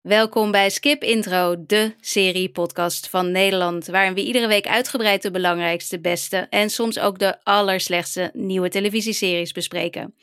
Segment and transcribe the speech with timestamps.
[0.00, 6.00] Welkom bij Skip Intro, de serie-podcast van Nederland, waarin we iedere week uitgebreid de belangrijkste,
[6.00, 10.14] beste en soms ook de allerslechtste nieuwe televisieseries bespreken.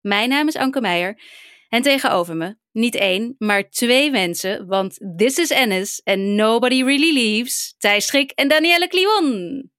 [0.00, 1.20] Mijn naam is Anke Meijer
[1.68, 7.12] en tegenover me niet één, maar twee mensen, want this is Ennis and nobody really
[7.12, 9.70] leaves, Thijs Schrik en Danielle Kliwon.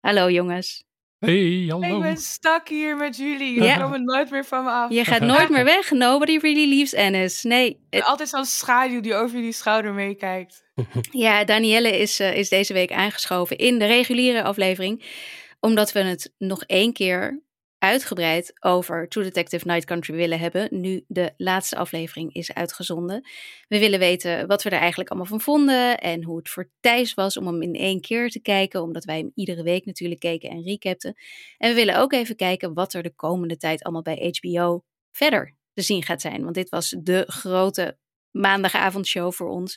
[0.00, 0.83] Hallo jongens.
[1.24, 1.96] Hey, hallo.
[1.96, 3.62] Ik ben stak hier met jullie.
[3.62, 3.74] Ja.
[3.74, 4.90] Je komt nooit meer van me af.
[4.90, 7.42] Je gaat nooit meer weg, nobody really leaves Ennis.
[7.42, 10.62] Nee, ben altijd zo'n schaduw die over jullie schouder meekijkt.
[11.10, 15.04] Ja, Danielle is, eh, is deze week aangeschoven in de reguliere aflevering.
[15.60, 17.42] Omdat we het nog één keer
[17.84, 20.68] uitgebreid over True Detective Night Country willen hebben.
[20.70, 23.28] Nu de laatste aflevering is uitgezonden.
[23.68, 25.98] We willen weten wat we er eigenlijk allemaal van vonden.
[25.98, 28.82] En hoe het voor Thijs was om hem in één keer te kijken.
[28.82, 31.14] Omdat wij hem iedere week natuurlijk keken en recapten.
[31.58, 35.56] En we willen ook even kijken wat er de komende tijd allemaal bij HBO verder
[35.72, 36.42] te zien gaat zijn.
[36.42, 37.98] Want dit was de grote
[38.30, 39.76] maandagavondshow voor ons.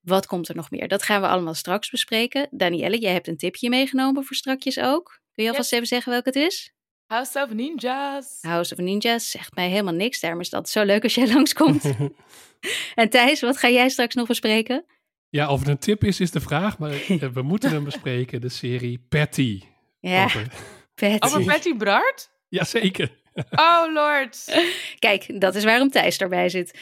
[0.00, 0.88] Wat komt er nog meer?
[0.88, 2.48] Dat gaan we allemaal straks bespreken.
[2.50, 5.20] Danielle, jij hebt een tipje meegenomen voor strakjes ook.
[5.34, 6.72] Kun je alvast even zeggen welk het is?
[7.08, 8.38] House of Ninjas.
[8.42, 10.20] House of Ninjas zegt mij helemaal niks.
[10.20, 11.84] Daarom is dat zo leuk als jij langskomt.
[12.94, 14.84] en Thijs, wat ga jij straks nog bespreken?
[15.28, 16.78] Ja, of het een tip is, is de vraag.
[16.78, 18.40] Maar eh, we moeten hem bespreken.
[18.40, 19.62] De serie Patty.
[20.00, 20.46] Ja, Over-
[20.94, 21.26] Patty.
[21.26, 22.30] Over Patty Bart?
[22.48, 23.10] Jazeker.
[23.50, 24.60] Oh lord.
[24.98, 26.78] Kijk, dat is waarom Thijs erbij zit.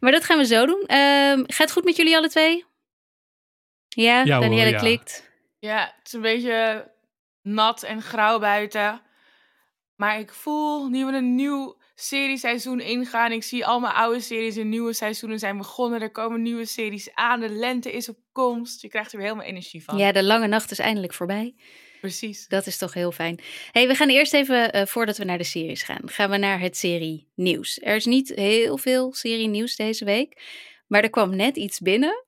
[0.00, 0.82] maar dat gaan we zo doen.
[0.86, 2.64] Ehm, gaat het goed met jullie alle twee?
[3.88, 4.78] Ja, Ja Danielle ja.
[4.78, 5.30] klikt.
[5.58, 6.90] Ja, het is een beetje
[7.42, 9.00] nat en grauw buiten.
[9.96, 13.32] Maar ik voel nu we een nieuw serieseizoen ingaan.
[13.32, 16.00] Ik zie al mijn oude series en nieuwe seizoenen zijn begonnen.
[16.00, 17.40] Er komen nieuwe series aan.
[17.40, 18.82] De lente is op komst.
[18.82, 19.98] Je krijgt er weer helemaal energie van.
[19.98, 21.54] Ja, de lange nacht is eindelijk voorbij.
[22.00, 22.48] precies.
[22.48, 23.40] Dat is toch heel fijn.
[23.70, 26.60] hey, we gaan eerst even, eh, voordat we naar de series gaan, gaan we naar
[26.60, 27.78] het serie nieuws.
[27.82, 30.42] Er is niet heel veel serie nieuws deze week,
[30.86, 32.24] maar er kwam net iets binnen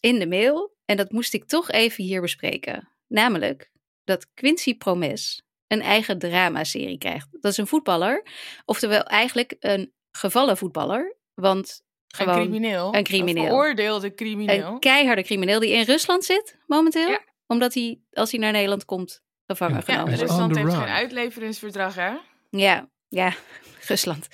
[0.00, 2.88] in de mail en dat moest ik toch even hier bespreken.
[3.06, 3.70] Namelijk
[4.08, 7.28] dat Quincy Promes een eigen dramaserie krijgt.
[7.30, 8.22] Dat is een voetballer,
[8.64, 12.94] oftewel eigenlijk een gevallen voetballer, want gewoon een crimineel.
[12.94, 13.42] een crimineel.
[13.42, 14.72] Een veroordeelde crimineel.
[14.72, 17.08] een keiharde crimineel die in Rusland zit momenteel.
[17.08, 17.20] Ja.
[17.46, 20.32] Omdat hij, als hij naar Nederland komt, gevangen Ja, ja, genomen is wordt.
[20.32, 22.12] Rusland heeft geen uitleveringsverdrag, hè?
[22.50, 23.34] Ja, ja,
[23.88, 24.28] Rusland.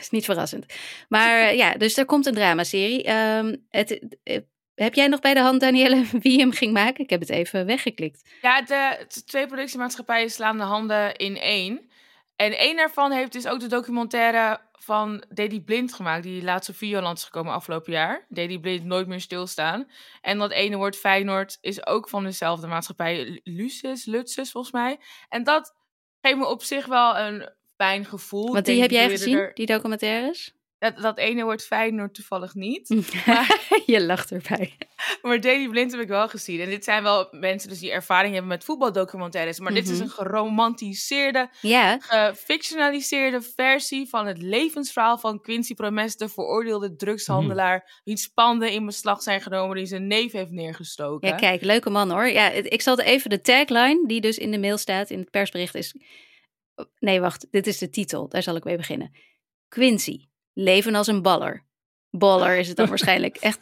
[0.00, 0.66] is niet verrassend.
[1.08, 3.02] Maar eh, ja, dus er komt een dramaserie.
[3.02, 4.16] Ehm het,
[4.78, 7.04] heb jij nog bij de hand, Danielle, wie hem ging maken?
[7.04, 8.30] Ik heb het even weggeklikt.
[8.42, 11.90] Ja, de, de twee productiemaatschappijen slaan de handen in één.
[12.36, 16.76] En één daarvan heeft dus ook de documentaire van Daddy Blind gemaakt, die laatst op
[16.76, 18.26] Videoland is gekomen afgelopen jaar.
[18.28, 19.90] Daddy Blind Nooit meer stilstaan.
[20.20, 24.98] En dat ene woord Feyenoord is ook van dezelfde maatschappij, Lucis, Lutsus volgens mij.
[25.28, 25.74] En dat
[26.20, 28.46] geeft me op zich wel een fijn gevoel.
[28.52, 30.54] Want Ik die heb jij gezien, er- die documentaires?
[30.78, 32.88] Dat, dat ene woord Feyenoord toevallig niet.
[33.86, 34.76] je lacht erbij.
[35.22, 36.60] Maar Daily Blind heb ik wel gezien.
[36.60, 39.58] En dit zijn wel mensen dus die ervaring hebben met voetbaldocumentaires.
[39.58, 40.02] Maar dit is Mhm.
[40.02, 48.26] een geromantiseerde, Ja, gefictionaliseerde versie van het levensverhaal van Quincy Promes, de veroordeelde drugshandelaar, wiens
[48.28, 51.28] panden in beslag zijn genomen, die zijn neef heeft neergestoken.
[51.28, 52.26] ja, kijk, leuke man hoor.
[52.28, 55.74] Ja, ik zal even de tagline, die dus in de mail staat, in het persbericht
[55.74, 55.94] is...
[56.98, 59.10] Nee, wacht, dit is de titel, daar zal ik mee beginnen.
[59.68, 60.26] Quincy,
[60.64, 61.64] leven als een baller.
[62.10, 63.36] Baller is het dan waarschijnlijk.
[63.36, 63.60] Echt,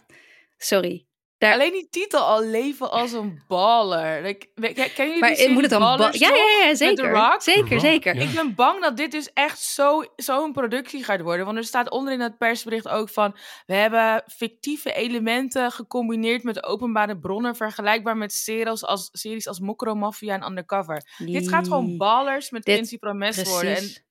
[0.56, 1.04] sorry.
[1.38, 4.22] Daar, Alleen die titel al leven als een baller.
[4.22, 5.80] Like, ken jullie die maar serie moet het dan...
[5.80, 7.10] ba- ja, ja, ja, zeker.
[7.10, 7.42] Rock?
[7.42, 8.14] Zeker, zeker.
[8.16, 8.22] ja.
[8.22, 11.44] Ik ben bang dat dit dus echt zo- zo'n productie gaat worden.
[11.46, 13.36] Want er staat onderin het persbericht ook van...
[13.66, 17.56] We hebben fictieve elementen gecombineerd met openbare bronnen...
[17.56, 21.02] vergelijkbaar met series als, series als Mokro Mafia en Undercover.
[21.18, 23.76] Dit gaat gewoon Die- ballers met Dit- Quincy Promes worden.
[23.76, 24.04] En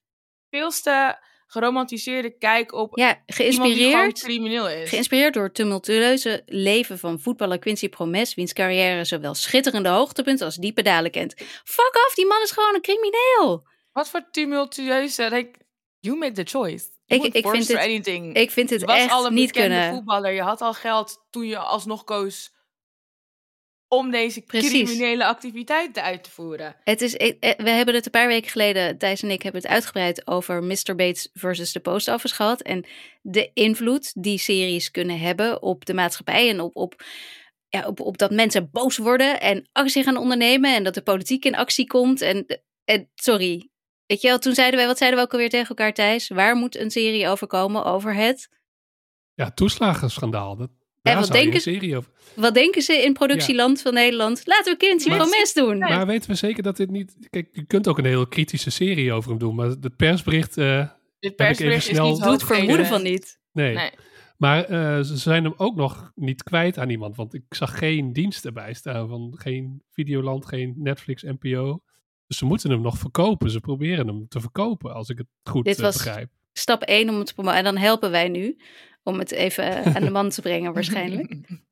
[0.49, 3.07] veelste geromantiseerde kijk op Ja,
[3.37, 4.89] iemand die gewoon geïnspireerd, crimineel is.
[4.89, 10.55] geïnspireerd door het tumultueuze leven van voetballer Quincy Promes, wiens carrière zowel schitterende hoogtepunten als
[10.55, 11.33] diepe dalen kent.
[11.63, 13.67] Fuck off, die man is gewoon een crimineel.
[13.93, 15.29] Wat voor tumultueuze...
[15.29, 15.59] Like,
[15.99, 16.85] you make the choice.
[17.05, 18.37] Ik- You ik vind het-.
[18.37, 19.93] Ik vind het Je was echt al een niet kunnen.
[19.93, 20.31] voetballer.
[20.31, 22.53] Je had al geld toen je alsnog koos
[23.97, 24.83] om deze Precies.
[24.83, 26.75] criminele activiteiten uit te voeren.
[26.83, 29.61] Het is, eh, eh, we hebben het een paar weken geleden, Thijs en ik hebben
[29.61, 30.95] het uitgebreid over Mr.
[30.95, 32.61] Bates versus de Post Office gehad.
[32.61, 32.85] En
[33.21, 37.03] de invloed die series kunnen hebben op de maatschappij en op, op,
[37.69, 41.45] ja, op, op dat mensen boos worden en actie gaan ondernemen en dat de politiek
[41.45, 42.21] in actie komt.
[42.21, 42.45] En,
[42.83, 43.69] en sorry,
[44.05, 46.27] weet je wel, toen zeiden wij, wat zeiden we ook alweer tegen elkaar Thijs?
[46.27, 48.49] Waar moet een serie over komen over het?
[49.33, 50.55] Ja, toeslagenschandaal.
[50.55, 50.69] Dat,
[51.13, 52.11] daar wat denken serie over.
[52.35, 54.41] Wat denken ze in productieland van Nederland?
[54.45, 55.77] Laten we Quincy Promes doen.
[55.77, 55.87] Ja.
[55.87, 57.15] Maar weten we zeker dat dit niet...
[57.29, 59.55] Kijk, je kunt ook een heel kritische serie over hem doen.
[59.55, 63.03] Maar het persbericht eh, Dit heb ik even persbericht is snel- niet Doet vermoeden van
[63.03, 63.39] niet.
[63.51, 63.75] Nee.
[63.75, 63.89] Nee.
[64.37, 67.15] Maar eh, ze zijn hem ook nog niet kwijt aan iemand.
[67.15, 69.07] Want ik zag geen dienst erbij staan.
[69.07, 71.81] Van geen Videoland, geen Netflix, NPO.
[72.27, 73.51] Dus ze moeten hem nog verkopen.
[73.51, 76.29] Ze proberen hem te verkopen, als ik het goed Dit eh, was- begrijp.
[76.53, 77.57] Stap 1 om het te promoten.
[77.57, 78.57] En dan helpen wij nu
[79.05, 81.33] om het even eh, aan de man te brengen waarschijnlijk.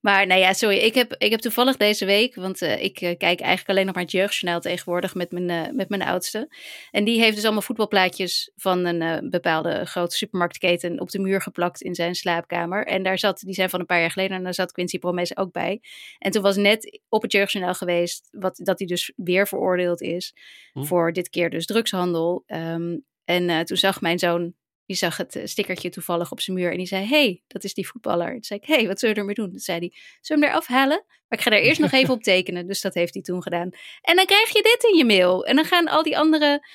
[0.00, 0.76] Maar nou ja, sorry.
[0.76, 3.94] Ik heb, ik heb toevallig deze week, want eh, ik eh, kijk eigenlijk alleen nog
[3.94, 6.54] maar het jeugdjournaal tegenwoordig met mijn, met mijn oudste.
[6.90, 11.80] En die heeft dus allemaal voetbalplaatjes van een bepaalde grote supermarktketen op de muur geplakt
[11.80, 12.86] in zijn slaapkamer.
[12.86, 15.36] En daar zat, die zijn van een paar jaar geleden, en daar zat Quincy Promes
[15.36, 15.80] ook bij.
[16.18, 20.34] En toen was net op het jeugdjournaal geweest wat, dat hij dus weer veroordeeld is
[20.76, 20.84] Hm.
[20.84, 22.42] voor dit keer dus drugshandel.
[22.46, 24.54] Ehm, en eh, toen zag mijn zoon
[24.86, 27.74] die zag het eh, stickertje toevallig op zijn muur en die zei: hey, dat is
[27.74, 28.32] die voetballer.
[28.32, 29.50] Toen zei ik: hey, wat zullen we ermee doen?
[29.50, 31.04] Toen zei hij: Zullen we hem eraf halen?
[31.06, 32.66] Maar ik ga daar eerst nog even op tekenen.
[32.66, 33.70] Dus dat heeft hij toen gedaan.
[34.00, 35.46] En dan krijg je dit in je mail.
[35.46, 36.66] En dan gaan al die andere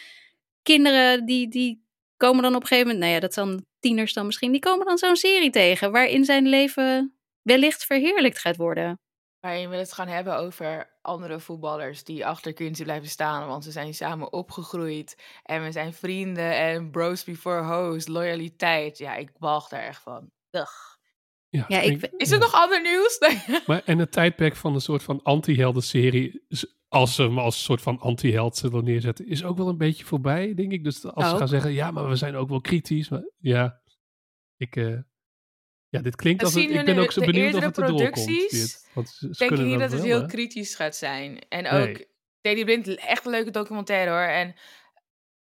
[0.61, 1.85] kinderen, die, die
[2.17, 4.85] komen dan op een gegeven moment, nou ja, dat zijn tieners dan misschien, die komen
[4.85, 8.99] dan zo'n serie tegen waarin zijn leven wellicht verheerlijkt gaat worden.
[9.39, 13.47] Waarin we het gaan hebben over andere voetballers die achter Quincy blijven staan.
[13.47, 15.23] Want ze zijn samen opgegroeid.
[15.43, 18.07] En we zijn vrienden en bros before host.
[18.07, 18.97] Loyaliteit.
[18.97, 20.31] Ja, ik walg daar echt van.
[20.51, 20.89] Ugh.
[21.49, 23.19] Ja, Ja, het ik Is er nog ander nieuws?
[23.67, 26.45] Maar, en het tijdperk van een soort van anti-helden-serie,
[26.87, 30.05] als ze hem als een soort van anti-held zullen neerzetten, is ook wel een beetje
[30.05, 30.83] voorbij, denk ik.
[30.83, 33.09] Dus als ze gaan zeggen, ja, maar we zijn ook wel kritisch.
[33.09, 33.81] Maar, ja,
[34.57, 34.75] ik...
[34.75, 34.97] eh,
[35.91, 37.95] ja, dit klinkt als het, zien ik ben in ook zo benieuwd of het erdoor
[37.95, 40.27] producties Dit, want ze, ze Ik denk kunnen niet dat dat het heel hè?
[40.27, 41.39] kritisch gaat zijn.
[41.49, 41.89] En Nee.
[41.89, 42.05] ook
[42.41, 44.19] Daddy Blind, echt een leuke documentaire hoor.
[44.19, 44.55] En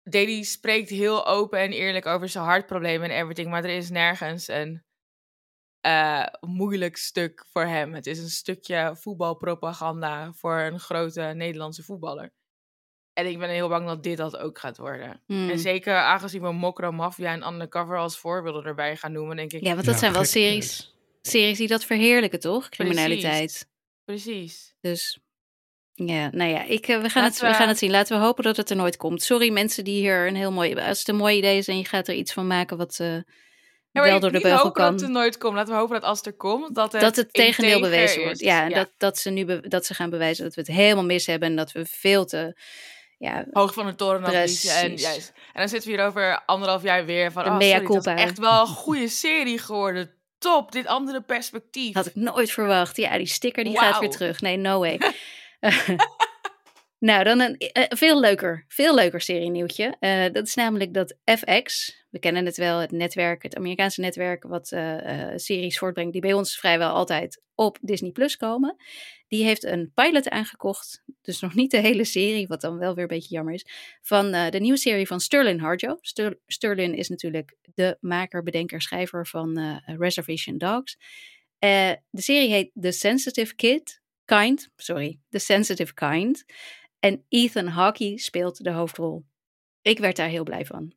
[0.04, 3.50] Daddy spreekt heel open en eerlijk over zijn hartproblemen en everything.
[3.50, 4.84] Maar er is nergens een
[5.80, 7.94] eh, moeilijk stuk voor hem.
[7.94, 12.34] Het is een stukje voetbalpropaganda voor een grote Nederlandse voetballer.
[13.26, 15.22] En ik ben heel bang dat dit dat ook gaat worden.
[15.28, 15.50] Hmm.
[15.50, 19.62] En zeker aangezien we Mokro Mafia en Undercover als voorbeelden erbij gaan noemen, denk ik.
[19.64, 22.70] Ja, want dat Ja, zijn wel series, series die dat verheerlijken, toch?
[22.70, 23.68] Criminaliteit.
[24.06, 24.76] Precies.
[24.82, 25.20] Dus
[25.94, 27.92] ja, nou ja, ik, eh, we, gaan het, we we- gaan het zien.
[27.92, 29.22] Laten we hopen dat het er nooit komt.
[29.24, 30.76] Sorry mensen die hier een heel mooi...
[30.76, 33.14] Als het een mooi idee is en je gaat er iets van maken wat eh,
[33.92, 34.92] Ja, wel door de beugel hopen kan.
[34.92, 35.56] dat het er nooit komt.
[35.56, 38.24] Laten we hopen dat als het er komt, dat het, dat het tegendeel bewezen is.
[38.24, 38.40] wordt.
[38.40, 41.26] Ja, Dat, dat ze nu be- dat ze gaan bewijzen dat we het helemaal mis
[41.26, 42.56] hebben en dat we veel te...
[43.22, 44.24] Ja, Hoog van de toren.
[44.24, 45.34] En, juist.
[45.54, 47.44] en dan zitten we hier over anderhalf jaar weer van...
[47.44, 48.16] De Oh, sorry, culpa.
[48.16, 50.12] echt wel een goede serie geworden.
[50.38, 51.94] Top, dit andere perspectief.
[51.94, 52.98] had ik nooit verwacht.
[52.98, 54.42] Ja, die sticker die gaat weer terug.
[54.42, 55.00] Nee, no way.
[57.10, 59.96] nou, dan een eh, veel leuker, veel leuker serie-nieuwtje.
[60.00, 64.44] Eh, dat is namelijk dat FX, we kennen het wel, het netwerk, het Amerikaanse netwerk,
[64.44, 68.76] wat eh, eh, series voortbrengt die bij ons vrijwel altijd op Disney Plus komen.
[69.28, 73.04] Die heeft een pilot aangekocht, dus nog niet de hele serie, wat dan wel weer
[73.04, 73.66] een beetje jammer is,
[74.02, 75.98] van eh, de nieuwe serie van Sterling Harjo.
[76.02, 80.98] Ster- Sterling is natuurlijk de maker, bedenker, schrijver van Reservation Dogs.
[81.60, 86.44] De serie heet The Sensitive Kid, Kind, sorry, The Sensitive Kind.
[87.00, 89.26] En Ethan Hawke speelt de hoofdrol.
[89.82, 90.96] Ik werd daar heel blij van.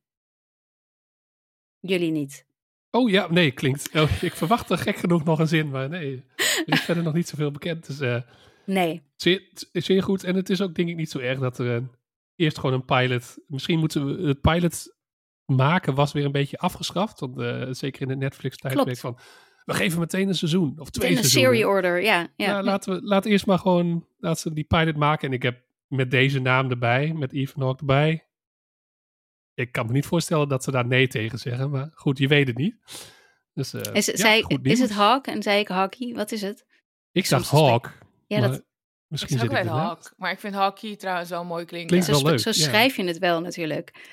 [1.86, 2.46] Jullie niet.
[2.90, 3.90] Oh ja, nee, klinkt...
[3.94, 6.24] Oh, ik verwacht er gek genoeg nog een zin, maar nee.
[6.36, 7.86] Er is verder nog niet zoveel bekend.
[7.86, 8.20] Dus eh,
[8.66, 9.02] Nee.
[9.16, 10.24] zeer, zeer goed.
[10.24, 11.90] En het is ook denk ik niet zo erg dat er een,
[12.36, 13.38] eerst gewoon een pilot...
[13.46, 14.96] Misschien moeten we het pilot
[15.46, 17.20] maken was weer een beetje afgeschaft.
[17.20, 19.18] Want, eh, zeker in de Netflix-tijdperk van...
[19.64, 21.52] We geven meteen een seizoen of twee In een seizoenen.
[21.58, 22.20] serie order, ja.
[22.36, 22.46] ja.
[22.46, 25.28] Ja, laten we laat eerst maar gewoon laten ze die pilot maken.
[25.28, 28.24] En ik heb met deze naam erbij, met Ethan Hawke erbij.
[29.54, 31.70] Ik kan me niet voorstellen dat ze daar nee tegen zeggen.
[31.70, 32.76] Maar goed, je weet het niet.
[33.54, 34.90] Dus, eh, is, ja, zei, goed is het.
[34.90, 36.12] Hawk en zei ik Hawke?
[36.14, 36.64] Wat is het?
[37.12, 37.92] Ik zag Hawk.
[38.26, 38.62] Ja, dat, Ik
[39.08, 40.12] misschien zeg zit ook ik wel Hawk.
[40.16, 41.88] Maar ik vind Hawkie trouwens wel mooi klinken.
[41.88, 42.68] Klinkt zo, wel sp- leuk, zo ja.
[42.68, 44.12] schrijf je het wel natuurlijk.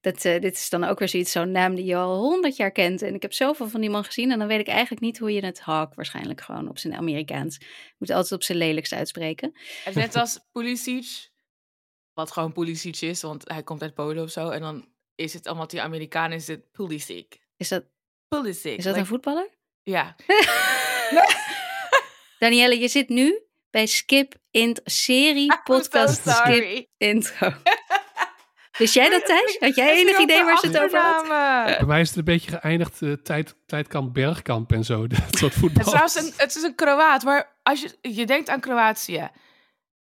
[0.00, 2.70] Dat, eh, dit is dan ook weer zoiets, zo'n naam die je al honderd jaar
[2.70, 3.02] kent.
[3.02, 5.32] En ik heb zoveel van die man gezien en dan weet ik eigenlijk niet hoe
[5.32, 7.56] je het Hawk waarschijnlijk gewoon op zijn Amerikaans.
[7.58, 9.52] Je moet altijd op zijn lelijkst uitspreken.
[9.84, 11.30] En net als Pulisic,
[12.14, 14.48] wat gewoon Pulisic is, want hij komt uit Polen of zo.
[14.48, 17.40] En dan is het, omdat hij Amerikaan is, is het Pulisic.
[17.56, 17.84] Is dat,
[18.28, 18.78] Pulisic.
[18.78, 19.48] is dat een voetballer?
[19.82, 20.16] Ja.
[22.38, 26.88] Danielle, je zit nu bij Skip in serie podcast so Skip sorry.
[26.96, 27.52] intro.
[28.78, 29.56] Wist jij dat Thijs?
[29.58, 31.26] Had jij enig idee waar ze het over had?
[31.26, 31.76] had?
[31.78, 35.06] Bij mij is het een beetje geëindigd eh, tijd, tijdkamp Bergkamp en zo.
[35.06, 35.80] Dat soort Het voetbal.
[35.82, 39.30] is trouwens een, het is een Kroaat, maar als je, je denkt aan Kroatië.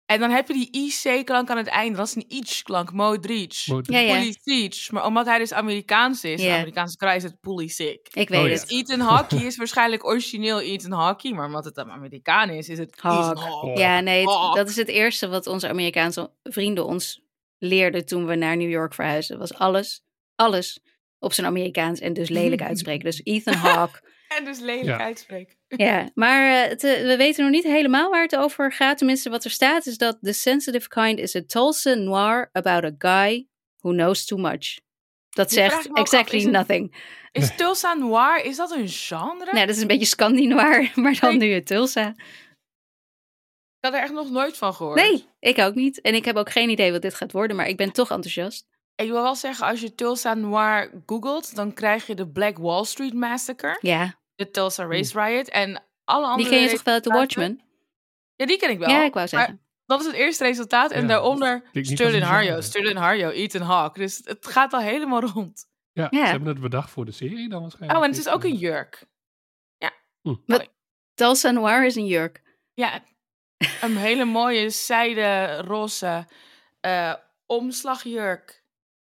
[0.07, 1.97] En dan heb je die IC-klank aan het einde.
[1.97, 3.63] Dat is een ic-klank, Modric.
[3.67, 3.95] Modric.
[3.97, 4.19] Ja, ja.
[4.19, 4.91] Pulisic.
[4.93, 6.49] Maar omdat hij dus Amerikaans is, Ja.
[6.49, 8.09] de Amerikaanse kraai is het Pulisic.
[8.13, 8.71] Ik weet Oh, het.
[8.71, 13.01] Ethan Hawke is waarschijnlijk origineel Ethan Hawke, maar omdat het een Amerikaan is, is het.
[13.05, 13.73] Oh.
[13.75, 17.21] Ja, nee, het- dat is het eerste wat onze Amerikaanse vrienden ons
[17.59, 19.39] leerden toen we naar New York verhuisden.
[19.39, 20.03] Was alles,
[20.35, 20.81] alles
[21.19, 23.05] op zijn Amerikaans en dus lelijk uitspreken.
[23.05, 24.13] Dus Ethan Hawke.
[24.39, 24.99] En dus lelijk Ja.
[24.99, 25.57] uitspreken.
[25.87, 28.99] ja, maar eh, het, eh, we weten nog niet helemaal waar het over gaat.
[28.99, 32.95] Tenminste, wat er staat is dat The Sensitive Kind is a Tulsa noir about a
[32.99, 33.47] guy
[33.81, 34.79] who knows too much.
[35.31, 37.13] Dat zegt af, exactly het- nothing.
[37.33, 39.53] Is Tulsa Noir, is dat een genre?
[39.53, 42.09] Nou, dat is een beetje Scandinoir, maar dan nu in Tulsa.
[43.79, 44.97] Ik had er echt nog nooit van gehoord.
[45.01, 46.01] Nee, ik ook niet.
[46.01, 48.67] En ik heb ook geen idee wat dit gaat worden, maar ik ben toch enthousiast.
[48.95, 52.85] Ik wil wel zeggen, als je Tulsa Noir googelt, dan krijg je de Black Wall
[52.85, 56.49] Street Massacre, Ja, de Tulsa Race Riot en alle andere...
[56.51, 57.09] die ken je toch wel uit The.
[57.13, 57.61] Watchmen?
[58.37, 58.89] Ja, die ken ik wel.
[58.89, 59.61] Ja, ik wou Maar zeggen.
[59.87, 62.61] dat is het eerste resultaat en Ja, daaronder Sterling een Harjo.
[62.61, 63.99] Sterling Harjo, Ethan Hawke.
[63.99, 65.67] Dus het gaat al helemaal rond.
[65.93, 66.25] Ja, Ja.
[66.25, 67.99] ze hebben het bedacht voor de serie dan waarschijnlijk.
[67.99, 69.07] Oh, en het is ook een Dus, jurk.
[71.15, 72.43] Tulsa Noir is een jurk.
[72.75, 73.05] Ja,
[73.81, 76.27] een hele mooie zijde roze
[76.81, 77.15] eh,
[77.47, 78.63] omslagjurk.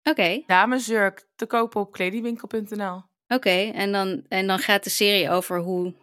[0.03, 3.03] Oké, Damesjurk te kopen op kledingwinkel.nl.
[3.29, 3.71] oké.
[3.75, 5.95] En, dan, en dan gaat de serie over hoe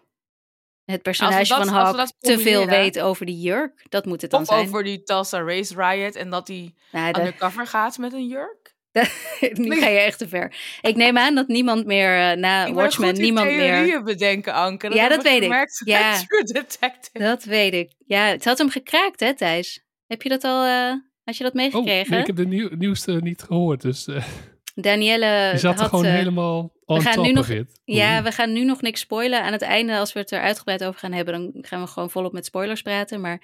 [0.86, 3.86] het personage dat- van Hawk te veel weet over die jurk.
[3.90, 4.60] Dat moet het dan Of zijn.
[4.68, 8.60] over die Tulsa Race Riot en dat die Nou, de- undercover gaat met een jurk.
[9.54, 10.56] nu ga je echt te ver.
[10.82, 13.60] Ik neem aan dat niemand meer eh, na Ik Watchmen, niemand meer...
[13.60, 14.94] theorieën bedenken, Anke.
[14.94, 15.42] Ja, dat weet ik.
[15.44, 16.18] gemerkt Ja.
[16.28, 17.20] True Detective.
[17.20, 17.94] Dat weet ik.
[18.06, 19.84] Ja, het had hem gekraakt, hè, Thijs?
[20.08, 20.66] Heb je dat al...
[20.66, 22.12] eh had je dat Oh, meegekregen?
[22.12, 23.82] nee, ik heb de nieuw, nieuwste niet gehoord.
[23.82, 24.24] Dus eh
[24.76, 25.90] Danielle je zat er had...
[25.90, 27.82] gewoon eh, helemaal on gaan top nu nog- it.
[27.86, 28.24] Ja, Oeh.
[28.24, 29.42] we gaan nu nog niks spoilen.
[29.44, 32.10] Aan het einde, als we het er uitgebreid over gaan hebben, dan gaan we gewoon
[32.10, 33.22] volop met spoilers praten.
[33.22, 33.42] Maar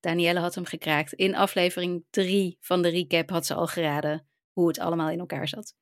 [0.00, 1.12] Danielle had hem gekraakt.
[1.12, 5.48] In aflevering drie van de recap had ze al geraden hoe het allemaal in elkaar
[5.48, 5.74] zat.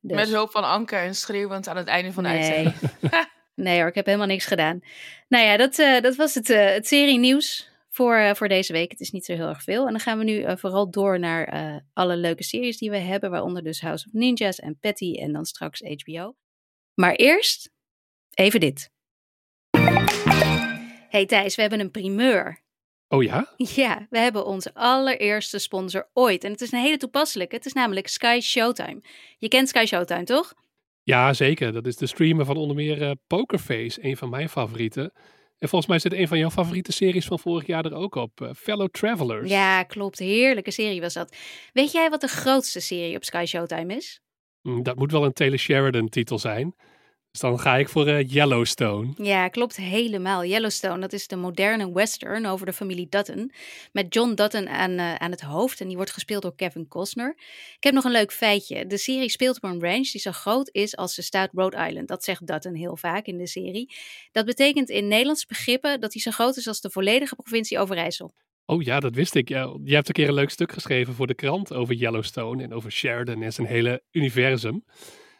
[0.00, 2.38] Dus- Met hulp van Anke en schreeuwend aan het einde van de Nee.
[2.38, 2.76] uitzending.
[3.54, 4.80] Nee hoor, ik heb helemaal niks gedaan.
[5.28, 8.72] Nou ja, dat, eh, dat was het, eh, het serie nieuws voor, eh, voor deze
[8.72, 8.90] week.
[8.90, 9.84] Het is niet zo heel erg veel.
[9.84, 12.96] En dan gaan we nu eh, vooral door naar eh, alle leuke series die we
[12.96, 13.30] hebben.
[13.30, 16.36] Waaronder dus House of Ninjas en Patty en dan straks HBO.
[16.94, 17.70] Maar eerst
[18.34, 18.90] even dit.
[21.08, 22.62] Hey Thijs, we hebben een primeur.
[23.08, 23.54] Oh ja?
[23.82, 26.44] Ja, we hebben onze allereerste sponsor ooit.
[26.44, 27.54] En het is een hele toepasselijke.
[27.56, 29.02] Het is namelijk Sky Showtime.
[29.38, 30.54] Je kent Sky Showtime, toch?
[31.02, 31.72] Ja, zeker.
[31.72, 35.12] Dat is de streamer van onder meer Pokerface, een van mijn favorieten.
[35.58, 38.40] En volgens mij zit een van jouw favoriete series van vorig jaar er ook op.
[38.40, 39.50] eh, Fellow Travelers.
[39.50, 40.18] Ja, klopt.
[40.18, 41.36] Heerlijke serie was dat.
[41.72, 44.20] Weet jij wat de grootste serie op Sky Showtime is?
[44.62, 46.74] Mm, Dat moet wel een Taylor Sheridan titel zijn.
[47.30, 49.12] Dus dan ga ik voor eh, Yellowstone.
[49.16, 50.44] Ja, klopt helemaal.
[50.44, 53.52] Yellowstone, dat is de moderne western over de familie Dutton.
[53.92, 55.80] Met John Dutton aan, eh, aan het hoofd.
[55.80, 57.34] En die wordt gespeeld door Kevin Costner.
[57.76, 58.86] Ik heb nog een leuk feitje.
[58.86, 62.08] De serie speelt op een ranch die zo groot is als de staat Rhode Island.
[62.08, 63.94] Dat zegt Dutton heel vaak in de serie.
[64.32, 68.34] Dat betekent in Nederlandse begrippen dat hij zo groot is als de volledige provincie Overijssel.
[68.66, 69.48] Oh ja, dat wist ik.
[69.48, 72.72] Ja, je hebt een keer een leuk stuk geschreven voor de krant over Yellowstone en
[72.72, 74.84] over Sheridan en zijn hele universum.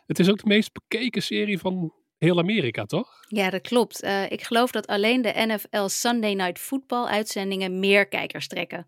[0.08, 3.20] Het is ook de meest bekeken serie van heel Amerika, toch?
[3.28, 4.02] Ja, dat klopt.
[4.02, 8.86] Eh, ik geloof dat alleen de NFL Sunday Night Football uitzendingen meer kijkers trekken.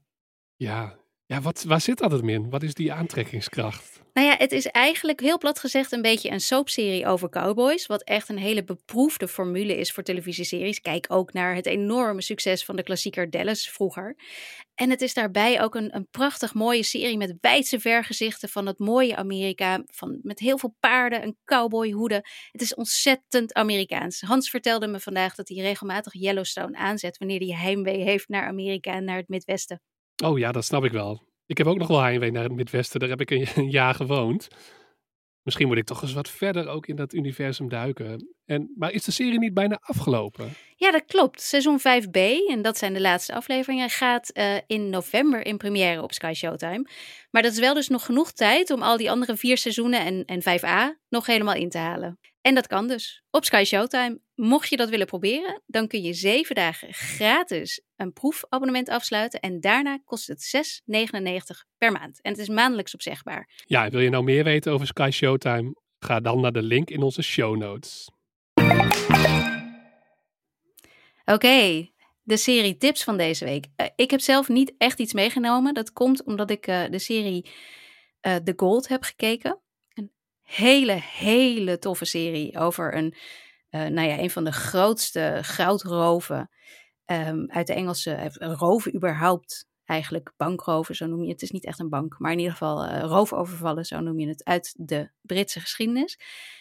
[0.56, 0.99] Ja,
[1.30, 2.50] ja wat, waar zit dat het in?
[2.50, 4.02] Wat is die aantrekkingskracht?
[4.12, 7.86] Nou ja, het is eigenlijk heel plat gezegd een beetje een soapserie over cowboys.
[7.86, 10.80] Wat echt een hele beproefde formule is voor televisieseries.
[10.80, 14.16] Kijk ook naar het enorme succes van de klassieker Dallas vroeger.
[14.74, 18.78] En het is daarbij ook een, een prachtig mooie serie met wijdse vergezichten van het
[18.78, 19.82] mooie Amerika.
[19.86, 22.24] Van, met heel veel paarden, een cowboyhoede.
[22.50, 24.20] Het is ontzettend Amerikaans.
[24.20, 28.92] Hans vertelde me vandaag dat hij regelmatig Yellowstone aanzet wanneer hij heimwee heeft naar Amerika
[28.92, 29.80] en naar het Midwesten.
[30.24, 31.28] Oh ja, dat snap ik wel.
[31.46, 33.00] Ik heb ook nog wel heimwee naar het Midwesten.
[33.00, 34.48] Daar heb ik een, een jaar gewoond.
[35.42, 38.34] Misschien moet ik toch eens wat verder ook in dat universum duiken.
[38.50, 40.52] En, maar is de serie niet bijna afgelopen?
[40.76, 41.40] Ja, dat klopt.
[41.40, 46.12] Seizoen 5b, en dat zijn de laatste afleveringen, gaat eh, in november in première op
[46.12, 46.86] Sky Showtime.
[47.30, 50.24] Maar dat is wel dus nog genoeg tijd om al die andere vier seizoenen en,
[50.24, 52.18] en 5a nog helemaal in te halen.
[52.40, 54.20] En dat kan dus op Sky Showtime.
[54.34, 59.40] Mocht je dat willen proberen, dan kun je zeven dagen gratis een proefabonnement afsluiten.
[59.40, 62.22] En daarna kost het 6,99 per maand.
[62.22, 63.48] En het is maandelijks opzegbaar.
[63.66, 65.74] Ja, wil je nou meer weten over Sky Showtime?
[65.98, 68.08] Ga dan naar de link in onze show notes.
[71.24, 71.88] Oké,
[72.22, 73.66] de serie tips van deze week.
[73.76, 75.74] Eh, ik heb zelf niet echt iets meegenomen.
[75.74, 77.50] Dat komt omdat ik eh, de serie
[78.20, 79.60] eh The Gold heb gekeken.
[79.94, 80.12] Een
[80.42, 83.14] hele, hele toffe serie over een,
[83.70, 86.50] nou ja, een van de grootste goudroven
[87.04, 89.69] ehm, uit de Engelse, roven überhaupt.
[89.90, 91.40] Eigenlijk bankroven, zo noem je het.
[91.40, 94.28] Het is niet echt een bank, maar in ieder geval eh, roofovervallen, zo noem je
[94.28, 96.12] het, uit de Britse geschiedenis.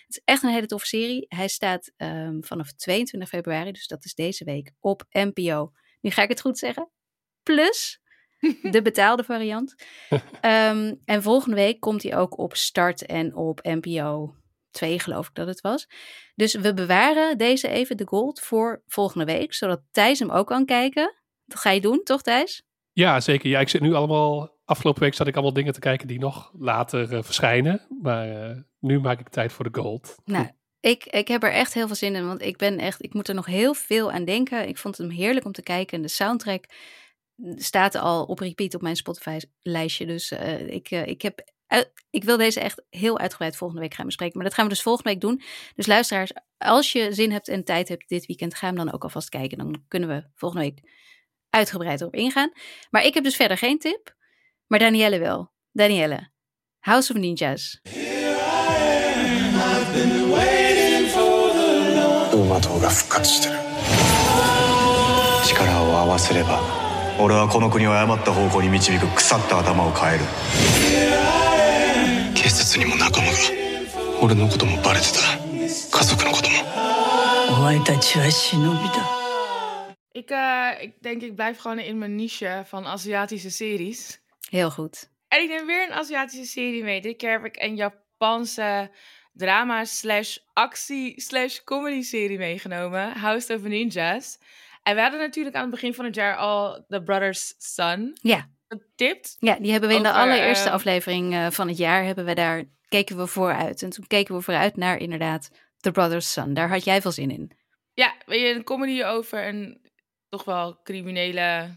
[0.06, 1.26] Het is echt een hele toffe serie.
[1.28, 5.72] Hij staat ehm, vanaf 22 februari, dus dat is deze week, op NPO.
[6.02, 6.90] Nu ga ik het goed zeggen.
[7.44, 8.02] Plus
[8.72, 9.76] de betaalde variant.
[10.42, 14.36] Ehm, en volgende week komt hij ook op Start en op NPO
[14.72, 15.88] 2 geloof ik dat het was.
[16.36, 19.54] Dus we bewaren deze even, de gold, voor volgende week.
[19.54, 21.16] Zodat Thijs hem ook kan kijken.
[21.46, 22.68] Dat ga je doen, toch Thijs?
[23.00, 23.50] Ja, zeker.
[23.50, 24.58] Ja, ik zit nu allemaal...
[24.66, 27.82] Afgelopen week zat ik allemaal dingen te kijken die nog later eh, verschijnen.
[28.02, 30.16] Maar eh, nu maak ik tijd voor de gold.
[30.26, 30.48] Nou,
[30.80, 33.28] ik, ik heb er echt heel veel zin in, want ik ben echt, ik moet
[33.28, 34.68] er nog heel veel aan denken.
[34.68, 35.98] Ik vond hem heerlijk om te kijken.
[35.98, 36.66] En de soundtrack
[37.56, 40.06] staat al op repeat op mijn Spotify-lijstje.
[40.06, 41.52] Dus eh, ik, ik, heb,
[42.10, 44.38] ik wil deze echt heel uitgebreid volgende week gaan bespreken.
[44.38, 45.42] Maar dat gaan we dus volgende week doen.
[45.76, 49.04] Dus luisteraars, als je zin hebt en tijd hebt dit weekend, ga hem dan ook
[49.04, 49.58] alvast kijken.
[49.58, 50.82] Dan kunnen we volgende week
[51.50, 52.52] uitgebreid erop ingaan.
[52.90, 54.16] Maar ik heb dus verder geen tip.
[54.68, 55.52] Maar Danielle wel.
[55.72, 56.32] Danielle,
[56.80, 57.82] House of Ninjas.
[62.32, 63.56] ウーマ島が復活してる
[65.46, 66.62] 力を合わせれば
[67.20, 70.24] 俺はこの国を誤った方向に導く腐った頭を変える
[72.34, 73.34] 警察にも仲間が
[74.22, 75.20] 俺のこともバレてた
[75.98, 76.56] 家族のことも
[77.58, 79.19] お前たちは忍びだ
[80.12, 84.22] Ik, eh, ik denk, ik blijf gewoon in mijn niche van Aziatische series.
[84.50, 85.10] Heel goed.
[85.28, 87.02] En ik neem weer een Aziatische serie mee.
[87.02, 88.92] Dit keer heb ik een Japanse
[89.34, 93.12] drama slash actie slash comedy serie meegenomen.
[93.12, 94.38] House of Ninjas.
[94.84, 98.50] En we hadden natuurlijk aan het begin van het jaar al The Brothers Son Ja.
[98.68, 99.38] getipt.
[99.40, 102.34] Ja, die hebben we in de allereerste eh, aflevering eh, van het jaar hebben we
[102.34, 103.82] daar keken we vooruit.
[103.82, 106.54] En toen keken we vooruit naar inderdaad The Brothers Son.
[106.54, 107.52] Daar had jij veel zin in.
[107.94, 109.89] Ja, weet je, een comedy over een
[110.30, 111.76] toch wel criminele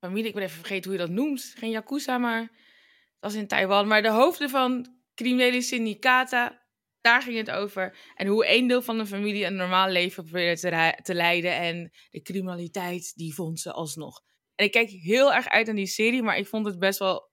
[0.00, 0.28] familie.
[0.28, 1.54] Ik ben even vergeten hoe je dat noemt.
[1.56, 3.86] Geen Yakuza, maar dat was in Taiwan.
[3.86, 6.60] Maar de hoofden van criminele syndicaten,
[7.00, 7.96] daar ging het over.
[8.14, 11.52] En hoe één deel van de familie een normaal leven probeerde te leiden.
[11.54, 14.22] En de criminaliteit, die vond ze alsnog.
[14.54, 17.30] En ik kijk heel erg uit naar die serie, maar ik vond het best wel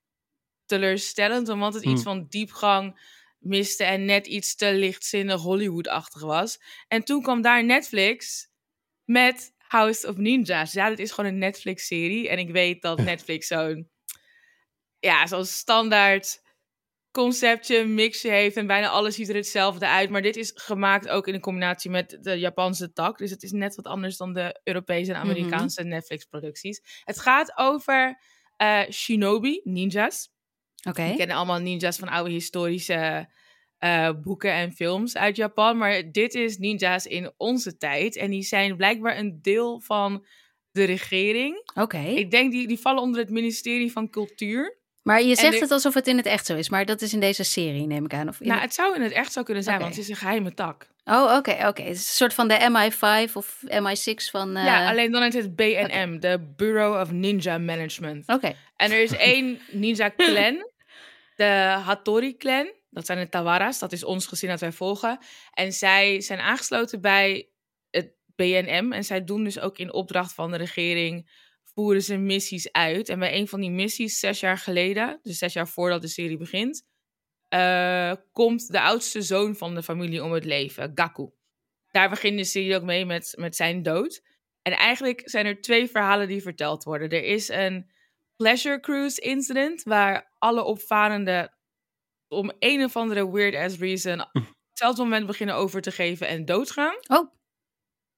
[0.66, 1.50] teleurstellend.
[1.50, 2.20] Omdat het iets Hmm.
[2.20, 3.00] van diepgang
[3.40, 6.62] miste en net iets te lichtzinnig Hollywood-achtig was.
[6.88, 8.48] En toen kwam daar Netflix
[9.04, 10.74] met House of Ninjas.
[10.74, 12.30] Ja, dit is gewoon een Netflix-serie.
[12.30, 13.90] En ik weet dat Netflix zo'n...
[15.00, 16.42] Ja, zo'n standaard
[17.12, 18.58] conceptje, mixje heeft.
[18.58, 20.10] En bijna alles ziet er hetzelfde uit.
[20.10, 23.18] Maar dit is gemaakt ook in een combinatie met de Japanse tak.
[23.18, 27.02] Dus het is net wat anders dan de Europese en Amerikaanse Netflix-producties.
[27.04, 28.22] Het gaat over
[28.58, 30.30] eh, shinobi, ninjas.
[30.84, 31.10] Oké.
[31.10, 33.30] We kennen allemaal ninjas van oude historische
[33.82, 35.78] eh, boeken en films uit Japan.
[35.78, 38.16] Maar dit is ninjas in onze tijd.
[38.16, 40.26] En die zijn blijkbaar een deel van
[40.72, 41.70] de regering.
[41.76, 41.98] Oké.
[41.98, 44.78] Ik denk die, die vallen onder het ministerie van Cultuur.
[45.04, 46.70] Maar je zegt de- het alsof het in het echt zo is.
[46.70, 48.28] Maar dat is in deze serie, neem ik aan.
[48.28, 50.10] Of in Nou, het- het zou in het echt zo kunnen zijn, want het is
[50.10, 50.90] een geheime tak.
[51.06, 51.82] Oh, oké, oké.
[51.82, 54.56] Het is een soort van de MI5 of MI6 van...
[54.56, 58.28] eh, Ja, alleen dan heet het BNM, de Bureau of Ninja Management.
[58.28, 58.54] Oké.
[58.76, 60.70] En er is één ninja clan,
[61.36, 62.72] de Hattori clan.
[62.92, 65.20] Dat zijn de Tawara's, dat is ons gezin dat wij volgen.
[65.54, 67.50] En zij zijn aangesloten bij
[67.90, 68.92] het BNM.
[68.92, 71.30] En zij doen dus ook in opdracht van de regering,
[71.64, 73.10] voeren ze missies uit.
[73.10, 76.38] En bij een van die missies, zes jaar geleden, dus zes jaar voordat de serie
[76.38, 76.88] begint,
[77.50, 81.30] eh, komt de oudste zoon van de familie om het leven, Gaku.
[81.92, 84.24] Daar begint de serie ook mee met, met zijn dood.
[84.62, 87.10] En eigenlijk zijn er twee verhalen die verteld worden.
[87.10, 87.92] Er is een
[88.36, 91.54] pleasure cruise incident waar alle opvarenden
[92.32, 94.30] om een of andere weird ass reason op
[94.70, 96.96] hetzelfde moment beginnen over te geven en doodgaan.
[97.08, 97.34] Oh,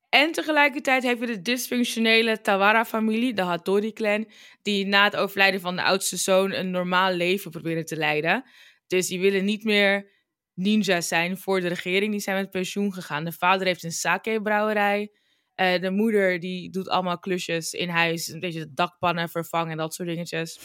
[0.10, 4.30] En tegelijkertijd hebben we de dysfunctionele Tawara-familie, de Hattori-clan,
[4.62, 8.44] die na het overlijden van de oudste zoon een normaal leven proberen te leiden.
[8.88, 10.12] Dus die willen niet meer
[10.54, 12.12] ninja's zijn voor de regering.
[12.12, 13.24] Die zijn met pensioen gegaan.
[13.24, 15.12] De vader heeft een sake-brouwerij.
[15.56, 18.28] Eh, de moeder die doet allemaal klusjes in huis.
[18.28, 20.60] Een beetje dakpannen vervangen en dat soort dingetjes.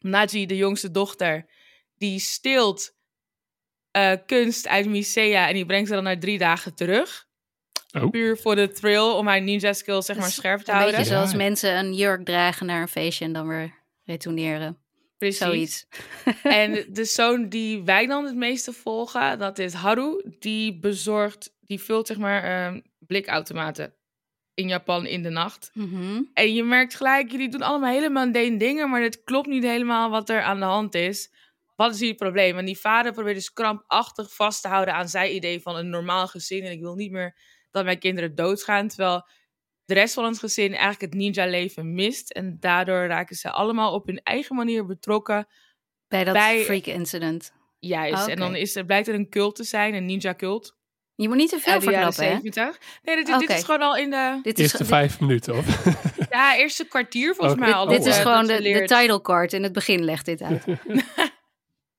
[0.00, 1.50] Naji, de jongste dochter,
[1.98, 2.94] die steelt
[3.90, 7.26] eh, kunst uit Misea en die brengt ze dan na drie dagen terug.
[7.96, 8.10] Oh.
[8.10, 10.96] Puur voor de thrill om haar ninja skills zeg maar Dus scherp te een houden.
[10.98, 11.36] beetje zoals Ja.
[11.36, 13.72] mensen een jurk dragen naar een feestje en dan weer
[14.04, 14.78] retourneren.
[15.18, 15.38] Precies.
[15.38, 15.86] Zoiets.
[16.42, 20.34] En de zoon die wij dan het meeste volgen, dat is Haru.
[20.38, 23.94] Die bezorgt, die vult zeg maar ehm, blikautomaten
[24.54, 25.70] in Japan in de nacht.
[25.74, 26.22] Mhm.
[26.34, 30.10] En je merkt gelijk, jullie doen allemaal hele mundane dingen, maar het klopt niet helemaal
[30.10, 31.30] wat er aan de hand is.
[31.76, 32.58] Wat is hier het probleem?
[32.58, 36.26] En die vader probeert dus krampachtig vast te houden aan zijn idee van een normaal
[36.26, 36.64] gezin.
[36.64, 37.36] En ik wil niet meer
[37.70, 38.88] dat mijn kinderen doodgaan.
[38.88, 39.28] Terwijl
[39.84, 42.30] de rest van het gezin eigenlijk het ninja-leven mist.
[42.30, 45.46] En daardoor raken ze allemaal op hun eigen manier betrokken.
[46.08, 47.52] Bij dat Bij- freak incident.
[47.78, 48.26] Juist.
[48.26, 50.76] En dan is er, blijkt er een cult te zijn, een ninja-cult.
[51.14, 52.30] Je moet niet te veel verklappen, hè?
[52.30, 52.78] 70.
[53.02, 55.84] Nee, dit, dit is gewoon al in de Dit is, Eerste vijf minuten, of?
[56.30, 57.86] ja, eerste kwartier volgens mij al.
[57.86, 59.52] dit is eh, gewoon de, de title card.
[59.52, 60.64] In het begin legt dit uit.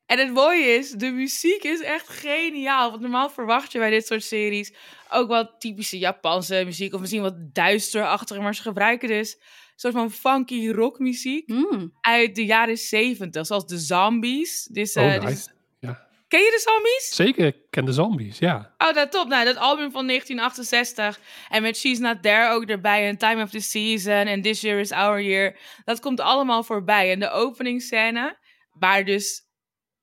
[0.05, 2.89] En het mooie is, de muziek is echt geniaal.
[2.89, 4.73] Want normaal verwacht je bij dit soort series
[5.09, 6.93] ook wel typische Japanse muziek.
[6.93, 8.37] Of misschien wat duisterachtig.
[8.39, 9.41] Maar ze gebruiken dus een
[9.75, 11.93] soort van funky rockmuziek Mm.
[12.01, 13.45] uit de jaren zeventig.
[13.45, 14.63] Zoals de Zombies.
[14.71, 15.49] Dus, Oh, eh, dus- nice.
[15.79, 16.07] Ja.
[16.27, 17.15] ken je de Zombies?
[17.15, 18.73] Zeker, ik ken de zombies, ja.
[18.77, 19.27] Oh, dat top.
[19.27, 21.19] Nou, dat album van 1968.
[21.49, 23.07] En met She's Not There ook erbij.
[23.07, 24.13] En Time of the Season.
[24.27, 25.57] En This Year is Our Year.
[25.85, 27.11] Dat komt allemaal voorbij.
[27.11, 28.37] En de openingsscène,
[28.73, 29.43] waar dus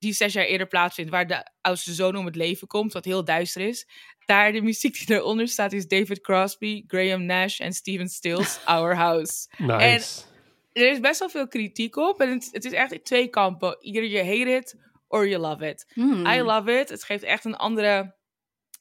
[0.03, 1.11] die zes jaar eerder plaatsvindt.
[1.11, 2.93] Waar de oudste zoon om het leven komt.
[2.93, 3.89] Wat heel duister is.
[4.25, 8.97] Daar de muziek die eronder staat is David Crosby, Graham Nash en Steven Stills, Our
[8.97, 9.49] House.
[9.57, 10.23] Nice.
[10.73, 12.21] Er is best wel veel kritiek op.
[12.21, 13.77] En het, het is echt twee kampen.
[13.81, 14.77] Either you hate it
[15.09, 15.87] or you love it.
[15.95, 16.27] Mm.
[16.27, 16.89] I love it.
[16.89, 18.15] Het geeft echt een andere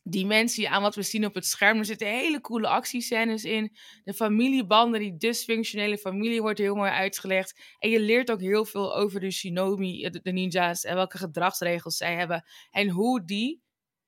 [0.03, 1.77] dimensie aan wat we zien op het scherm.
[1.77, 3.75] Er zitten hele coole actiescènes in.
[4.03, 7.75] De familiebanden, die dysfunctionele familie wordt heel mooi uitgelegd.
[7.79, 12.15] En je leert ook heel veel over de shinobi, de ninja's en welke gedragsregels zij
[12.15, 12.45] hebben.
[12.71, 13.61] En hoe die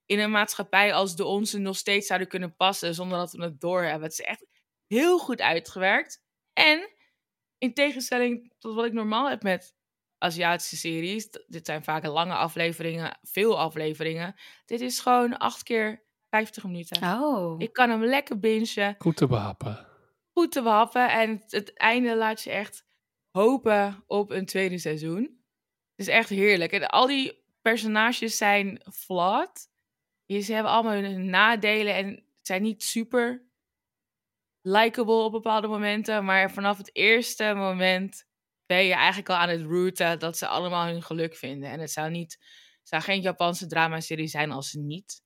[0.06, 3.60] in een maatschappij als de onze nog steeds zouden kunnen passen zonder dat we het
[3.60, 4.04] doorhebben.
[4.04, 4.46] Het is echt
[4.88, 6.22] heel goed uitgewerkt.
[6.54, 6.90] En
[7.58, 9.76] in tegenstelling tot wat ik normaal heb met
[10.24, 14.36] Aziatische series, dit zijn vaak lange afleveringen, veel afleveringen.
[14.66, 17.04] Dit is gewoon acht keer 50 minuten.
[17.22, 17.56] Oh.
[17.62, 19.88] Ik kan hem lekker bingen, Goed te behappen.
[20.34, 21.10] goed te behappen.
[21.12, 22.86] En het, het einde laat je echt
[23.32, 25.22] hopen op een tweede seizoen.
[25.96, 26.72] Het is echt heerlijk.
[26.72, 28.82] En al die personages zijn.
[30.26, 33.42] Je- Ze hebben allemaal hun nadelen en zijn niet super
[34.62, 36.26] likable op bepaalde momenten.
[36.26, 38.32] Maar vanaf het eerste moment
[38.76, 41.70] ben je eigenlijk al aan het routen dat ze allemaal hun geluk vinden.
[41.70, 42.32] En het zou, niet,
[42.80, 45.22] het zou geen Japanse dramaserie zijn als ze niet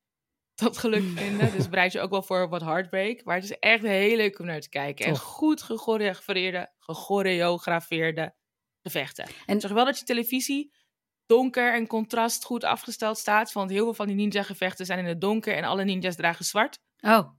[0.55, 1.51] dat geluk vinden.
[1.51, 3.23] Dus bereid je ook wel voor wat heartbreak.
[3.23, 5.05] Maar het is echt heel leuk om naar te kijken.
[5.05, 8.35] En goed gechoreografeerde, gechoreografeerde
[8.81, 9.25] gevechten.
[9.45, 10.73] En- Zorg wel dat je televisie
[11.25, 13.51] donker en contrast goed afgesteld staat.
[13.51, 16.45] Want heel veel van die ninja gevechten zijn in het donker en alle ninjas dragen
[16.45, 16.79] zwart.
[16.99, 17.29] Oh.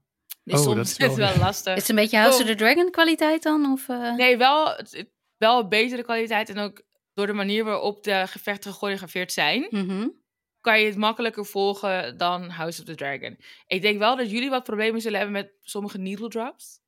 [0.44, 1.74] Dus Oh, soms dat is wel- wel lastig.
[1.74, 2.42] Is het een beetje House Oh.
[2.44, 3.72] of the Dragon kwaliteit dan?
[3.72, 4.14] Of, eh?
[4.14, 6.48] Nee, wel, het- wel betere kwaliteit.
[6.48, 6.82] En ook
[7.14, 10.08] door de manier waarop de gevechten gechoreografeerd zijn, Mhm.
[10.60, 13.38] kan je het makkelijker volgen dan House of the Dragon.
[13.66, 16.80] Ik denk wel dat jullie wat problemen zullen hebben met sommige needle drops.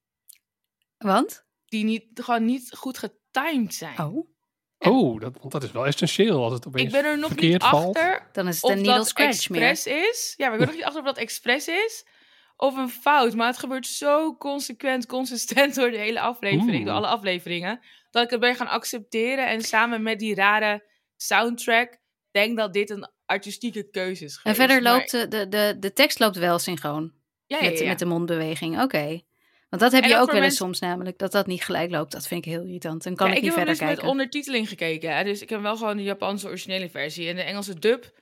[0.99, 1.45] Want?
[1.67, 3.99] Die niet, gewoon niet goed getimed zijn.
[3.99, 4.29] Oh.
[4.79, 7.39] Oh, dat, want dat is wel essentieel als het opeens ik ben er nog niet
[7.39, 7.97] verkeerd valt.
[7.97, 9.71] achter Dan is het of een needle dat scratch meer.
[9.71, 10.35] is.
[10.37, 12.07] Ja, maar ik ben nog niet achter of dat expres is.
[12.57, 13.35] Of een fout.
[13.35, 16.75] Maar het gebeurt zo consequent, consistent door de hele aflevering.
[16.77, 16.85] Oeh.
[16.85, 17.81] Door alle afleveringen.
[18.11, 19.49] Dat ik het ben gaan accepteren.
[19.49, 20.85] En samen met die rare
[21.17, 21.99] soundtrack.
[22.31, 26.19] Denk dat dit een artistieke keuze is En verder loopt de, de, de, de tekst
[26.19, 27.13] loopt wel synchroon.
[27.47, 27.87] ja, ja, Met, ja.
[27.87, 28.81] met de mondbeweging.
[28.83, 29.21] Oké.
[29.69, 31.19] Want dat heb En je ook wel eens mensen- soms namelijk.
[31.19, 32.13] Dat dat niet gelijk loopt.
[32.13, 33.03] Dat vind ik heel irritant.
[33.03, 33.97] Dan kan ik niet heb verder kijken.
[33.97, 35.17] met ondertiteling gekeken.
[35.17, 35.25] Hè?
[35.25, 37.29] Dus ik heb wel gewoon de Japanse originele versie.
[37.29, 38.19] En de Engelse dub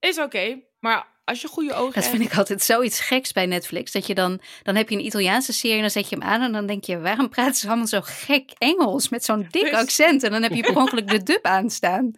[0.00, 0.60] is oké.
[0.78, 2.16] maar als je goede ogen Dat hebt...
[2.16, 3.92] vind ik altijd zoiets geks bij Netflix.
[3.92, 6.42] Dat je dan, dan heb je een Italiaanse serie en dan zet je hem aan
[6.42, 10.22] en dan denk je, waarom praten ze allemaal zo gek Engels met zo'n dik accent?
[10.22, 12.12] En dan heb je per ongeluk de dub aanstaan.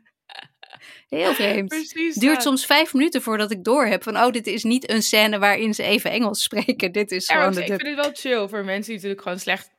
[1.09, 1.69] Heel vreemd.
[1.69, 2.43] Precies Duurt dat.
[2.43, 5.75] soms vijf minuten voordat ik door heb van, oh, dit is niet een scène waarin
[5.75, 6.93] ze even Engels spreken.
[6.93, 7.81] Dit is Ja, gewoon ik de ik dub.
[7.81, 9.71] vind het wel chill voor mensen die natuurlijk gewoon slecht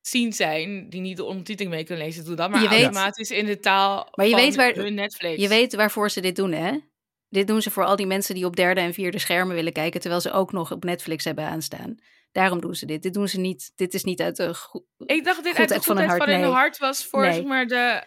[0.00, 3.30] zien zijn, die niet de ondertiteling mee kunnen lezen, doe dat maar Je weet- automatisch
[3.30, 5.40] in de taal Maar je van weet waar- hun Netflix.
[5.42, 6.78] Je weet waarvoor ze dit doen, hè?
[7.28, 10.00] Dit doen ze voor al die mensen die op derde en vierde schermen willen kijken,
[10.00, 11.96] terwijl ze ook nog op Netflix hebben aanstaan.
[12.32, 13.02] Daarom doen ze dit.
[13.02, 13.72] Dit doen ze niet.
[13.76, 14.54] Dit is niet uit de.
[14.54, 16.50] go- Ik dacht dat dit uit de van een goedheid van, hart, hun nee.
[16.50, 17.32] hart was voor Nee.
[17.32, 18.02] zeg maar de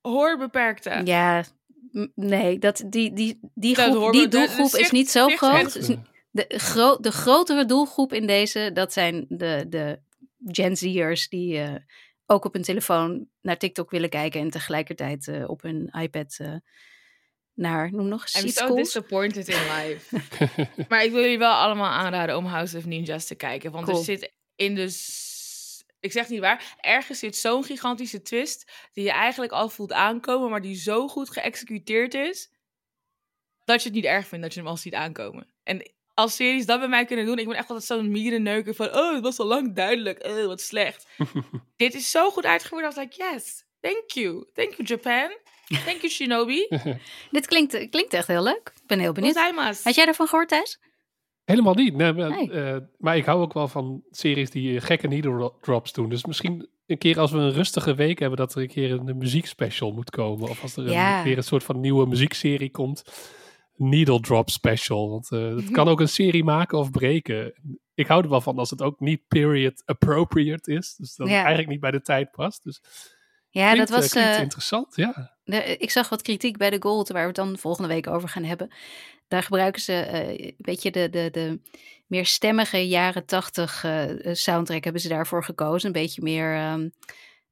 [0.00, 1.00] hoorbeperkte.
[1.04, 1.44] Ja,
[1.92, 5.96] m- nee, dat, die, die, die, Dat groep, horen die doelgroep is niet zo groot.
[6.32, 10.00] De, gro de grotere doelgroep in deze, dat zijn de, de
[10.46, 11.74] Gen Z'ers die eh,
[12.26, 16.54] ook op hun telefoon naar TikTok willen kijken en tegelijkertijd eh, op hun iPad eh,
[17.60, 18.82] naar, noem nog, I'm so Schools.
[18.82, 20.16] disappointed in life.
[20.88, 23.70] maar ik wil jullie wel allemaal aanraden om House of Ninjas te kijken.
[23.70, 23.98] Want Cool.
[23.98, 25.18] er zit in de...
[26.00, 26.76] Ik zeg niet waar.
[26.80, 28.72] Ergens zit zo'n gigantische twist...
[28.92, 30.50] die je eigenlijk al voelt aankomen...
[30.50, 32.50] maar die zo goed geëxecuteerd is...
[33.64, 35.46] dat je het niet erg vindt dat je hem al ziet aankomen.
[35.62, 37.38] En als series dat bij mij kunnen doen...
[37.38, 38.86] ik ben echt altijd zo'n mierenneuker van...
[38.96, 40.26] oh, het was al lang duidelijk.
[40.26, 41.06] Oh, wat slecht.
[41.76, 42.84] Dit is zo goed uitgevoerd.
[42.84, 44.46] Was like, yes, thank you.
[44.54, 45.30] Thank you, Japan.
[45.78, 46.66] Thank you, Shinobi.
[47.30, 48.72] Dit klinkt, klinkt echt heel leuk.
[48.74, 49.36] Ik ben heel benieuwd.
[49.82, 50.80] Had jij ervan gehoord, Thijs?
[51.44, 51.94] Helemaal niet.
[51.94, 52.50] Nee, maar, Nee.
[52.50, 56.08] eh, maar ik hou ook wel van series die eh, gekke needle drops doen.
[56.08, 59.16] Dus misschien een keer als we een rustige week hebben, dat er een keer een
[59.18, 60.48] muziekspecial moet komen.
[60.48, 63.02] Of als er een, weer een soort van nieuwe muziekserie komt.
[63.76, 65.10] Needle drop special.
[65.10, 67.54] Want eh het kan ook een serie maken of breken.
[67.94, 70.94] Ik hou er wel van als het ook niet period appropriate is.
[70.96, 71.32] Dus dat Ja.
[71.32, 72.64] het eigenlijk niet bij de tijd past.
[72.64, 72.80] Dus
[73.50, 74.10] Ja, klinkt, dat was.
[74.10, 75.38] klinkt interessant, ja.
[75.58, 78.44] Ik zag wat kritiek bij de Gold, waar we het dan volgende week over gaan
[78.44, 78.70] hebben.
[79.28, 81.60] Daar gebruiken ze eh, een beetje de, de, de
[82.06, 85.86] meer stemmige jaren tachtig eh, soundtrack hebben ze daarvoor gekozen.
[85.86, 86.88] Een beetje meer ehm,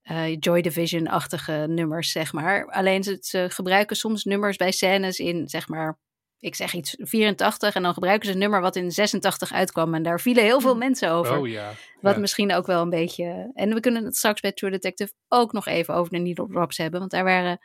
[0.02, 2.66] eh, Joy Division-achtige nummers, zeg maar.
[2.66, 5.98] Alleen ze, ze gebruiken soms nummers bij scènes in, zeg maar,
[6.40, 9.94] ik zeg iets 84 en dan gebruiken ze een nummer wat in 86 uitkwam.
[9.94, 11.38] En daar vielen heel veel mensen over.
[11.38, 11.72] Oh ja.
[12.00, 12.20] Wat Ja.
[12.20, 13.50] misschien ook wel een beetje.
[13.54, 16.76] En we kunnen het straks bij True Detective ook nog even over de needle drops
[16.76, 17.00] hebben.
[17.00, 17.58] Want daar waren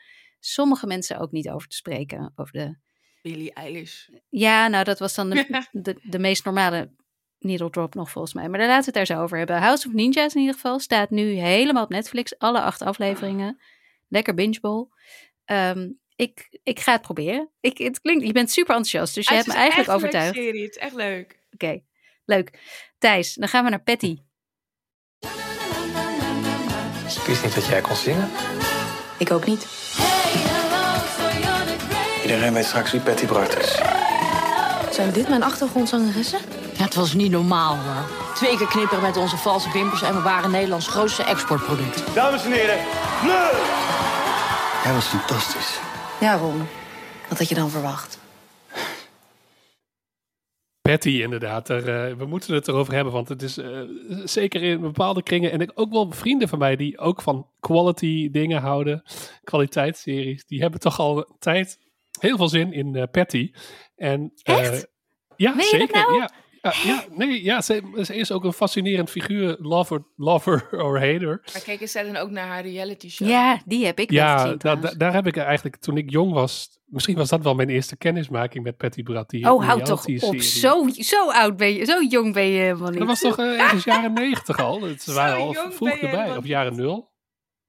[0.46, 2.34] sommige mensen ook niet over te spreken.
[2.36, 2.76] Over de...
[3.22, 4.08] Billie Eilish.
[4.30, 6.92] Ja, nou, dat was dan de, de, de meest normale
[7.40, 8.50] needle drop nog volgens mij.
[8.50, 9.58] Maar daar laten we het daar zo over hebben.
[9.58, 12.38] House of Ninjas in ieder geval staat nu helemaal op Netflix.
[12.38, 13.60] Alle acht afleveringen.
[14.08, 14.88] Lekker bingeball.
[15.46, 17.50] Ehm ik, ik ga het proberen.
[17.60, 20.36] Ik, het klinkt, je bent super enthousiast, dus je hebt me eigenlijk echt een overtuigd.
[20.36, 20.64] serie.
[20.64, 21.40] Het is echt leuk.
[21.52, 21.82] Oké,
[22.26, 22.60] leuk.
[22.98, 24.18] Thijs, dan gaan we naar Patty.
[27.16, 28.30] Ik wist niet dat jij kon zingen.
[29.20, 29.66] Ik ook niet.
[32.34, 33.82] Iedereen weet straks wie Patty Bart is.
[34.92, 36.40] Zijn dit mijn achtergrondzangeressen?
[36.78, 38.34] Ja, het was niet normaal hoor.
[38.36, 42.16] Twee keer knipperen met onze valse wimpers en we waren Nederlands grootste exportproduct.
[42.16, 42.78] Dames en heren,
[43.20, 43.52] Fleur!
[44.84, 45.80] Hij was fantastisch.
[46.20, 46.68] Ja, Ron.
[47.30, 48.20] Wat had je dan verwacht?
[50.82, 51.70] Patty, inderdaad.
[51.70, 53.80] Er, eh, we moeten het erover hebben, want het is eh,
[54.24, 55.52] zeker in bepaalde kringen.
[55.52, 59.04] En ik, ook wel vrienden van mij die ook van quality dingen houden,
[59.44, 61.78] kwaliteitsseries, die hebben toch al een tijd
[62.24, 63.52] heel veel zin in eh, Patty.
[63.96, 64.88] En, eh, Echt?
[65.36, 65.96] ja, Meen je dat zeker.
[66.10, 66.18] nou?
[66.20, 66.30] Ja,
[66.62, 71.42] ja, ja, nee, ja ze, ze is ook een fascinerend figuur, lover, lover or hater.
[71.54, 73.28] Maar kijk eens dan ook naar haar reality show.
[73.28, 76.34] Ja, die heb ik wel Ja, gezien da- daar heb ik eigenlijk, toen ik jong
[76.34, 79.30] was, misschien was dat wel mijn eerste kennismaking met Patty Brat.
[79.30, 80.42] Die Oh, houd toch op.
[80.42, 83.00] Zo, zo oud ben je, zo jong ben je helemaal niet.
[83.00, 84.82] Dat was toch eh, ergens jaren negentig al?
[84.82, 87.12] Het waren al vroeg erbij, of jaren nul.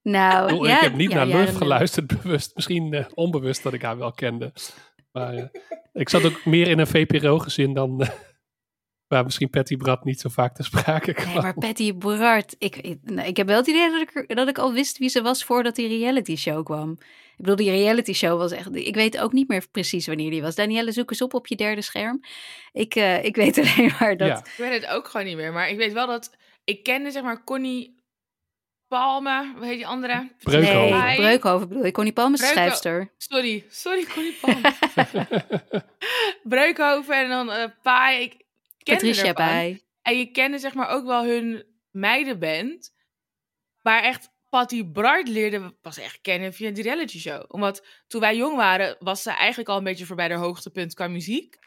[0.05, 1.53] Nou, ja, ik heb niet ja, naar nul.
[1.53, 2.55] geluisterd, bewust.
[2.55, 4.53] Misschien eh, onbewust dat ik haar wel kende.
[5.11, 5.45] Maar eh,
[5.93, 8.01] ik zat ook meer in een VPRO-gezin dan...
[8.01, 8.09] eh,
[9.07, 11.33] waar misschien Patty Brat niet zo vaak te sprake kwam.
[11.33, 14.47] Nee, maar Patty Bart, ik, ik, nou, ik heb wel het idee dat ik, dat
[14.47, 16.91] ik al wist wie ze was voordat die reality show kwam.
[17.37, 18.75] Ik bedoel, die reality show was echt...
[18.75, 20.55] Ik weet ook niet meer precies wanneer die was.
[20.55, 22.19] Danielle, zoek eens op op je derde scherm.
[22.71, 24.27] Ik, eh, ik weet alleen maar dat...
[24.27, 24.37] Ja.
[24.37, 25.53] Ik weet het ook gewoon niet meer.
[25.53, 26.35] Maar ik weet wel dat...
[26.63, 27.94] Ik kende zeg maar Connie
[28.87, 29.53] Palme.
[29.57, 30.31] Hoe heet die andere?
[30.43, 30.99] Breukhoven.
[30.99, 31.15] Nee.
[31.15, 31.93] Breukhoven bedoel ik.
[31.93, 33.13] Connie Palm is de Breuko- schrijfster.
[33.17, 33.65] Sorry.
[33.69, 34.73] Sorry, Connie Palme.
[36.43, 38.23] Breukhoven en dan eh Pai.
[38.23, 38.45] Ik
[38.77, 39.81] kende Patricia bij.
[40.01, 42.93] En je kende zeg maar ook wel hun meidenband.
[43.81, 47.43] Maar echt Patty Bart leerde we pas echt kennen via die reality show.
[47.47, 51.07] Omdat toen wij jong waren, was ze eigenlijk al een beetje voorbij haar hoogtepunt qua
[51.07, 51.57] muziek.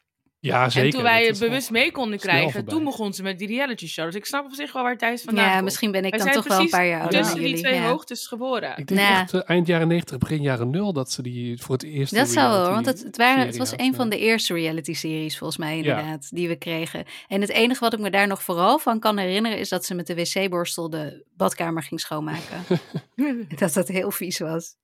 [0.40, 0.86] Ja, zeker.
[0.88, 4.04] en toen wij het bewust mee konden krijgen, toen begon ze met die reality show.
[4.04, 5.64] Dus ik snap op zich wel waar Thijs vandaan Ja, komt.
[5.64, 7.74] misschien ben ik Wij dan toch wel een paar jaar ouder tussen dan die twee
[7.74, 7.88] ja.
[7.88, 8.70] hoogtes geboren.
[8.76, 9.22] Ik denk Nou.
[9.22, 12.14] echt eh, eind jaren 90, begin jaren 0 dat ze die voor het eerst.
[12.14, 15.38] Dat zou wel, want het, het, waren, het was had, een van de eerste reality-series
[15.38, 17.04] volgens mij inderdaad, die we kregen.
[17.28, 19.94] En het enige wat ik me daar nog vooral van kan herinneren is dat ze
[19.94, 22.64] met de wc-borstel de badkamer ging schoonmaken.
[23.58, 24.76] dat dat heel vies was.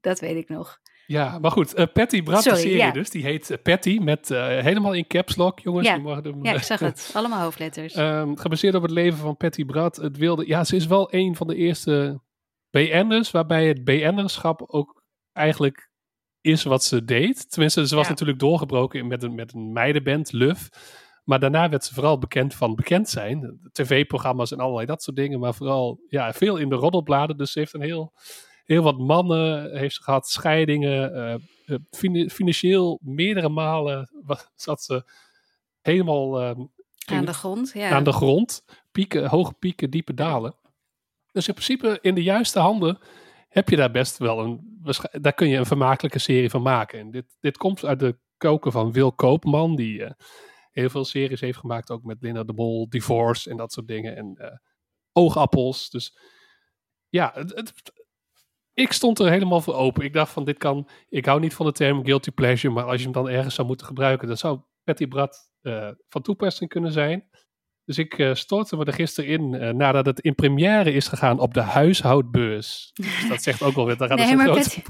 [0.00, 0.78] Dat weet ik nog.
[1.10, 2.90] Ja, maar goed, eh, Patty Brat, de serie ja.
[2.90, 5.86] dus, die heet eh, Patty met eh, helemaal in caps lock, jongens.
[5.86, 5.94] Ja.
[5.94, 7.10] die mogen hem, Ja, ik zag het.
[7.14, 7.94] Allemaal hoofdletters.
[7.94, 9.96] Ehm, gebaseerd op het leven van Patty Brat.
[9.96, 12.20] Het wilde, ja, ze is wel een van de eerste
[12.70, 15.90] BN'ers, waarbij het BN'erschap ook eigenlijk
[16.40, 17.50] is wat ze deed.
[17.50, 18.10] Tenminste, ze was Ja.
[18.10, 20.68] natuurlijk doorgebroken met een, met een meidenband, Luf.
[21.24, 23.60] Maar daarna werd ze vooral bekend van bekend zijn.
[23.72, 25.40] TV-programma's en allerlei dat soort dingen.
[25.40, 27.36] Maar vooral ja, veel in de roddelbladen.
[27.36, 28.12] Dus ze heeft een heel,
[28.70, 31.14] heel wat mannen heeft ze gehad, scheidingen.
[31.14, 31.34] eh,
[31.66, 34.10] eh, fina- financieel meerdere malen
[34.54, 35.04] zat ze
[35.80, 36.60] helemaal ehm,
[37.06, 37.90] Aan de grond, ja.
[37.90, 38.64] aan de grond.
[38.92, 40.54] Pieken, hoge pieken, diepe dalen.
[41.32, 42.98] Dus in principe in de juiste handen
[43.48, 44.80] heb je daar best wel een...
[45.20, 46.98] Daar kun je een vermakelijke serie van maken.
[46.98, 49.76] En dit, dit komt uit de koken van Wil Koopman.
[49.76, 50.10] Die eh,
[50.70, 51.90] heel veel series heeft gemaakt.
[51.90, 54.16] Ook met Linda de Mol, Divorce en dat soort dingen.
[54.16, 54.60] En
[55.12, 55.90] Oogappels.
[55.90, 56.18] Dus
[57.08, 57.98] ja, het, het-
[58.74, 60.04] ik stond er helemaal voor open.
[60.04, 60.88] Ik dacht van dit kan...
[61.08, 62.74] Ik hou niet van de term guilty pleasure.
[62.74, 64.28] Maar als je hem dan ergens zou moeten gebruiken...
[64.28, 67.28] dan zou Patty Brat eh, van toepassing kunnen zijn.
[67.84, 71.38] Dus ik eh, stortte me er gisteren in eh, nadat het in première is gegaan
[71.38, 72.90] op de huishoudbeurs.
[72.94, 74.82] Dus dat zegt ook wel weer, daar gaat Nee, maar Patty-.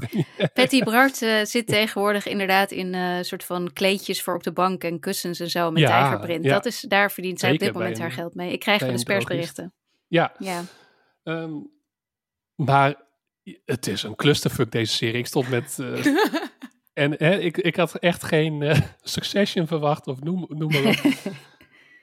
[0.54, 5.00] Patty Bart zit tegenwoordig inderdaad in een soort van kleedjes voor op de bank en
[5.00, 6.44] kussens en zo met Ja, tijgerprint.
[6.44, 6.52] ja.
[6.52, 8.52] Dat is, daar verdient zij op dit moment haar geld mee.
[8.52, 9.74] Ik krijg wel eens persberichten.
[10.06, 10.62] Ja, Ja.
[11.22, 11.52] ehm,
[12.54, 13.08] maar
[13.64, 15.18] het is een clusterfuck deze serie.
[15.18, 15.78] Ik stond met...
[15.80, 16.06] eh,
[17.04, 20.96] en hè, ik, ik had echt geen eh, Succession verwacht of noem, noem maar op.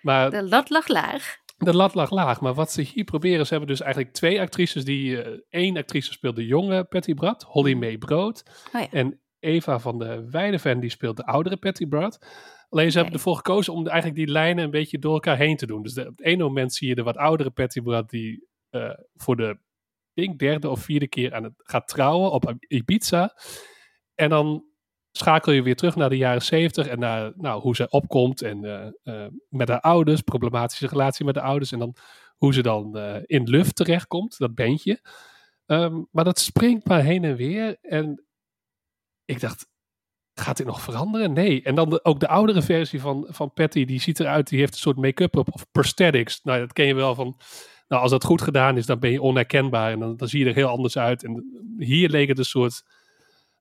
[0.01, 1.35] Maar De lat lag laag.
[1.57, 2.41] de lat lag laag.
[2.41, 5.21] Maar wat ze hier proberen, ze hebben dus eigenlijk twee actrices die...
[5.21, 8.43] eh één actrice speelt de jonge Patty Brad, Holly Mae Brood.
[8.73, 8.91] Oh ja.
[8.91, 12.25] En Eva van de Weideven, die speelt de oudere Patty Brad.
[12.69, 15.65] Alleen ze hebben ervoor gekozen om eigenlijk die lijnen een beetje door elkaar heen te
[15.65, 15.83] doen.
[15.83, 18.47] Dus de- op het ene moment zie je de wat oudere Patty Brad die
[19.15, 19.57] voor de
[20.17, 23.33] denk, derde of vierde keer aan het gaat trouwen op Ibiza.
[24.15, 24.65] En dan
[25.11, 28.63] schakel je weer terug naar de jaren zeventig en naar nou, hoe ze opkomt en
[28.63, 31.95] eh, eh, met haar ouders, problematische relatie met de ouders en dan
[32.37, 35.01] hoe ze dan eh, in lucht terechtkomt, dat bandje.
[35.65, 38.25] Ehm, maar dat springt maar heen en weer en
[39.25, 39.67] ik dacht,
[40.33, 41.33] gaat dit nog veranderen?
[41.33, 41.63] Nee.
[41.63, 44.79] En dan ook de oudere versie van, van Patty, die ziet eruit, die heeft een
[44.79, 46.43] soort make-up op of prosthetics.
[46.43, 47.37] Nou, dat ken je wel van,
[47.87, 50.49] nou, als dat goed gedaan is, dan ben je onherkenbaar en dan, dan zie je
[50.49, 51.23] er heel anders uit.
[51.23, 51.43] En
[51.77, 52.83] hier leek het een soort,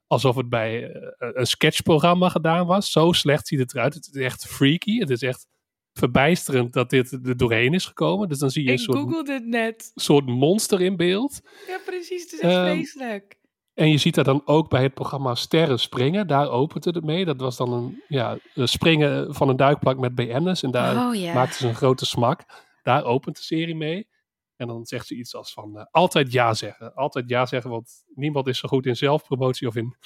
[0.06, 2.90] alsof het bij eh, een sketchprogramma gedaan was.
[2.90, 3.94] Zo slecht ziet het eruit.
[3.94, 4.98] Het is echt freaky.
[4.98, 5.46] Het is echt
[5.92, 8.28] verbijsterend dat dit er doorheen is gekomen.
[8.28, 9.90] Dus dan zie je Ik een soort, het net.
[9.94, 11.40] soort monster in beeld.
[11.68, 12.22] Ja, precies.
[12.22, 13.34] Het is echt Ehm, vreselijk.
[13.74, 16.26] En je ziet dat dan ook bij het programma Sterren Springen.
[16.26, 17.24] Daar opent het mee.
[17.24, 20.62] Dat was dan een, ja, springen van een duikplank met BN'ers.
[20.62, 21.34] En daar Oh, ja.
[21.34, 22.40] maakten ze een grote smak.
[22.82, 24.06] Daar opent de serie mee.
[24.56, 26.94] En dan zegt ze iets als van eh, altijd ja zeggen.
[26.94, 29.96] Altijd ja zeggen, want niemand is zo goed in zelfpromotie of in,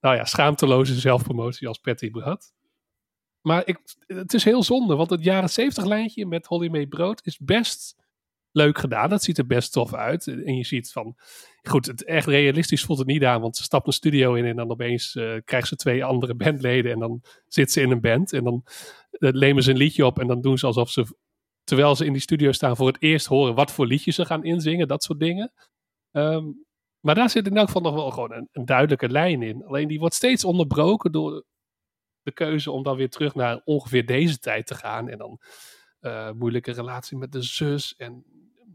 [0.00, 2.54] nou ja, schaamteloze zelfpromotie als Patty Brad.
[3.40, 7.20] Maar ik, het is heel zonde, want het jaren 70 lijntje met Holly Mae Brood
[7.26, 7.96] is best
[8.56, 9.10] leuk gedaan.
[9.10, 10.26] Dat ziet er best tof uit.
[10.26, 11.16] En je ziet van,
[11.62, 14.56] goed, het echt realistisch voelt het niet aan, want ze stapt een studio in en
[14.56, 18.32] dan opeens eh, krijgt ze twee andere bandleden en dan zit ze in een band
[18.32, 18.64] en dan
[19.10, 21.06] eh, nemen ze een liedje op en dan doen ze alsof ze,
[21.66, 24.44] terwijl ze in die studio staan, voor het eerst horen wat voor liedjes ze gaan
[24.44, 25.52] inzingen, dat soort dingen.
[26.10, 26.44] Ehm,
[27.00, 29.64] maar daar zit in elk geval nog wel gewoon een, een duidelijke lijn in.
[29.64, 31.44] Alleen die wordt steeds onderbroken door
[32.22, 35.08] de keuze om dan weer terug naar ongeveer deze tijd te gaan.
[35.08, 35.40] En dan
[36.00, 38.24] eh, moeilijke relatie met de zus en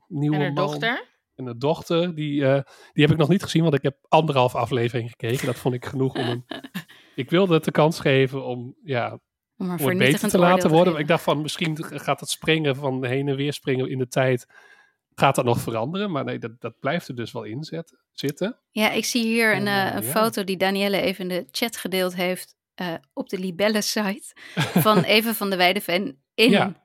[0.07, 0.65] nieuwe En haar man.
[0.65, 1.09] dochter?
[1.35, 2.61] En de dochter, die, eh,
[2.93, 5.45] die heb ik nog niet gezien, want ik heb anderhalf aflevering gekeken.
[5.45, 6.45] Dat vond ik genoeg om hem...
[7.15, 9.19] Ik wilde het de kans geven om, ja,
[9.69, 10.95] Om beter te laten te worden.
[10.95, 14.45] Ik dacht van, misschien gaat het springen van heen en weer springen in de tijd...
[15.15, 16.11] Gaat dat nog veranderen?
[16.11, 17.63] Maar nee, dat, dat blijft er dus wel in
[18.11, 18.57] zitten.
[18.71, 20.09] Ja, ik zie hier een, En, eh, eh, een ja.
[20.11, 24.33] foto die Danielle even in de chat gedeeld heeft eh, op de Libelle-site
[24.85, 26.83] van Eva van de Weideven in, Ja.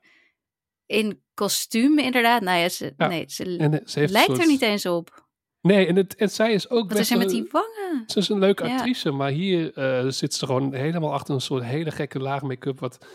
[0.87, 2.43] in kostuum inderdaad.
[2.43, 3.71] Nou ja, ze, Ja, nee, ze, En
[4.11, 5.25] lijkt soort- er niet eens op.
[5.61, 7.76] Nee, en, het, en zij is ook Wat is best er met die wangen?
[8.07, 11.65] Ze is een leuke actrice, maar hier eh, zit ze gewoon helemaal achter een soort
[11.65, 12.81] hele gekke laag make-up.
[12.81, 13.07] Wat,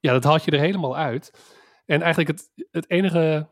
[0.00, 1.32] ja, dat haalt je er helemaal uit.
[1.86, 3.48] En eigenlijk het, het enige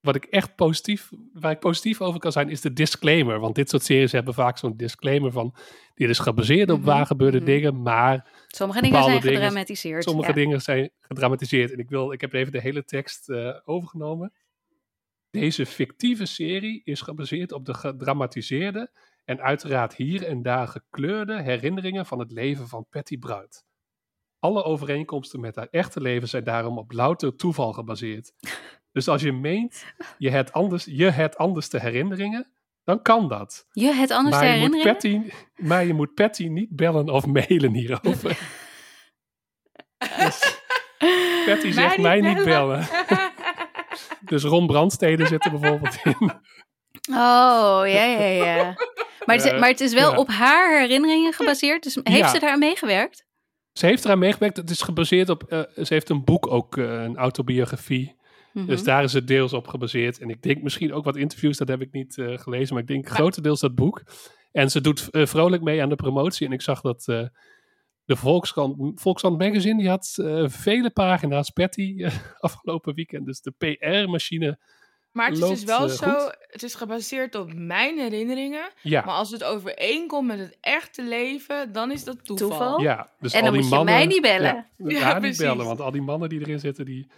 [0.00, 3.40] wat ik echt positief, waar ik positief over kan zijn, is de disclaimer.
[3.40, 5.54] Want dit soort series hebben vaak zo'n disclaimer van,
[5.94, 7.46] dit is gebaseerd op Mhm, waar gebeurde mhm.
[7.46, 10.04] dingen, maar Sommige dingen zijn dingen- gedramatiseerd.
[10.04, 10.34] sommige ja.
[10.34, 11.72] dingen zijn gedramatiseerd.
[11.72, 14.32] En ik, wil, ik heb even de hele tekst eh, overgenomen.
[15.30, 18.90] Deze fictieve serie is gebaseerd op de gedramatiseerde
[19.28, 23.64] en uiteraard hier en daar gekleurde herinneringen van het leven van Patty Bruid.
[24.38, 28.32] Alle overeenkomsten met haar echte leven zijn daarom op louter toeval gebaseerd.
[28.92, 29.84] Dus als je meent
[30.18, 32.50] je het anders, je het anders te herinneringen,
[32.84, 33.66] dan kan dat.
[33.72, 34.92] Je het anders maar, je moet herinneren?
[34.92, 38.38] Patty, maar je moet Patty niet bellen of mailen hierover.
[40.18, 40.60] Dus
[41.46, 42.86] Patty zegt mij niet bellen.
[44.20, 46.30] Dus Ron Brandstede zit er bijvoorbeeld in.
[47.10, 48.76] Oh, ja, ja, ja.
[49.26, 50.16] Maar het, is- Eh, maar het is wel ja.
[50.16, 51.82] op haar herinneringen gebaseerd.
[51.82, 52.28] Dus heeft Ja.
[52.28, 53.26] ze daar aan meegewerkt?
[53.72, 54.56] Ze heeft eraan meegewerkt.
[54.56, 55.42] Het is gebaseerd op.
[55.42, 58.16] eh, ze heeft een boek ook, eh, een autobiografie.
[58.52, 58.66] Mhm.
[58.66, 60.18] Dus daar is het deels op gebaseerd.
[60.18, 62.74] En ik denk misschien ook wat interviews, dat heb ik niet gelezen.
[62.74, 64.02] Maar ik denk grotendeels dat boek.
[64.52, 66.46] En ze doet vrolijk mee aan de promotie.
[66.46, 67.04] En ik zag dat
[68.04, 70.12] de Volkskrant, Volkskrant Magazine, die had
[70.44, 72.06] vele pagina's Patty
[72.38, 73.26] afgelopen weekend.
[73.26, 74.58] Dus de PR-machine.
[75.18, 76.36] Maar het is dus wel eh, zo, goed.
[76.50, 78.70] het is gebaseerd op mijn herinneringen.
[78.82, 79.04] Ja.
[79.04, 82.48] Maar als het overeenkomt met het echte leven, dan is dat toeval.
[82.48, 82.80] Toeval?
[82.80, 84.66] Ja, dus En al dan die moet je mij niet bellen.
[84.76, 85.38] Ja, niet precies.
[85.38, 87.10] bellen, want al die mannen die erin zitten, die...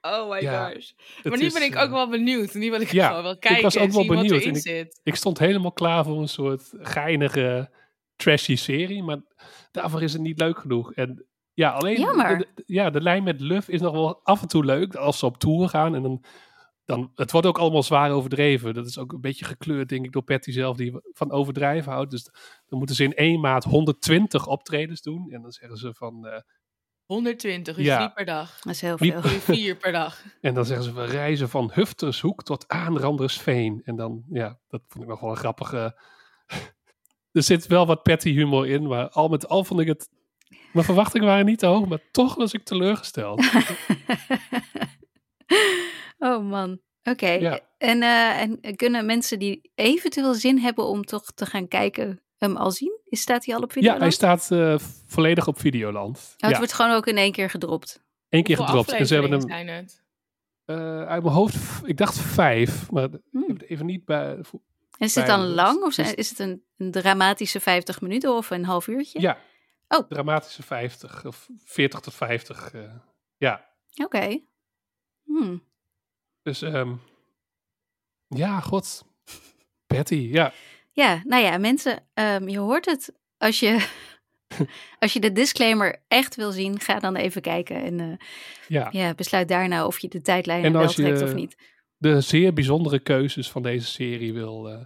[0.00, 0.90] Oh my Ja, gosh.
[1.22, 2.54] Maar nu is, ben ik eh, ook wel benieuwd.
[2.54, 4.42] Nu wil ik Ja, gewoon wel ik kijken was ook en wel zien wat benieuwd.
[4.42, 5.00] En ik- zit.
[5.02, 7.70] Ik stond helemaal klaar voor een soort geinige,
[8.16, 9.18] trashy serie, maar
[9.70, 10.92] daarvoor is het niet leuk genoeg.
[10.92, 14.64] En ja, alleen de- ja, de lijn met Luf is nog wel af en toe
[14.64, 15.94] leuk als ze op tour gaan.
[15.94, 16.24] En dan,
[16.96, 18.74] dan, het wordt ook allemaal zwaar overdreven.
[18.74, 22.10] Dat is ook een beetje gekleurd, denk ik, door Patty zelf, die van overdrijven houdt.
[22.10, 22.24] Dus
[22.66, 25.30] dan moeten ze in één maand 120 optredens doen.
[25.30, 26.40] En dan zeggen ze van, eh,
[27.04, 27.96] 120, dus Ja.
[27.96, 28.58] drie per dag.
[28.60, 29.22] Dat is heel veel.
[29.22, 30.22] Vier per dag.
[30.40, 33.80] en dan zeggen ze, we reizen van Huftershoek tot Aanrandersveen.
[33.84, 36.00] En dan, ja, dat vond ik nog wel een grappige...
[37.32, 40.08] er zit wel wat petty humor in, maar al met al vond ik het...
[40.72, 43.40] Mijn verwachtingen waren niet te hoog, maar toch was ik teleurgesteld.
[46.22, 46.80] Oh man.
[47.02, 47.30] Oké.
[47.30, 47.60] Ja.
[47.78, 52.56] En, eh, en kunnen mensen die eventueel zin hebben om toch te gaan kijken hem
[52.56, 53.00] al zien?
[53.04, 53.92] Is, staat hij al op video?
[53.92, 54.74] Ja, hij staat eh,
[55.06, 56.16] volledig op Videoland.
[56.18, 58.02] Oh, het ja, wordt gewoon ook in één keer gedropt.
[58.28, 58.98] één keer Hoeveel gedropt.
[59.00, 60.02] En ze hebben hem het?
[60.64, 63.44] eh, uit mijn hoofd, ik dacht vijf, maar ik Hmm.
[63.46, 64.30] heb het even niet bij.
[64.34, 64.44] En
[64.98, 68.64] is het dan lang of dus- is het een, een dramatische 50 minuten of een
[68.64, 69.20] half uurtje?
[69.20, 69.38] Ja.
[69.88, 70.08] Oh.
[70.08, 72.72] Dramatische 50 of 40 tot 50.
[72.72, 72.80] eh,
[73.36, 73.64] ja,
[74.04, 74.40] Oké.
[75.24, 75.62] Hmm.
[76.42, 76.94] Dus ehm,
[78.28, 79.04] ja, god.
[79.86, 80.52] Patty, ja.
[80.92, 83.12] Ja, nou ja, mensen, ehm, je hoort het.
[83.38, 83.86] Als je,
[84.98, 87.82] als je de disclaimer echt wil zien, ga dan even kijken.
[87.82, 88.26] En eh,
[88.68, 88.88] ja.
[88.90, 91.56] ja, besluit daarna of je de tijdlijn wel trekt of niet.
[91.96, 94.84] de zeer bijzondere keuzes van deze serie wil, eh,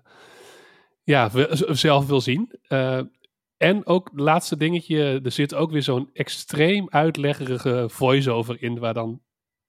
[1.03, 1.31] ja,
[1.75, 2.59] zelf wil zien.
[2.63, 3.01] Eh,
[3.57, 8.95] en ook het laatste dingetje, er zit ook weer zo'n extreem uitleggerige voice-over in, waar
[8.95, 9.21] dan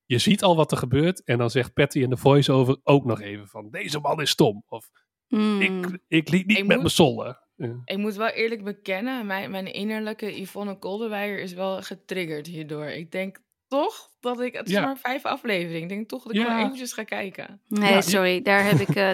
[0.08, 3.22] je ziet al wat er gebeurt en dan zegt Patty in de voice-over ook nog
[3.22, 4.64] even van, deze man is stom.
[4.68, 4.90] Of
[5.28, 5.62] Hmm.
[5.62, 7.40] ik, ik liet niet Ik met moet- me zollen.
[7.56, 7.82] Ja.
[7.86, 12.86] Ik moet wel eerlijk bekennen, mijn, mijn innerlijke Yvonne Kolderweijer is wel getriggerd hierdoor.
[12.86, 13.38] Ik denk
[13.68, 14.82] toch dat ik, het is Ja.
[14.82, 16.48] maar vijf afleveringen, ik denk toch dat ik Ja.
[16.48, 17.62] wel eventjes ga kijken.
[17.68, 19.12] Nee, Ja, sorry, daar heb ik eh,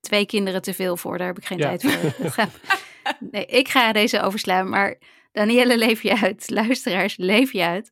[0.00, 1.18] twee kinderen te veel voor.
[1.18, 1.76] Daar heb ik geen Ja.
[1.76, 2.46] tijd voor.
[3.30, 4.98] Nee, ik ga deze overslaan, maar
[5.32, 6.50] Danielle, leef je uit.
[6.50, 7.90] Luisteraars, leef je uit.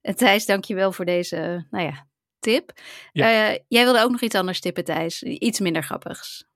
[0.00, 2.06] En Thijs, dank je wel voor deze, nou ja,
[2.38, 2.72] tip.
[3.12, 3.50] Ja.
[3.50, 5.22] Eh, jij wilde ook nog iets anders tippen, Thijs.
[5.22, 6.48] Iets minder grappigs.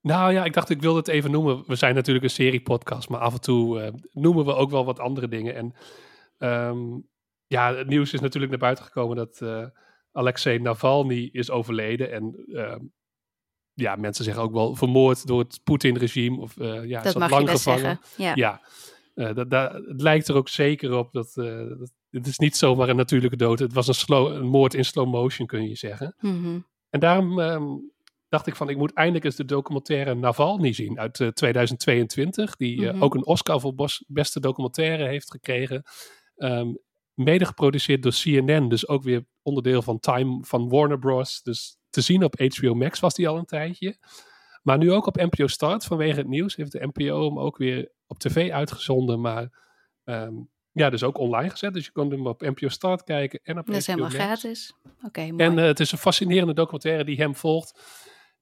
[0.00, 1.64] Nou ja, ik dacht ik wilde het even noemen.
[1.66, 4.98] We zijn natuurlijk een serie-podcast, maar af en toe eh, noemen we ook wel wat
[4.98, 5.54] andere dingen.
[5.54, 5.74] En
[6.38, 6.98] ehm,
[7.46, 9.66] ja, het nieuws is natuurlijk naar buiten gekomen dat eh
[10.12, 12.12] Alexei Navalny is overleden.
[12.12, 12.80] En ehm,
[13.72, 16.40] ja, mensen zeggen ook wel vermoord door het Poetin-regime.
[16.40, 17.80] Of eh ja, dat zat lang gevangen.
[17.80, 18.00] zeggen.
[18.16, 18.32] Ja.
[18.34, 18.60] Ja,
[19.14, 22.56] eh, dat, dat, het lijkt er ook zeker op dat, eh, dat het is niet
[22.56, 23.58] zomaar een natuurlijke dood.
[23.58, 26.14] Het was een, slow, een moord in slow motion, kun je zeggen.
[26.20, 26.58] Mhm.
[26.90, 27.64] En daarom ehm,
[28.28, 32.56] dacht ik van, ik moet eindelijk eens de documentaire Navalny zien uit eh, 2022.
[32.56, 33.02] Die eh, Mhm.
[33.02, 35.82] ook een Oscar voor bos- beste documentaire heeft gekregen.
[36.36, 36.68] Ehm,
[37.14, 41.42] mede geproduceerd door CNN, dus ook weer onderdeel van Time van Warner Bros.
[41.42, 43.96] Dus te zien op HBO Max was die al een tijdje.
[44.62, 47.92] Maar nu ook op NPO Start vanwege het nieuws heeft de NPO hem ook weer
[48.06, 49.20] op tv uitgezonden.
[49.20, 49.62] Maar
[50.04, 50.34] ehm,
[50.74, 51.74] ja, dus ook online gezet.
[51.74, 54.74] Dus je kon hem op NPO Start kijken en op Dat is helemaal gratis.
[55.02, 55.20] Oké.
[55.36, 57.80] En eh, het is een fascinerende documentaire die hem volgt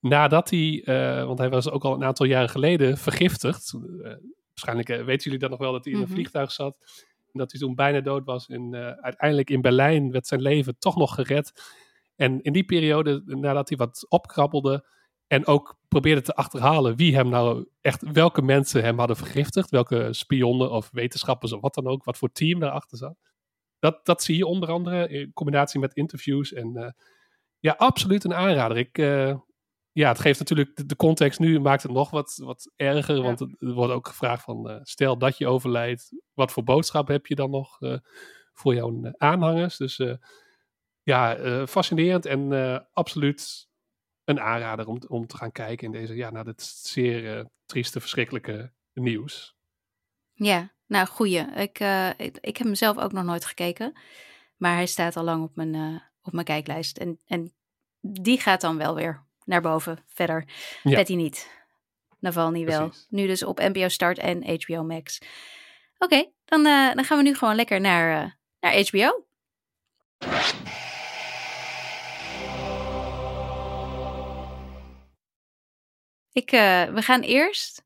[0.00, 3.72] nadat hij, eh, want hij was ook al een aantal jaren geleden vergiftigd.
[3.74, 4.12] Eh,
[4.48, 6.14] waarschijnlijk weten jullie dat nog wel, dat hij in een Mhm.
[6.14, 6.76] vliegtuig zat.
[7.32, 8.46] En dat hij toen bijna dood was.
[8.46, 11.52] En uiteindelijk in Berlijn werd zijn leven toch nog gered.
[12.16, 14.84] En in die periode, nadat hij wat opkrabbelde
[15.32, 20.08] en ook probeerde te achterhalen wie hem nou echt, welke mensen hem hadden vergiftigd, welke
[20.10, 23.16] spionnen of wetenschappers of wat dan ook, wat voor team daarachter zat.
[23.78, 26.52] Dat, dat zie je onder andere in combinatie met interviews.
[26.52, 26.90] En eh,
[27.58, 28.76] ja, absoluut een aanrader.
[28.76, 29.36] Ik, eh,
[29.92, 33.22] ja, het geeft natuurlijk de, de context nu, maakt het nog wat, wat erger.
[33.22, 37.08] Want het- er wordt ook gevraagd van, eh, stel dat je overlijdt, wat voor boodschap
[37.08, 37.78] heb je dan nog
[38.52, 39.76] voor jouw aanhangers?
[39.76, 40.00] Dus
[41.02, 42.52] ja, fascinerend en
[42.92, 43.70] absoluut
[44.32, 48.00] een aanrader om, om te gaan kijken in deze, ja, naar dit zeer eh, trieste,
[48.00, 49.56] verschrikkelijke nieuws.
[50.32, 51.40] Ja, nou goeie.
[51.40, 53.92] Ik, eh, ik, ik heb hem zelf ook nog nooit gekeken.
[54.56, 56.96] Maar hij staat al lang op mijn, eh, op mijn kijklijst.
[56.96, 57.52] En, en
[58.00, 60.44] die gaat dan wel weer naar boven verder.
[60.82, 60.96] Ja.
[60.96, 61.50] Betty niet.
[62.18, 62.86] Navalny wel.
[62.88, 63.06] Precies.
[63.10, 65.18] Nu dus op NPO Start en HBO Max.
[65.98, 69.24] Oké, dan, dan gaan we nu gewoon lekker naar, naar HBO.
[76.32, 77.84] Ik, eh, we gaan eerst,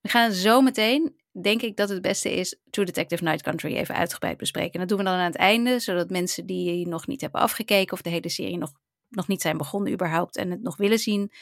[0.00, 3.94] we gaan zo meteen, denk ik dat het beste is, True Detective Night Country even
[3.94, 4.72] uitgebreid bespreken.
[4.72, 7.92] En dat doen we dan aan het einde, zodat mensen die nog niet hebben afgekeken
[7.92, 8.72] of de hele serie nog,
[9.08, 11.32] nog niet zijn begonnen überhaupt en het nog willen zien,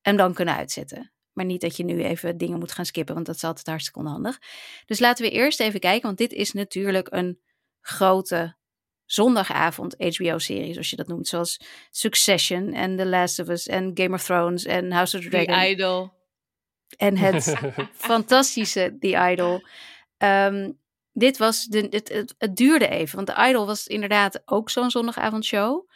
[0.00, 1.12] hem dan kunnen uitzetten.
[1.32, 3.98] Maar niet dat je nu even dingen moet gaan skippen, want dat is altijd hartstikke
[3.98, 4.38] onhandig.
[4.86, 7.40] Dus laten we eerst even kijken, want dit is natuurlijk een
[7.80, 8.56] grote
[9.12, 11.28] zondagavond HBO-serie, zoals je dat noemt.
[11.28, 15.28] Zoals Succession en The Last of Us en Game of Thrones en House of the
[15.28, 15.54] Dragon.
[15.60, 16.12] The Idol.
[16.96, 17.54] En het
[18.10, 19.62] fantastische The Idol.
[20.16, 20.70] Ehm,
[21.12, 24.90] dit was de, het, het, het duurde even, want The Idol was inderdaad ook zo'n
[24.90, 25.88] zondagavondshow.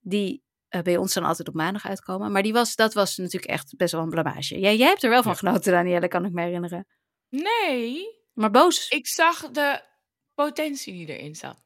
[0.00, 2.32] Die eh, bij ons dan altijd op maandag uitkomen.
[2.32, 4.58] Maar die was, dat was natuurlijk echt best wel een blamage.
[4.58, 5.38] Jij, jij hebt er wel van Ja.
[5.38, 6.86] genoten, Danielle, kan ik me herinneren.
[7.28, 8.88] Nee, Maar boos.
[8.88, 9.82] ik zag de
[10.34, 11.62] potentie die erin zat.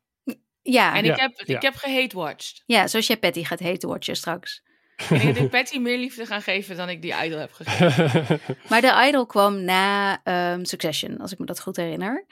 [0.73, 1.57] Ja, En Ja, ik heb, ja.
[1.57, 2.63] ik heb gehate-watched.
[2.67, 4.63] ja, zoals jij Patty gaat heten watchen straks.
[4.97, 8.41] Ik denk dat ik Patty meer liefde gaan geven dan ik die Idol heb gegeven.
[8.69, 12.27] Maar The Idol kwam na ehm, Succession, als ik me dat goed herinner.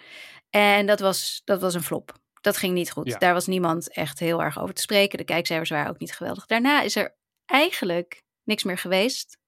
[0.51, 2.21] En dat was, dat was een flop.
[2.41, 3.07] Dat ging niet goed.
[3.07, 3.19] Ja.
[3.19, 5.19] Daar was niemand echt heel erg over te spreken.
[5.19, 6.47] De kijkcijfers waren ook niet geweldig.
[6.47, 7.17] Daarna is er
[7.47, 9.39] eigenlijk niks meer geweest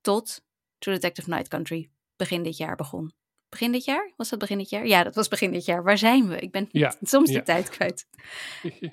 [0.00, 0.42] tot
[0.78, 3.12] True Detective Night Country begin dit jaar begon.
[3.54, 4.12] Begin dit jaar?
[4.16, 4.86] Was dat begin dit jaar?
[4.86, 5.82] Ja, dat was begin dit jaar.
[5.82, 6.38] Waar zijn we?
[6.38, 7.42] Ik ben Ja, soms de ja.
[7.42, 8.06] tijd kwijt.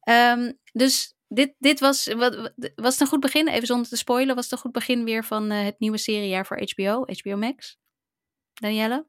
[0.00, 3.48] Ehm, dus dit, dit was, wat, was het een goed begin?
[3.48, 4.34] Even zonder te spoilen.
[4.34, 7.04] Was het een goed begin weer van eh, het nieuwe seriejaar voor HBO?
[7.06, 7.78] HBO Max?
[8.52, 9.06] Danielle?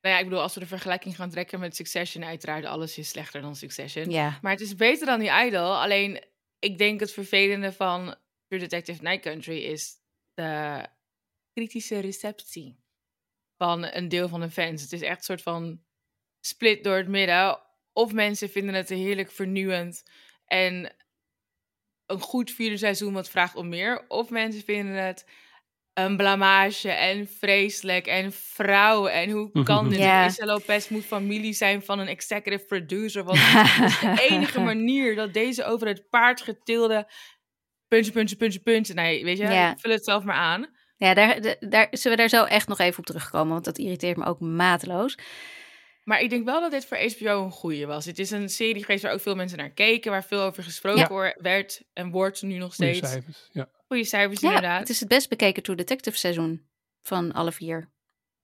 [0.00, 3.08] Nou ja, ik bedoel, als we de vergelijking gaan trekken met Succession, uiteraard alles is
[3.08, 4.10] slechter dan Succession.
[4.10, 4.38] Ja.
[4.42, 5.76] Maar het is beter dan die Idol.
[5.76, 6.24] Alleen,
[6.58, 8.14] ik denk het vervelende van
[8.48, 9.94] True Detective Night Country is
[10.34, 10.86] de
[11.52, 12.81] kritische receptie
[13.62, 14.82] van een deel van de fans.
[14.82, 15.80] Het is echt een soort van
[16.40, 17.60] split door het midden.
[17.92, 20.02] Of mensen vinden het heerlijk vernieuwend
[20.46, 20.94] en
[22.06, 24.04] een goed vierde seizoen wat vraagt om meer.
[24.08, 25.28] Of mensen vinden het
[25.92, 29.12] een blamage en vreselijk en vrouwen.
[29.12, 29.98] En hoe kan dit?
[29.98, 30.24] Ja.
[30.24, 33.24] Issa Lopez moet familie zijn van een executive producer.
[33.24, 37.10] Want dat is de enige manier dat deze over het paard getilde...
[37.88, 38.94] Puntje, puntje, puntje, puntje.
[38.94, 40.80] Nee, weet je, vul het zelf maar aan.
[41.06, 43.78] Ja, daar, de- daar zullen we daar zo echt nog even op terugkomen, want dat
[43.78, 45.18] irriteert me ook mateloos.
[46.04, 48.04] Maar ik denk wel dat dit voor HBO een goeie was.
[48.04, 51.00] Het is een serie geweest waar ook veel mensen naar keken, waar veel over gesproken
[51.00, 51.08] Ja.
[51.08, 53.12] hoor- werd en wordt nu nog Goeie steeds.
[53.12, 53.48] cijfers.
[53.52, 53.68] Ja.
[53.86, 54.80] Goede cijfers Ja, inderdaad.
[54.80, 56.68] het is het best bekeken True Detective seizoen
[57.02, 57.90] van alle vier.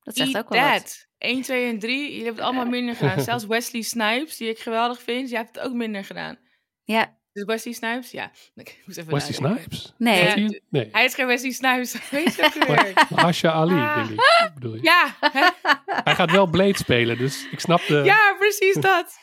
[0.03, 0.79] Dat zegt Eat ook wel wat.
[0.79, 1.07] that.
[1.19, 3.21] 1, 2 en 3, jullie hebben het allemaal minder gedaan.
[3.31, 6.39] Zelfs Wesley Snipes, die ik geweldig vind, jij hebt het ook minder gedaan.
[6.85, 8.31] Ja, Dus Wesley Snipes, ja.
[8.55, 9.65] Ik moest even Wesley nadenken.
[9.77, 9.95] Snipes?
[9.99, 10.19] nee.
[10.25, 10.31] Ja.
[10.33, 10.61] Hij het?
[10.71, 10.89] Nee.
[10.93, 11.93] Hij is geen Wesley Snipes.
[12.11, 12.95] Weet je ook weer?
[13.19, 13.95] Asha Ali, Ah.
[13.97, 14.51] denk ik.
[14.55, 14.83] Bedoel je.
[14.83, 15.17] Ja?
[16.05, 17.95] Hij gaat wel Blade spelen, dus ik snap de...
[18.05, 19.19] ja, precies dat.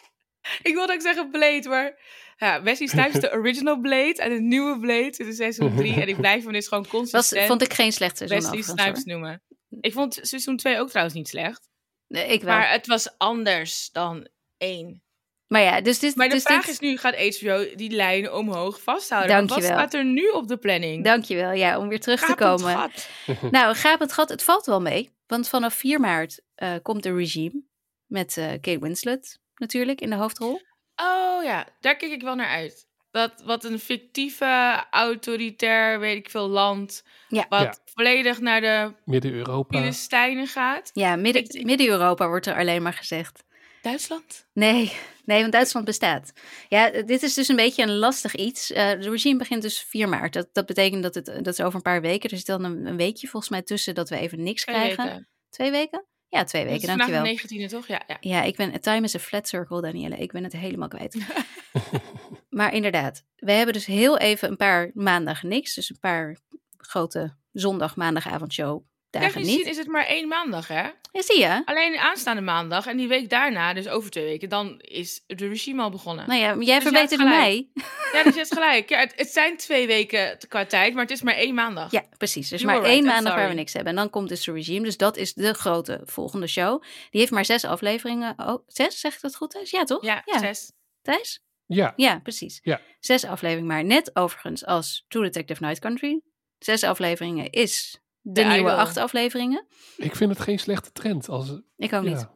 [0.61, 1.99] Ik wilde ook zeggen Blade, maar...
[2.37, 5.93] Ja, Wesley Snipes is de original Blade en de nieuwe Blade in seizoen 3.
[6.01, 9.13] En ik blijf hem dus gewoon consistent vond ik geen slecht seizoen Wesley Snipes hoor.
[9.13, 9.41] noemen.
[9.79, 11.69] Ik vond seizoen 2 ook trouwens niet slecht.
[12.07, 12.53] Nee, ik wel.
[12.53, 14.27] Maar Maar, het was anders dan
[14.57, 15.03] 1.
[15.47, 18.81] Ja, dus dit, Maar de dus vraag dit, is nu, gaat HBO die lijn omhoog
[18.81, 19.35] vasthouden?
[19.35, 19.79] Want Wat Dankjewel.
[19.87, 21.03] staat er nu op de planning?
[21.03, 22.75] Dankjewel, ja, om weer terug te komen.
[22.77, 23.09] gat.
[23.51, 25.13] Nou, gapend gat, het valt wel mee.
[25.27, 27.61] Want vanaf 4 maart eh, komt de regime
[28.05, 30.61] met eh Kate Winslet natuurlijk in de hoofdrol.
[30.95, 32.87] Oh ja, daar kijk ik wel naar uit.
[33.11, 37.03] Dat wat een fictieve, autoritair, weet ik veel, land.
[37.27, 37.45] Ja.
[37.49, 37.75] Wat Ja.
[37.93, 39.77] volledig naar de Midden-Europa.
[39.77, 40.89] Filistijnen gaat.
[40.93, 43.43] Ja, midden, Midden-Europa wordt er alleen maar gezegd.
[43.85, 44.47] Duitsland?
[44.53, 44.91] Nee,
[45.25, 46.33] nee, want Duitsland bestaat.
[46.69, 48.71] Ja, dit is dus een beetje een lastig iets.
[48.71, 50.33] Eh de regime begint dus 4 maart.
[50.33, 52.29] Dat, dat betekent dat het dat is over een paar weken.
[52.29, 55.03] Er zit dan een, een weekje volgens mij tussen dat we even niks Twee krijgen.
[55.03, 55.27] weken.
[55.49, 56.05] Twee weken?
[56.27, 57.65] Ja, twee Het is weken, de dankjewel.
[57.65, 57.87] 19e toch?
[57.87, 58.17] Ja, ja.
[58.19, 58.81] Ja, ik ben.
[58.81, 60.15] Time is a flat circle, Danielle.
[60.15, 61.17] Ik ben het helemaal kwijt.
[62.49, 65.73] maar inderdaad, we hebben dus heel even een paar maandagen niks.
[65.73, 66.37] Dus een paar
[66.77, 68.83] grote zondag, maandagavondshow
[69.19, 70.83] dagen Technisch gezien is het maar één maandag, hè?
[71.11, 71.61] Ja, zie je?
[71.65, 75.81] Alleen aanstaande maandag en die week daarna, dus over twee weken, dan is de regime
[75.81, 76.27] al begonnen.
[76.27, 77.67] Nou ja, jij Dus verbeterde mij.
[78.13, 78.89] Ja, dus je hebt gelijk.
[78.89, 81.91] Ja, het, het zijn twee weken qua tijd, maar het is maar één maandag.
[81.91, 82.49] Ja, precies.
[82.49, 83.91] Dus You maar right, één maandag waar we niks hebben.
[83.91, 84.85] En dan komt dus de regime.
[84.85, 86.81] Dus dat is de grote volgende show.
[87.09, 88.33] Die heeft maar zes afleveringen.
[88.37, 88.99] Oh, zes?
[88.99, 89.71] Zeg ik dat goed, Thijs?
[89.71, 90.03] Ja, toch?
[90.03, 90.39] Ja, ja.
[90.39, 90.71] zes.
[91.01, 91.43] Thijs?
[91.65, 92.59] Ja, Ja, precies.
[92.63, 92.81] Ja.
[92.99, 96.21] Zes afleveringen, maar net overigens als True Detective Night Country.
[96.59, 99.65] Zes afleveringen is de, De nieuwe acht afleveringen.
[99.97, 101.29] ik vind het geen slechte trend.
[101.29, 102.27] Als, Ik ook niet.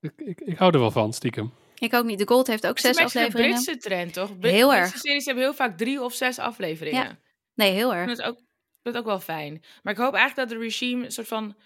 [0.00, 1.52] ik, ik, ik hou er wel van, stiekem.
[1.78, 2.18] Ik ook niet.
[2.18, 3.62] De Gold heeft ook Het is zes een beetje de afleveringen.
[3.64, 4.38] Britse trend, toch?
[4.38, 5.00] Brit- Heel Britse erg.
[5.00, 7.04] series hebben heel vaak drie of zes afleveringen.
[7.04, 7.18] Ja.
[7.54, 8.16] Nee, heel erg.
[8.16, 8.38] dat ook,
[8.82, 9.64] dat ook wel fijn.
[9.82, 11.56] Maar ik hoop eigenlijk dat de regime een soort van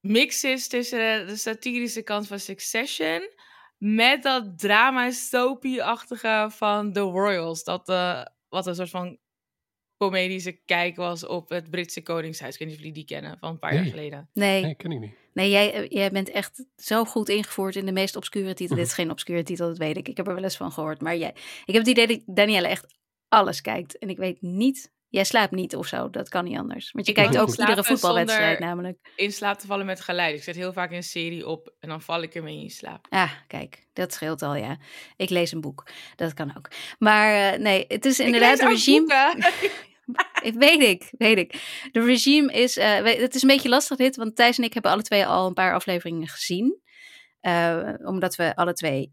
[0.00, 3.20] mix is tussen de satirische kant van Succession
[3.78, 7.64] met dat drama soapy-achtige van The Royals.
[7.64, 9.18] Dat eh, wat een soort van
[9.96, 12.52] comedische kijk was op het Britse Koningshuis.
[12.52, 14.28] Ik weet niet of jullie die kennen, van een paar jaar geleden.
[14.32, 15.12] Nee, Nee, ken ik niet.
[15.32, 18.76] nee jij, eh, jij bent echt zo goed ingevoerd in de meest obscure titel.
[18.76, 20.08] Dit is geen obscure titel, dat weet ik.
[20.08, 21.00] Ik heb er wel eens van gehoord.
[21.00, 21.34] Maar jij,
[21.64, 22.94] ik heb het idee dat Danielle echt
[23.28, 23.98] alles kijkt.
[23.98, 24.92] En ik weet niet...
[25.14, 26.90] Jij slaapt niet of zo, dat kan niet anders.
[26.92, 28.98] Want je Ik kijkt ook iedere voetbalwedstrijd namelijk.
[29.16, 30.36] In slaap te vallen met geluid.
[30.36, 33.06] Ik zet heel vaak een serie op en dan val ik ermee in slaap.
[33.10, 34.76] Ah, kijk, dat scheelt al, ja.
[35.16, 35.86] Ik lees een boek,
[36.16, 36.68] dat kan ook.
[36.98, 39.34] Maar eh, nee, het is inderdaad ook regime...
[40.42, 41.52] Ik weet ik, weet ik.
[41.92, 44.90] De regime is, we- het is een beetje lastig dit, want Thijs en ik hebben
[44.92, 46.80] alle twee al een paar afleveringen gezien.
[47.40, 49.12] Eh, omdat we alle twee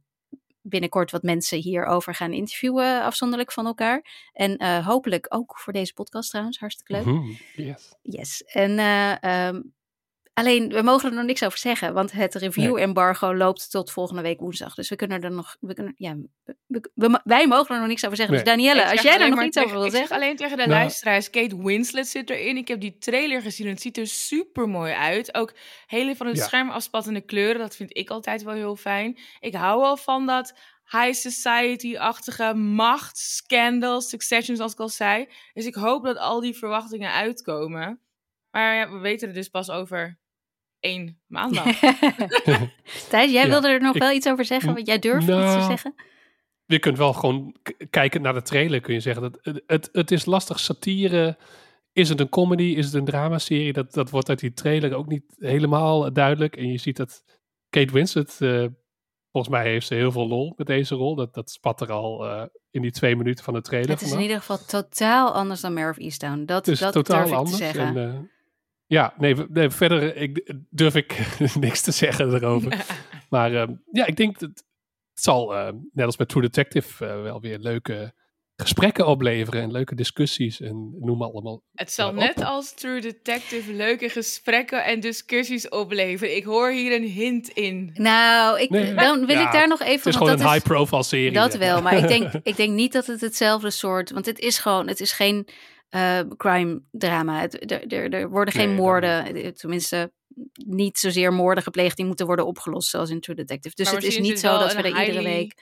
[0.62, 4.30] binnenkort wat mensen hierover gaan interviewen, afzonderlijk van elkaar.
[4.34, 7.38] En eh, hopelijk ook voor deze podcast trouwens, hartstikke leuk.
[7.56, 7.96] Yes.
[8.02, 8.44] Yes.
[8.44, 8.80] En
[9.20, 9.62] ehm,
[10.34, 14.40] Alleen, we mogen er nog niks over zeggen, want het review-embargo loopt tot volgende week
[14.40, 14.74] woensdag.
[14.76, 18.06] Dus we kunnen er nog, we kunnen, ja, we- we- wij mogen er nog niks
[18.06, 18.36] over zeggen.
[18.36, 18.44] Nee.
[18.44, 20.08] Dus Danielle, als jij daar alleen nog iets over wil ik zeggen.
[20.10, 20.80] zeg alleen tegen de Nou.
[20.80, 22.58] luisteraars, Kate Winslet zit erin.
[22.58, 25.36] Ik heb die trailer gezien en het ziet er super mooi uit.
[25.36, 25.54] Ook
[25.86, 26.44] hele van het Ja.
[26.44, 29.20] scherm afspattende kleuren, dat vind ik altijd wel heel fijn.
[29.40, 30.54] Ik hou wel van dat
[30.92, 35.28] high society-achtige macht, scandal, succession zoals ik al zei.
[35.54, 38.00] Dus ik hoop dat al die verwachtingen uitkomen.
[38.52, 40.20] Maar ja, we weten er dus pas over
[40.82, 41.66] één maandag.
[43.10, 45.26] Thijs, jij Ja, wilde er nog ik- wel iets over zeggen, want jij durft iets
[45.26, 45.94] te Nou, zeggen.
[46.66, 47.56] Je kunt wel gewoon
[47.90, 49.22] kijken naar de trailer, kun je zeggen.
[49.22, 51.38] Dat, het, het, het is lastig satire.
[51.94, 52.64] Is het een comedy?
[52.64, 53.74] Is het een dramaserie?
[53.74, 56.56] Dat, dat wordt uit die trailer ook niet helemaal duidelijk.
[56.56, 57.24] En je ziet dat
[57.70, 58.66] Kate Winslet, eh,
[59.32, 61.16] volgens mij heeft ze heel veel lol met deze rol.
[61.16, 64.12] Dat, dat spat er al eh, in die twee minuten van de trailer Het is
[64.12, 66.46] in ieder geval totaal anders dan Mare of Easttown.
[66.46, 67.58] Dat, Het is dat totaal durf ik anders.
[67.58, 67.86] te zeggen.
[67.98, 68.20] En, eh,
[68.92, 72.86] ja, nee, nee, verder ik, durf ik niks te zeggen erover.
[73.30, 74.64] maar eh, ja, ik denk dat het
[75.14, 78.14] zal, eh, net als met True Detective, eh, wel weer leuke
[78.56, 81.64] gesprekken opleveren en leuke discussies en noem maar allemaal.
[81.74, 82.44] Het zal Ja, net op.
[82.44, 86.36] als True Detective leuke gesprekken en discussies opleveren.
[86.36, 87.90] Ik hoor hier een hint in.
[87.94, 89.94] Nou, ik, Nee, dan wil ja, ik daar nog even...
[89.94, 91.32] Het is gewoon een high-profile serie.
[91.32, 94.12] Dat wel, maar ik denk, ik denk niet dat het hetzelfde soort...
[94.12, 95.48] Want het is gewoon, het is geen
[95.92, 97.40] eh, crime drama.
[97.42, 100.12] Het, er, er, er worden geen Nee, moorden, eh, tenminste
[100.66, 103.76] niet zozeer moorden gepleegd die moeten worden opgelost, zoals in True Detective.
[103.76, 105.54] Dus Maar het is niet zo dat we er een iedere week...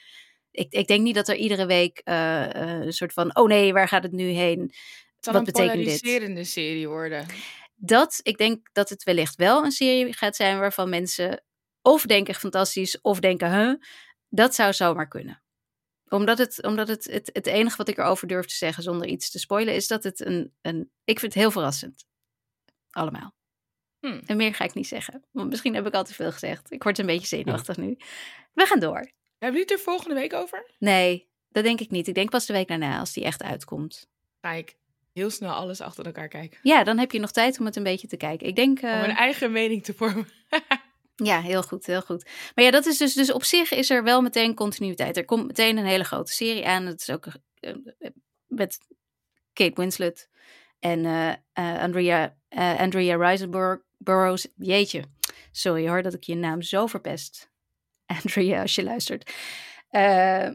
[0.51, 3.87] Ik, ik denk niet dat er iedere week eh, een soort van, oh nee, waar
[3.87, 4.59] gaat het nu heen?
[5.15, 6.01] Het Wat een betekent dit?
[6.01, 7.25] polariserende serie worden.
[7.75, 11.43] dat ik denk dat het wellicht wel een serie gaat zijn waarvan mensen
[11.81, 13.73] of denken fantastisch of denken, huh,
[14.29, 15.41] dat zou zomaar kunnen.
[16.09, 19.29] Omdat het, omdat het, het, het enige wat ik erover durf te zeggen zonder iets
[19.29, 22.05] te spoilen is dat het een, een ik vind het heel verrassend.
[22.89, 23.33] Allemaal.
[23.99, 24.21] Hm.
[24.25, 25.23] En meer ga ik niet zeggen.
[25.31, 26.71] Want misschien heb ik al te veel gezegd.
[26.71, 27.97] Ik word een beetje zenuwachtig nu.
[28.53, 29.11] We gaan door.
[29.39, 30.71] Hebben jullie het er volgende week over?
[30.79, 32.07] Nee, dat denk ik niet.
[32.07, 34.09] Ik denk pas de week daarna als die echt uitkomt.
[34.41, 34.77] Ga ik
[35.13, 36.59] heel snel alles achter elkaar kijken.
[36.61, 38.47] Ja, dan heb je nog tijd om het een beetje te kijken.
[38.47, 38.81] Ik denk.
[38.81, 40.27] Om eh, mijn eigen mening te vormen.
[41.23, 42.29] Ja, heel goed, heel goed.
[42.55, 45.17] Maar ja, dat is dus, dus op zich is er wel meteen continuïteit.
[45.17, 46.85] Er komt meteen een hele grote serie aan.
[46.85, 47.27] Het is ook
[47.59, 47.75] eh,
[48.47, 48.77] met
[49.53, 50.29] Kate Winslet
[50.79, 54.45] en eh, eh, Andrea, eh, Andrea Riseborough.
[54.57, 55.03] Jeetje,
[55.51, 57.49] sorry hoor dat ik je naam zo verpest.
[58.23, 59.31] Andrea, als je luistert.
[59.89, 60.45] Eh,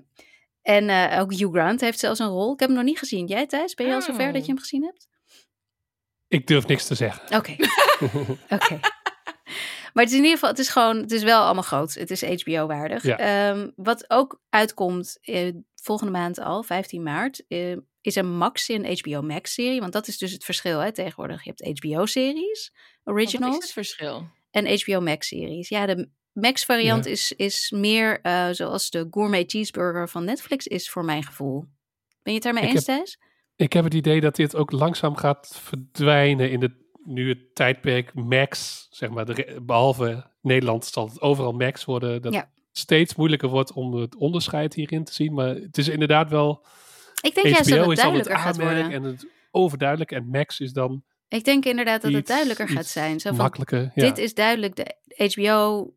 [0.62, 2.53] en eh, ook Hugh Grant heeft zelfs een rol.
[2.53, 3.27] Ik heb hem nog niet gezien.
[3.27, 5.09] Jij Thijs, ben je al zover dat je hem gezien hebt?
[6.29, 7.37] Ik durf niks te zeggen.
[7.37, 7.57] Oké.
[8.57, 8.81] Oké.
[9.95, 11.95] Maar het is in ieder geval, het is gewoon, het is wel allemaal groot.
[11.95, 13.03] Het is HBO-waardig.
[13.03, 13.18] Ja.
[13.18, 18.99] Ehm, wat ook uitkomt eh, volgende maand al, 15 maart, eh, is een Max, een
[18.99, 19.80] HBO Max-serie.
[19.80, 21.45] Want dat is dus het verschil hè, tegenwoordig.
[21.45, 22.70] Je hebt HBO-series,
[23.03, 24.28] Wat is originals, het verschil?
[24.51, 25.68] en HBO Max-series.
[25.68, 27.11] Ja, de Max-variant Ja.
[27.11, 31.59] is, is meer eh, zoals de gourmet cheeseburger van Netflix is, voor mijn gevoel.
[32.22, 33.18] Ben je het daarmee eens, heb- Thijs?
[33.57, 36.72] Ik heb het idee dat dit ook langzaam gaat verdwijnen in het,
[37.05, 42.22] nu het tijdperk Max, zeg maar, de, behalve Nederland zal het overal Max worden.
[42.22, 42.50] Dat Ja.
[42.72, 45.34] steeds moeilijker wordt om het onderscheid hierin te zien.
[45.34, 46.64] Maar het is inderdaad wel,
[47.22, 48.90] Ik denk juist dat HBO het dan het duidelijker gaat worden.
[48.90, 53.20] en het overduidelijk en Max is dan Ik denk inderdaad dat het duidelijker gaat zijn.
[53.20, 53.80] Zo van, makkelijker.
[53.94, 54.02] Ja.
[54.07, 54.94] Dit is duidelijk de
[55.32, 55.94] HBO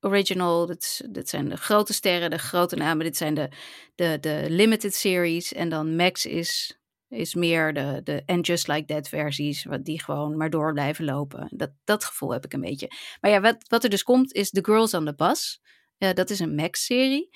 [0.00, 0.66] original.
[0.66, 3.04] Dit, is- dit zijn de grote sterren, de grote namen.
[3.04, 3.48] Dit zijn de,
[3.94, 5.52] de, de limited series.
[5.52, 6.77] En dan Max is,
[7.08, 9.64] is meer de, de And Just Like That versies.
[9.64, 11.48] Wat die gewoon maar door blijven lopen.
[11.50, 12.90] Dat, dat gevoel heb ik een beetje.
[13.20, 15.60] Maar ja, wat, wat er dus komt is The Girls on the Bus.
[15.98, 17.30] Eh, dat is een Max-serie.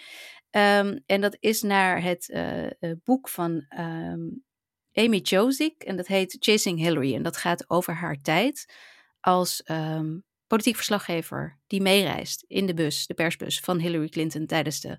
[0.50, 2.70] Ehm, en dat is naar het eh, eh,
[3.04, 4.20] boek van ehm,
[4.92, 5.82] Amy Chozick.
[5.82, 7.14] En dat heet Chasing Hillary.
[7.14, 8.74] En dat gaat over haar tijd
[9.20, 14.80] als ehm, politiek verslaggever die meereist in de bus, de persbus van Hillary Clinton tijdens
[14.80, 14.98] de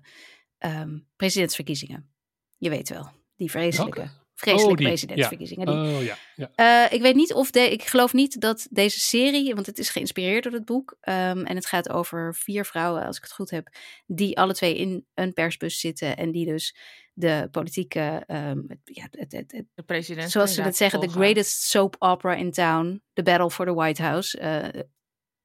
[1.16, 2.12] presidentsverkiezingen.
[2.56, 4.23] Je weet wel, die vreselijke?
[4.34, 5.66] Vreselijke Oh, die, presidentsverkiezingen.
[5.66, 6.50] Die, Oh ja, ja.
[6.86, 9.90] eh, ik weet niet of de, ik geloof niet dat deze serie, want het is
[9.90, 10.96] geïnspireerd door het boek.
[11.00, 13.68] ehm, en het gaat over vier vrouwen, als ik het goed heb,
[14.06, 16.16] die alle twee in een persbus zitten.
[16.16, 16.76] En die dus
[17.12, 20.30] de politieke, ehm, het- ja, het, het, het, De president.
[20.30, 24.02] zoals ze dat zeggen, the greatest soap opera in town, The Battle for the White
[24.02, 24.80] House, eh,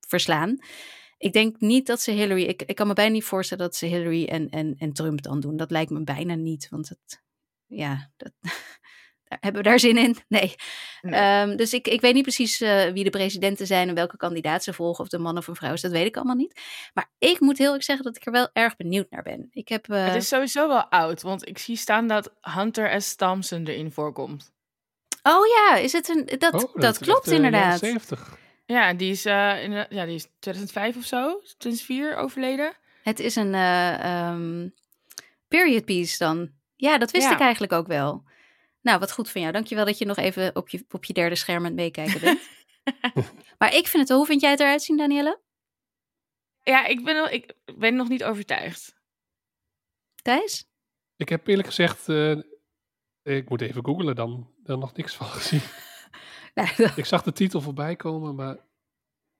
[0.07, 0.57] verslaan.
[1.17, 3.85] Ik denk niet dat ze Hillary, ik, ik kan me bijna niet voorstellen dat ze
[3.85, 5.57] Hillary en, en, en Trump dan doen.
[5.57, 7.23] Dat lijkt me bijna niet, want het,
[7.65, 8.31] ja, dat,
[9.39, 10.17] hebben we daar zin in?
[10.27, 10.55] Nee.
[11.01, 11.13] Nee.
[11.19, 14.63] Ehm, dus ik, ik weet niet precies eh, wie de presidenten zijn en welke kandidaat
[14.63, 16.61] ze volgen, of de man of een vrouw is, dat weet ik allemaal niet.
[16.93, 19.47] Maar ik moet heel erg zeggen dat ik er wel erg benieuwd naar ben.
[19.51, 23.15] Ik heb, eh, Het is sowieso wel oud, want ik zie staan dat Hunter S.
[23.15, 24.51] Thompson erin voorkomt.
[25.23, 27.79] Oh ja, is het een, dat, Oh, dat, klopt echt, eh, inderdaad.
[27.79, 28.37] 70.
[28.65, 32.73] Ja, die is, eh, in, ja, die is 2005 of zo, 2004 overleden.
[33.03, 34.67] Het is een eh, ehm,
[35.47, 36.49] period piece dan.
[36.75, 37.33] Ja, dat wist Ja.
[37.33, 38.23] ik eigenlijk ook wel.
[38.81, 39.53] Nou, wat goed van jou.
[39.53, 42.41] Dankjewel dat je nog even op je, op je derde scherm aan het meekijken bent.
[43.59, 45.39] maar ik vind het, hoe vind jij het eruit zien, Danielle?
[46.63, 48.95] Ja, ik ben, nog, ik ben nog niet overtuigd.
[50.21, 50.67] Thijs?
[51.15, 52.37] Ik heb eerlijk gezegd, eh,
[53.23, 55.61] ik moet even googlen dan, dan nog niks van gezien.
[56.53, 58.57] Nou, ik zag de titel voorbij komen, maar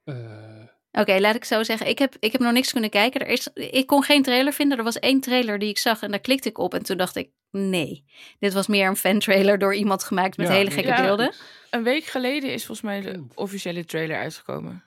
[0.03, 1.87] eh, Oké, laat ik zo zeggen.
[1.87, 3.21] Ik heb, ik heb nog niks kunnen kijken.
[3.21, 4.77] Er is, ik kon geen trailer vinden.
[4.77, 6.73] Er was één trailer die ik zag en daar klikte ik op.
[6.73, 8.05] En toen dacht ik, nee.
[8.39, 11.01] Dit was meer een fan-trailer door iemand gemaakt met Ja, hele gekke ja.
[11.01, 11.33] beelden.
[11.69, 14.83] Een week geleden is volgens mij de officiële trailer uitgekomen.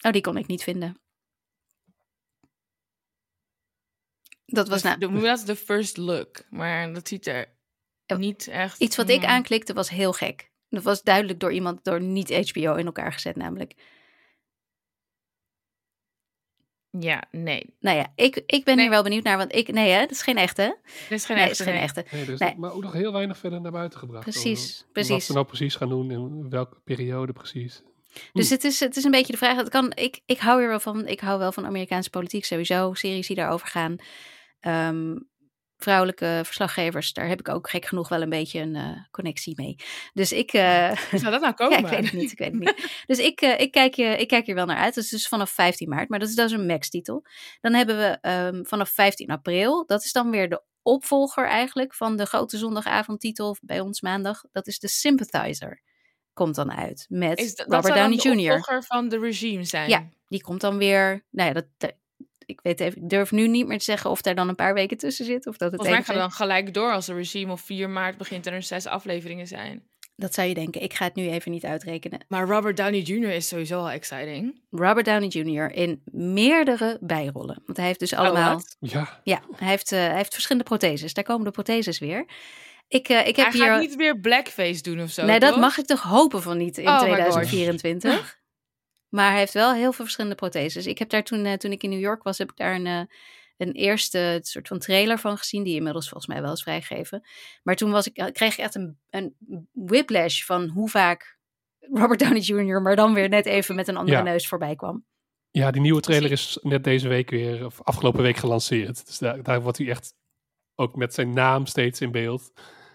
[0.00, 0.98] Oh, die kon ik niet vinden.
[4.46, 4.98] Dat was nou...
[4.98, 6.42] Dat noemen we dat de first look.
[6.50, 7.54] Maar dat ziet er
[8.06, 8.18] Oh.
[8.18, 8.80] niet echt...
[8.80, 10.50] Iets wat ik mm, aanklikte was heel gek.
[10.68, 13.74] Dat was duidelijk door iemand, door niet HBO in elkaar gezet namelijk.
[17.00, 17.74] Ja, nee.
[17.80, 18.84] Nou ja, ik, ik ben Nee.
[18.84, 19.72] hier wel benieuwd naar, want ik...
[19.72, 20.76] Nee hè, dat is geen echte.
[21.08, 21.62] Dit is geen nee, echte.
[21.62, 21.82] het is geen nee.
[21.82, 22.16] echte.
[22.16, 22.54] nee, dus, Nee.
[22.56, 24.22] maar ook nog heel weinig verder naar buiten gebracht.
[24.22, 25.10] Precies, over precies.
[25.10, 27.82] Wat ze nou precies gaan doen en welke periode precies.
[28.32, 29.56] Dus het is, het is een beetje de vraag.
[29.56, 31.06] Het kan, ik, ik hou hier wel van.
[31.06, 32.94] Ik hou wel van Amerikaanse politiek sowieso.
[32.94, 33.96] Series die daarover gaan.
[34.60, 35.16] Ehm,
[35.76, 39.76] vrouwelijke verslaggevers, daar heb ik ook gek genoeg wel een beetje een eh, connectie mee.
[40.12, 40.50] Dus ik.
[40.50, 41.78] Hoe zou dat nou ja, komen?
[41.78, 42.32] ik weet het niet.
[42.32, 43.02] Ik weet het niet.
[43.06, 44.94] Dus ik, eh, ik, kijk, je- ik kijk hier wel naar uit.
[44.94, 47.24] Dat is dus vanaf 15 maart, maar dat is, dat is een max-titel.
[47.60, 49.86] Dan hebben we ehm, vanaf 15 april.
[49.86, 54.42] Dat is dan weer de opvolger eigenlijk van de grote zondagavondtitel bij ons maandag.
[54.52, 55.82] Dat is de Sympathizer.
[56.32, 58.52] Komt dan uit met Is dat, dat Robert dan Downey de Jr.
[58.54, 59.88] opvolger van de regime zijn?
[59.88, 61.24] Ja, die komt dan weer.
[61.30, 61.94] Nou ja, dat, dat-
[62.46, 64.74] ik weet even, ik durf nu niet meer te zeggen of daar dan een paar
[64.74, 65.46] weken tussen zit.
[65.46, 68.16] Of dat het Volgens mij gaat dan gelijk door als de regime op 4 maart
[68.16, 69.82] begint en er zes afleveringen zijn.
[70.16, 70.82] Dat zou je denken.
[70.82, 72.20] Ik ga het nu even niet uitrekenen.
[72.28, 73.28] Maar Robert Downey Jr.
[73.30, 74.60] is sowieso al exciting.
[74.70, 75.72] Robert Downey Jr.
[75.72, 77.62] in meerdere bijrollen.
[77.66, 78.48] Want hij heeft dus allemaal.
[78.48, 78.76] Oh, wat?
[78.80, 81.14] Ja, ja, hij heeft, eh, hij heeft verschillende protheses.
[81.14, 82.24] Daar komen de protheses weer.
[82.88, 83.64] Ik, eh, ik heb Hij hier.
[83.64, 86.78] gaat niet weer blackface doen of zo, nee, dat mag ik toch hopen van niet
[86.78, 88.38] in Oh my 2024.
[89.14, 90.86] Maar hij heeft wel heel veel verschillende protheses.
[90.86, 92.86] Ik heb daar toen, eh, toen ik in New York was, heb ik daar een,
[92.86, 93.00] eh,
[93.56, 97.26] een eerste soort van trailer van gezien, die inmiddels volgens mij wel is vrijgegeven.
[97.62, 99.34] Maar toen was ik, eh, kreeg ik echt een, een
[99.72, 101.38] whiplash van hoe vaak
[101.92, 104.22] Robert Downey Jr., maar dan weer net even met een andere Ja.
[104.22, 105.04] neus voorbij kwam.
[105.50, 109.06] ja, die nieuwe trailer is net deze week weer, of afgelopen week gelanceerd.
[109.06, 110.14] Dus daar, daar wordt hij echt
[110.74, 112.52] ook met zijn naam steeds in beeld.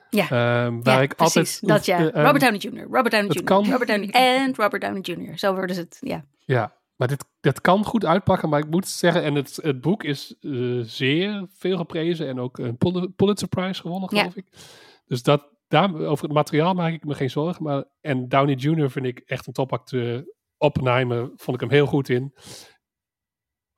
[0.09, 0.23] Ja.
[0.23, 1.61] Ehm, waar ja, ik precies.
[1.61, 1.67] altijd.
[1.67, 1.97] dat ja.
[2.11, 5.37] eh, Robert Downey Jr., Robert Downey Jr., kan- Robert Downey en Robert Downey Jr.
[5.37, 6.25] Zo worden ze het, ja.
[6.45, 8.49] Ja, maar dit, dit kan goed uitpakken.
[8.49, 12.57] Maar ik moet zeggen, en het, het boek is eh, zeer veel geprezen en ook
[12.57, 14.19] een Pul- Pulitzer Prize gewonnen, Ja.
[14.19, 14.45] geloof ik.
[15.05, 17.63] Dus dat, daar, over het materiaal maak ik me geen zorgen.
[17.63, 18.89] Maar, en Downey Jr.
[18.91, 20.33] vind ik echt een topacteur.
[20.57, 22.33] Oppenheimer vond ik hem heel goed in.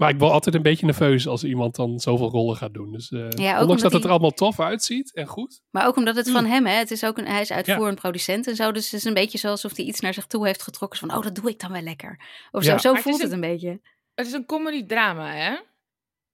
[0.01, 2.91] Maar ik word altijd een beetje nerveus als iemand dan zoveel rollen gaat doen.
[2.91, 5.61] Dus, eh, ook ondanks omdat dat het er allemaal tof uitziet en goed.
[5.69, 6.33] Maar ook omdat het Mm.
[6.33, 6.73] van hem, hè.
[6.73, 8.71] Het is ook een, hij is uitvoerend producent en zo.
[8.71, 10.99] Dus het is een beetje zoals of hij iets naar zich toe heeft getrokken.
[10.99, 12.19] Van, oh, dat doe ik dan wel lekker.
[12.51, 12.71] Of Ja.
[12.71, 13.79] zo, zo Maar het voelt het een beetje.
[14.15, 15.55] Het is een comedy-drama, hè?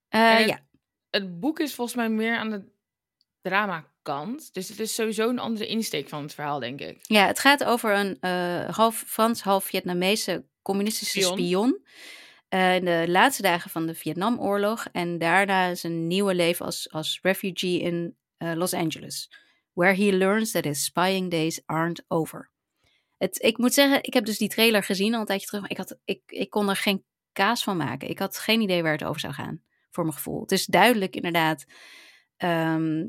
[0.09, 0.65] Eh, het- ja,
[1.09, 2.63] Het boek is volgens mij meer aan de
[3.41, 4.53] drama-kant.
[4.53, 6.97] Dus het is sowieso een andere insteek van het verhaal, denk ik.
[7.01, 11.38] ja, het gaat over een eh, half Frans, half Vietnamese communistische Spion.
[11.38, 11.86] spion.
[12.48, 14.88] Eh, in de laatste dagen van de Vietnamoorlog.
[14.91, 19.32] En daarna zijn nieuwe leven als, als refugee in eh, Los Angeles.
[19.74, 22.52] Where he learns that his spying days aren't over.
[23.18, 25.62] Het, ik moet zeggen, ik heb dus die trailer gezien al een tijdje terug.
[25.62, 28.10] Maar ik, had, ik, ik kon er geen kaas van maken.
[28.10, 30.41] Ik had geen idee waar het over zou gaan, voor mijn gevoel.
[30.41, 31.66] Het is duidelijk inderdaad
[32.38, 33.06] ehm,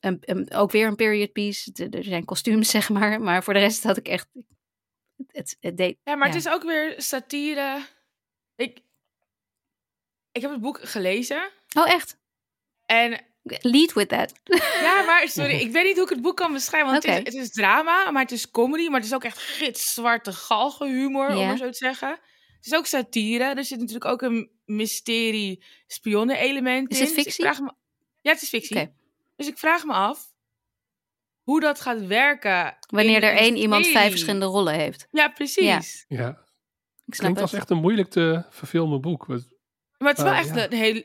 [0.00, 1.88] een, een- ook weer een period piece.
[1.90, 3.20] Er zijn kostuums, zeg maar.
[3.20, 4.28] Maar voor de rest had ik echt...
[5.26, 6.34] Het, het deed, Ja, maar Ja.
[6.34, 7.86] het is ook weer satire.
[8.56, 8.80] Ik,
[10.32, 11.50] ik heb het boek gelezen.
[11.78, 12.16] Oh, echt?
[12.86, 13.24] En
[13.60, 14.32] Lead with that.
[14.80, 16.90] ja, maar sorry, ik weet niet hoe ik het boek kan beschrijven.
[16.90, 17.28] Want het, Oké.
[17.28, 18.86] is, het is drama, maar het is comedy.
[18.88, 22.08] Maar het is ook echt gitzwarte galgenhumor, om maar zo te zeggen.
[22.08, 23.44] Het is ook satire.
[23.44, 27.04] Er zit natuurlijk ook een mysterie spionnen element Is in.
[27.06, 27.44] het Dus fictie?
[27.44, 27.72] vraag me,
[28.20, 28.76] ja, het is fictie.
[28.76, 28.92] Oké.
[29.36, 30.32] Dus ik vraag me af
[31.42, 32.76] hoe dat gaat werken.
[32.86, 35.06] Wanneer in er één iemand vijf verschillende rollen heeft.
[35.10, 36.04] Ja, precies.
[36.08, 36.43] Ja,
[37.06, 37.60] Ik snap klinkt als het.
[37.60, 39.26] echt een moeilijk te verfilmen boek.
[39.26, 39.38] Maar
[39.98, 40.64] het is wel Ah, echt ja.
[40.64, 41.02] een heel...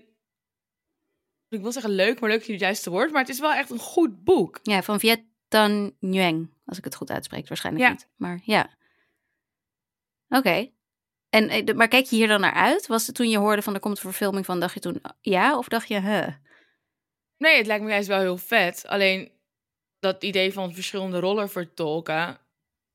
[1.50, 3.12] Ik wil zeggen leuk, maar leuk is niet het juiste woord.
[3.12, 4.60] Maar het is wel echt een goed boek.
[4.64, 7.48] Ja, van Viet Tan Nguyen, als ik het goed uitspreek.
[7.48, 7.92] Waarschijnlijk Ja.
[7.92, 8.78] niet, maar ja.
[10.30, 10.72] Oké.
[11.30, 12.88] En, eh, maar kijk je hier dan naar uit?
[12.88, 15.58] Was het toen je hoorde van er komt een verfilming van, dacht je toen ja?
[15.58, 16.28] Of dacht je, huh?
[17.38, 18.86] Nee, het lijkt me juist wel heel vet.
[18.88, 19.32] Alleen
[20.00, 22.38] dat idee van verschillende rollen vertolken,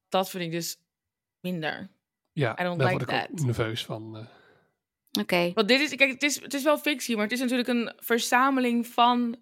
[0.08, 0.76] dat vind ik dus
[1.40, 1.90] minder.
[2.34, 3.46] Ja, I don't daar like word ik ook that.
[3.46, 4.16] nerveus van.
[4.16, 4.26] eh.
[5.22, 5.52] Oké.
[5.54, 7.92] Want dit is, kijk, het is, het is wel fictie, maar het is natuurlijk een
[7.96, 9.36] verzameling van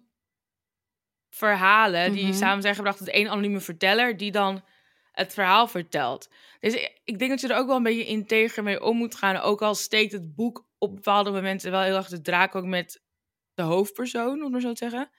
[1.29, 2.33] verhalen die Mhm.
[2.33, 4.63] samen zijn gebracht tot één anonieme verteller, die dan
[5.11, 6.29] het verhaal vertelt.
[6.59, 9.15] Dus ik- ik denk dat je er ook wel een beetje integer mee om moet
[9.15, 12.65] gaan, ook al steekt het boek op bepaalde momenten wel heel erg de draak ook
[12.65, 13.01] met
[13.53, 15.09] de hoofdpersoon, om maar zo te zeggen.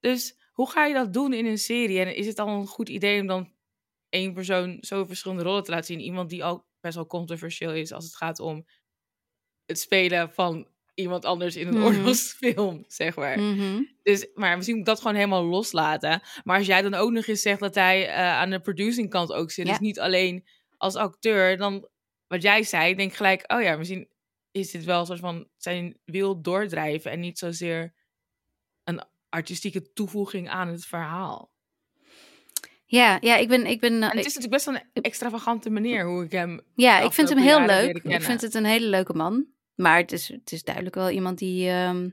[0.00, 2.00] Dus hoe ga je dat doen in een serie?
[2.00, 3.52] En is het dan een goed idee om dan
[4.08, 6.00] één persoon zo verschillende rollen te laten zien?
[6.00, 8.66] Iemand die ook best wel controversieel is als het gaat om
[9.64, 11.84] het spelen van iemand anders in een Mhm.
[11.84, 13.38] oorlogsfilm, zeg maar.
[13.40, 13.82] Mhm.
[14.02, 16.22] Dus, maar misschien moet ik dat gewoon helemaal loslaten.
[16.44, 19.32] Maar als jij dan ook nog eens zegt dat hij eh, aan de producing kant
[19.32, 19.70] ook zit, Ja.
[19.72, 21.88] dus niet alleen als acteur, dan
[22.26, 24.08] wat jij zei, denk ik gelijk, oh ja, misschien
[24.50, 27.94] is dit wel een soort van zijn wil doordrijven en niet zozeer
[28.84, 31.52] een artistieke toevoeging aan het verhaal.
[32.94, 33.66] Ja, ja, ik ben...
[33.66, 36.60] Ik ben eh, En het is natuurlijk best wel een extravagante manier hoe ik hem
[36.74, 37.96] Ja, ik vind hem heel leuk.
[38.02, 39.46] Ik vind het een hele leuke man.
[39.74, 42.08] Maar het is, het is duidelijk wel iemand die ehm,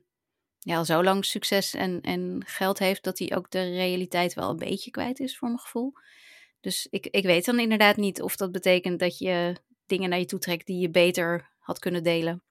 [0.60, 3.04] ja, al zo lang succes en, en geld heeft...
[3.04, 5.94] dat hij ook de realiteit wel een beetje kwijt is, voor mijn gevoel.
[6.60, 9.56] Dus ik, ik weet dan inderdaad niet of dat betekent dat je
[9.86, 10.68] dingen naar je toe trekt...
[10.68, 12.44] die je beter had kunnen delen.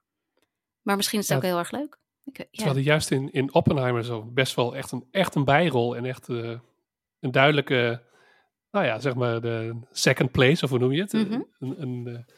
[0.83, 1.43] Maar misschien is het Ja.
[1.43, 1.99] ook heel erg leuk.
[2.25, 2.45] Ik, ja.
[2.51, 6.05] Terwijl hij juist in, in Oppenheimer zo best wel echt een, echt een bijrol en
[6.05, 6.59] echt eh,
[7.21, 8.03] een duidelijke,
[8.71, 11.13] nou ja, zeg maar de second place, of hoe noem je het?
[11.13, 11.41] Mhm.
[11.59, 12.35] een, een, eh,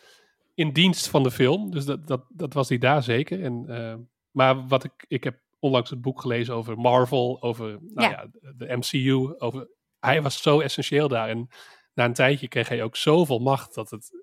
[0.55, 1.71] in dienst van de film.
[1.71, 3.43] Dus dat, dat, dat was hij daar zeker.
[3.43, 3.95] En, eh,
[4.31, 8.11] maar wat ik, ik heb onlangs het boek gelezen over Marvel, over nou Ja.
[8.11, 8.53] ja.
[8.57, 9.35] de MCU.
[9.39, 9.69] Over,
[9.99, 11.29] hij was zo essentieel daar.
[11.29, 11.49] En
[11.95, 14.22] na een tijdje kreeg hij ook zoveel macht dat het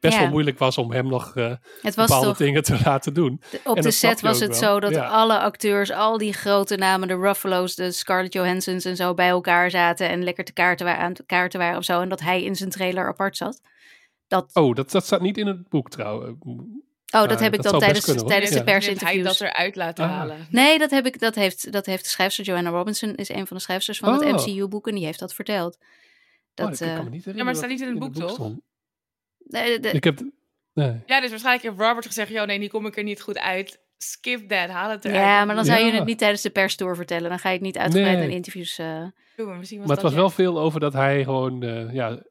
[0.00, 0.20] best Ja.
[0.20, 3.40] wel moeilijk was om hem nog eh, bepaalde toch dingen te laten doen.
[3.50, 4.58] De- Op En de set was het wel.
[4.58, 5.06] zo dat Ja.
[5.08, 9.70] alle acteurs, al die grote namen, de Ruffalo's, de Scarlett Johanssons en zo bij elkaar
[9.70, 12.00] zaten en lekker te kaarten, wa- aan kaarten waren of zo.
[12.00, 13.60] En dat hij in zijn trailer apart zat.
[14.28, 16.36] Dat, oh, Oh, dat, dat staat niet in het boek trouwens.
[16.40, 18.64] dat maar heb ik dat dan tijdens, kunnen, tijdens de Ja.
[18.64, 19.38] Heeft hij persinterviews.
[19.38, 20.10] dat eruit laten Ah.
[20.10, 20.46] halen.
[20.50, 23.56] Nee, dat, heb ik, dat, heeft, dat heeft de schrijfster Joanna Robinson, is een van
[23.56, 24.20] de schrijfsters van Oh.
[24.26, 25.78] het MCU-boek en die heeft dat verteld.
[26.54, 28.14] Dat, Dat, ik kan eh, me niet Ja, maar het staat niet in het boek,
[28.14, 28.50] toch?
[29.58, 29.66] Stond.
[29.66, 30.20] de- de- Ik heb...
[30.74, 31.00] Nee.
[31.06, 33.80] Ja, dus waarschijnlijk heeft Robert gezegd, joh, nee, die kom ik er niet goed uit.
[33.98, 35.20] Skip that, haal het eruit.
[35.20, 37.28] ja, maar dan zou je het niet tijdens de perstour vertellen.
[37.28, 38.28] Dan ga je het niet uitgebreid Nee.
[38.28, 38.78] in interviews.
[38.78, 39.02] eh,
[39.36, 42.22] Doe maar, misschien was Maar het was wel veel over dat hij gewoon eh, ja,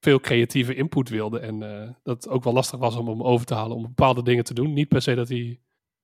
[0.00, 1.38] veel creatieve input wilde.
[1.38, 4.22] En eh, dat het ook wel lastig was om hem over te halen om bepaalde
[4.22, 4.72] dingen te doen.
[4.72, 5.60] Niet per se dat hij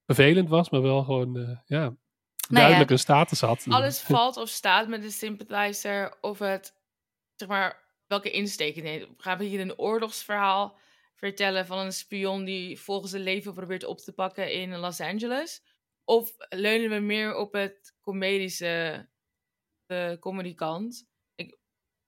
[0.06, 1.94] vervelend was, maar wel gewoon eh, ja,
[2.48, 3.64] duidelijk een status had.
[3.68, 6.74] Alles valt of staat met de sympathizer of het,
[7.36, 9.08] zeg maar, welke insteek het.
[9.16, 10.78] Gaan we hier een oorlogsverhaal
[11.14, 15.62] vertellen van een spion die volgens zijn leven probeert op te pakken in Los Angeles?
[16.04, 19.08] Of leunen we meer op het comedische,
[19.86, 21.06] de comedykant?
[21.34, 21.56] Ik,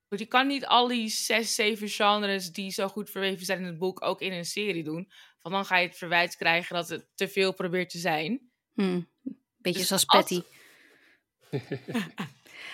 [0.08, 3.64] want je kan niet al die zes, zeven genres die zo goed verweven zijn in
[3.64, 5.10] het boek ook in een serie doen.
[5.42, 8.50] Want dan ga je het verwijt krijgen dat het te veel probeert te zijn.
[8.74, 9.08] hmm,
[9.56, 10.42] beetje Dus zoals als- Patty.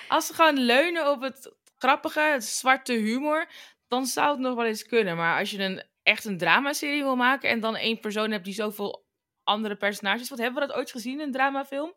[0.08, 3.48] Als ze gewoon leunen op het grappige, het zwarte humor,
[3.88, 5.16] dan zou het nog wel eens kunnen.
[5.16, 8.54] Maar als je een, echt een dramaserie wil maken en dan één persoon hebt die
[8.54, 9.06] zoveel
[9.44, 10.28] andere personages...
[10.28, 11.94] Wat hebben we dat ooit gezien in een dramafilm?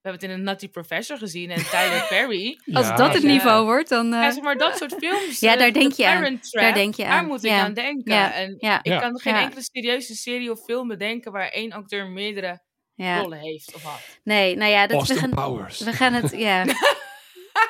[0.00, 2.60] We hebben het in een Nutty Professor gezien en Tyler Perry.
[2.72, 3.28] Als Ja, dat het ja.
[3.28, 4.12] niveau wordt, dan...
[4.14, 5.40] eh, Ja, zeg maar dat soort films.
[5.46, 6.38] Ja, eh, daar denk je aan.
[6.40, 7.26] Trap, Daar denk je Daar aan.
[7.26, 7.60] moet ik Ja.
[7.64, 8.14] aan denken.
[8.14, 8.32] Ja.
[8.32, 8.98] En ja, ik Ja.
[8.98, 9.40] kan geen Ja.
[9.42, 12.60] enkele serieuze serie of film bedenken waar één acteur meerdere
[12.94, 13.18] ja.
[13.20, 14.00] rollen heeft of had.
[14.24, 15.80] Nee, nou ja, dat, we, Austin gaan, Powers.
[15.80, 16.30] we gaan het...
[16.36, 16.64] Ja,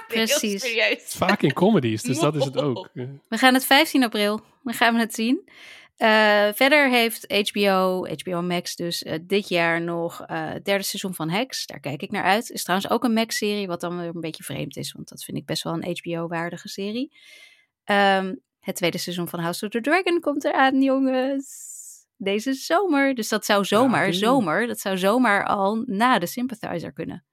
[0.08, 0.62] Precies.
[0.62, 1.02] serieus.
[1.02, 2.88] Vaak in comedies, dus dat is het ook.
[3.28, 4.40] We gaan het 15 april.
[4.62, 5.48] Dan gaan we het zien.
[5.98, 11.14] Eh, verder heeft HBO, HBO Max dus eh, dit jaar nog eh, het derde seizoen
[11.14, 11.66] van Hex.
[11.66, 12.50] Daar kijk ik naar uit.
[12.50, 14.92] Is trouwens ook een Max-serie, wat dan weer een beetje vreemd is.
[14.92, 17.12] Want dat vind ik best wel een HBO-waardige serie.
[17.84, 21.76] Ehm, het tweede seizoen van House of the Dragon komt eraan, jongens.
[22.16, 23.14] Deze zomer.
[23.14, 27.24] Dus dat zou zomaar, zomer, dat zou zomaar al na de Sympathizer kunnen.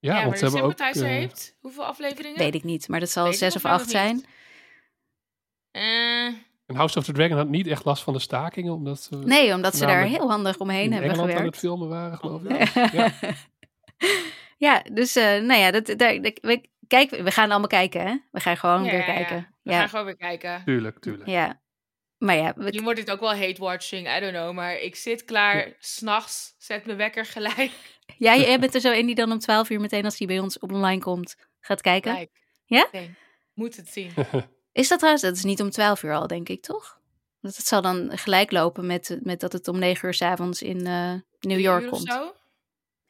[0.00, 0.68] Ja, Ja, want ze hebben ook...
[0.76, 2.38] Sympathizer eh, heeft hoeveel afleveringen?
[2.38, 4.24] Weet ik niet, maar dat zal Weet zes of acht zijn.
[5.70, 6.24] Eh,
[6.66, 9.54] en House of the Dragon had niet echt last van de stakingen, omdat ze Nee,
[9.54, 11.54] omdat ze daar heel handig omheen in hebben Engeland aan gewerkt.
[11.56, 12.50] het filmen waren, geloof ik.
[12.76, 13.12] Oh, Ja.
[14.66, 18.16] ja, dus eh, nou ja, dat, daar, dat- we, kijk, we gaan allemaal kijken, hè?
[18.30, 19.12] We gaan gewoon ja, weer ja, ja.
[19.14, 19.54] kijken.
[19.62, 20.62] We Ja, gaan gewoon weer kijken.
[20.64, 21.28] Tuurlijk, tuurlijk.
[21.28, 21.60] ja.
[22.18, 24.52] Maar ja, we- Nu wordt dit ook wel hate-watching, I don't know.
[24.54, 25.72] Maar ik zit klaar, Ja.
[25.78, 27.70] s s'nachts, zet mijn wekker gelijk.
[28.18, 30.38] Ja, jij bent er zo in die dan om 12 uur meteen als die bij
[30.38, 32.14] ons op online komt, gaat kijken.
[32.14, 32.30] Kijk.
[32.64, 32.88] Ja?
[32.92, 33.14] Nee,
[33.54, 34.12] moet het zien.
[34.72, 37.00] Is dat trouwens, dat is niet om 12 uur al, denk ik, toch?
[37.40, 40.86] Dat het zal dan gelijk lopen met, met dat het om 9 uur s'avonds in
[40.86, 42.10] eh, New Drie York uur of komt.
[42.12, 42.34] zo?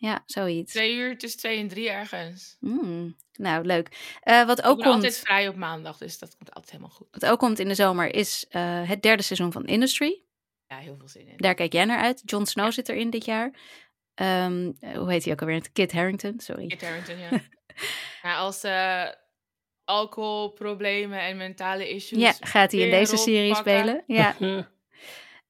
[0.01, 0.73] Ja, zoiets.
[0.73, 2.57] Twee uur tussen twee en drie ergens.
[2.61, 4.17] Mm, nou, leuk.
[4.21, 6.95] Eh, wat Ik ook ben komt, altijd vrij op maandag, dus dat komt altijd helemaal
[6.95, 7.07] goed.
[7.11, 10.23] wat ook komt in de zomer is eh, het derde seizoen van Industry.
[10.67, 11.37] Ja, heel veel zin in.
[11.37, 12.23] Daar kijk jij naar uit.
[12.25, 13.51] Jon Snow zit erin dit jaar.
[14.21, 15.73] Ehm, eh, hoe heet hij ook alweer?
[15.73, 16.67] Kit Harington, sorry.
[16.67, 17.29] Kit Harington, ja.
[18.23, 19.07] ja als eh,
[19.85, 22.21] alcoholproblemen en mentale issues.
[22.21, 23.73] Ja, gaat hij in deze serie pakken.
[23.73, 24.03] spelen?
[24.07, 24.37] Ja.
[24.41, 24.59] Eh,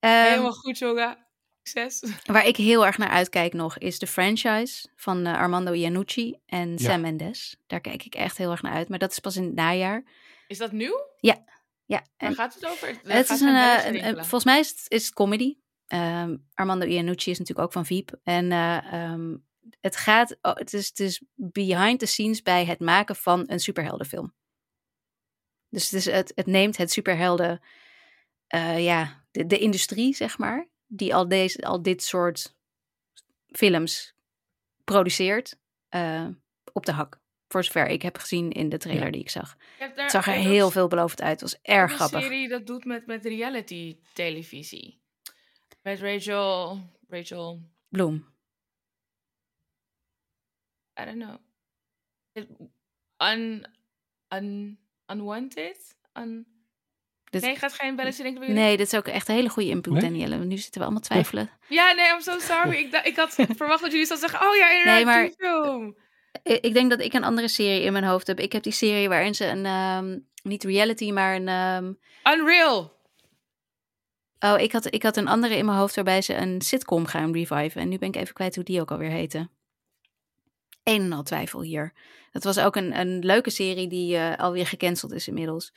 [0.00, 1.26] Ehm, Helemaal goed, Joga.
[1.62, 2.12] Succes.
[2.24, 6.70] waar ik heel erg naar uitkijk nog is de franchise van eh, Armando Iannucci en
[6.70, 6.76] Ja.
[6.78, 7.56] Sam Mendes.
[7.66, 8.88] Daar kijk ik echt heel erg naar uit.
[8.88, 10.02] Maar dat is pas in het najaar.
[10.46, 11.00] Is dat nieuw?
[11.20, 11.44] Ja,
[11.86, 12.88] Waar en gaat het over?
[12.88, 15.56] Het gaat is een, eh, volgens mij is het, is het comedy.
[15.90, 18.18] Ehm, Armando Iannucci is natuurlijk ook van Veep.
[18.22, 19.36] En eh, ehm,
[19.80, 23.60] het gaat, oh, het, is, het is behind the scenes bij het maken van een
[23.60, 24.34] superheldenfilm.
[25.68, 27.60] Dus het, is, het, het neemt het superhelden,
[28.46, 32.54] eh, ja, de, de industrie zeg maar, die al, deze, al dit soort
[33.48, 34.14] films
[34.84, 36.26] produceert, eh,
[36.72, 37.18] op de hak.
[37.48, 39.10] Voor zover ik heb gezien in de trailer Ja.
[39.10, 39.56] die ik zag.
[39.78, 41.40] Ik Het zag er heel veelbelovend uit.
[41.40, 42.22] Het was erg een grappig.
[42.22, 44.99] serie dat doet met, met reality televisie.
[45.82, 48.28] Met Rachel, Rachel, Bloem.
[51.00, 51.36] I don't know.
[52.32, 52.48] It-
[53.22, 53.64] Un,
[54.34, 55.96] un, unwanted?
[56.18, 56.46] Un,
[57.30, 58.54] Dit- nee, gaat geen belletje denken?
[58.54, 60.02] Nee, dit is ook echt een hele goede input, Nee?
[60.02, 60.36] Danielle.
[60.36, 61.50] Nu zitten we allemaal twijfelen.
[61.68, 62.76] Ja, nee, I'm so sorry.
[62.76, 65.30] ik, ik had verwacht dat jullie zouden zeggen, oh ja, inderdaad, Nee, maar-
[65.70, 65.96] film.
[66.42, 68.40] Ik denk dat ik een andere serie in mijn hoofd heb.
[68.40, 71.48] Ik heb die serie waarin ze een, ehm, niet reality, maar een...
[71.48, 71.92] ehm,
[72.34, 72.98] Unreal.
[74.40, 77.32] Oh, ik had, ik had een andere in mijn hoofd waarbij ze een sitcom gaan
[77.32, 77.80] reviven.
[77.80, 79.48] En nu ben ik even kwijt hoe die ook alweer heette.
[80.82, 81.92] Een en al twijfel hier.
[82.32, 85.72] Dat was ook een, een leuke serie die eh, alweer gecanceld is inmiddels.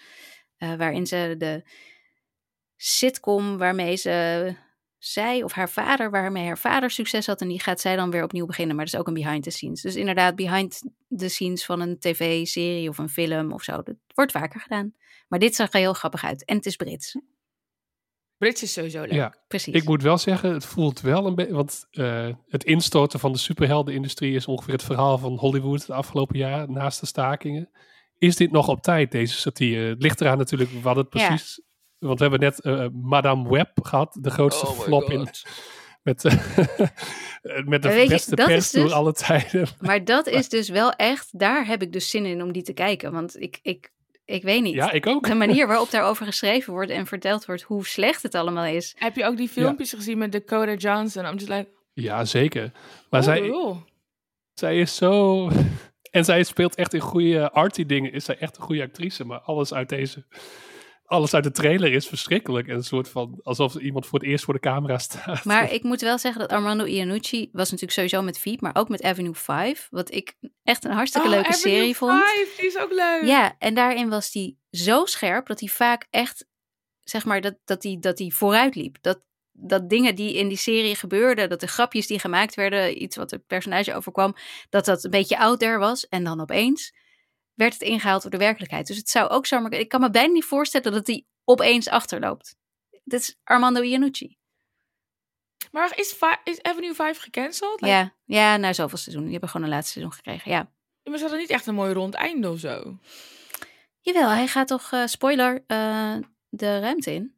[0.57, 1.64] Eh, waarin ze de
[2.76, 4.55] sitcom waarmee ze...
[4.97, 7.41] Zij of haar vader, waarmee haar vader succes had.
[7.41, 8.76] En die gaat zij dan weer opnieuw beginnen.
[8.76, 9.82] Maar dat is ook een behind the scenes.
[9.82, 10.82] Dus inderdaad, behind
[11.18, 13.82] the scenes van een tv-serie of een film of zo.
[13.82, 14.93] Dat wordt vaker gedaan.
[15.28, 16.45] Maar dit zag er heel grappig uit.
[16.45, 17.16] En het is Brits.
[18.44, 19.12] Brits is sowieso leuk.
[19.12, 19.74] ja, Precies.
[19.74, 21.54] ik moet wel zeggen, het voelt wel een beetje...
[21.54, 26.38] Want eh, het instorten van de superheldenindustrie is ongeveer het verhaal van Hollywood de afgelopen
[26.38, 27.70] jaar, naast de stakingen.
[28.18, 29.89] Is dit nog op tijd, deze satire?
[29.89, 31.28] Het ligt eraan natuurlijk wat het Ja.
[31.28, 31.62] precies...
[32.00, 35.20] Want we hebben net eh, Madame Web gehad, de grootste Oh flop in,
[36.04, 36.34] met, eh,
[37.66, 39.68] met de je, beste pers dus- door alle tijden.
[39.80, 42.74] Maar dat is dus wel echt, daar heb ik dus zin in om die te
[42.74, 43.12] kijken.
[43.12, 43.93] Want ik, ik,
[44.26, 44.74] ik weet niet.
[44.74, 45.28] Ja, ik ook.
[45.28, 48.95] De manier waarop daarover geschreven wordt en verteld wordt hoe slecht het allemaal is.
[48.97, 51.26] Heb je ook die filmpjes gezien met Dakota Johnson?
[51.26, 52.71] I'm just like, Ja, zeker.
[53.09, 53.78] Maar oh, zij, oh.
[54.53, 55.49] zij is zo...
[56.11, 58.11] En zij speelt echt in goede arty dingen.
[58.11, 59.26] Is zij echt een goede actrice.
[59.26, 60.26] Maar alles uit deze...
[61.06, 62.68] Alles uit de trailer is verschrikkelijk.
[62.68, 63.39] En een soort van...
[63.43, 65.43] Alsof iemand voor het eerst voor de camera staat.
[65.45, 68.89] Maar ik moet wel zeggen dat Armando Iannucci was natuurlijk sowieso met Veep, maar ook
[68.89, 69.88] met Avenue 5.
[69.89, 72.24] Wat ik echt een hartstikke Oh, leuke Avenue serie vond.
[72.24, 73.24] 5, die is ook leuk.
[73.24, 76.45] Ja, en daarin was hij zo scherp dat hij vaak echt,
[77.04, 78.97] zeg maar, dat, dat, hij, dat hij vooruit liep.
[79.01, 83.16] Dat, dat dingen die in die serie gebeurden, dat de grapjes die gemaakt werden, iets
[83.16, 84.36] wat het personage overkwam,
[84.70, 86.08] dat dat een beetje out there was.
[86.08, 86.93] En dan opeens
[87.54, 88.88] werd het ingehaald door de werkelijkheid.
[88.88, 92.56] Dus het zou ook zomaar, ik kan me bijna niet voorstellen dat hij opeens achterloopt.
[93.04, 94.38] Dit is Armando Iannucci.
[95.72, 97.82] Maar is, is Avenue 5 gecanceld?
[97.82, 99.24] Like, Ja, ja, na zoveel seizoenen.
[99.24, 100.72] Die hebben gewoon een laatste seizoen gekregen, ja.
[101.04, 102.97] Maar ze hadden niet echt een mooi rond einde of zo.
[103.99, 106.18] Jawel, hij gaat toch, eh, spoiler, eh,
[106.49, 107.36] de ruimte in?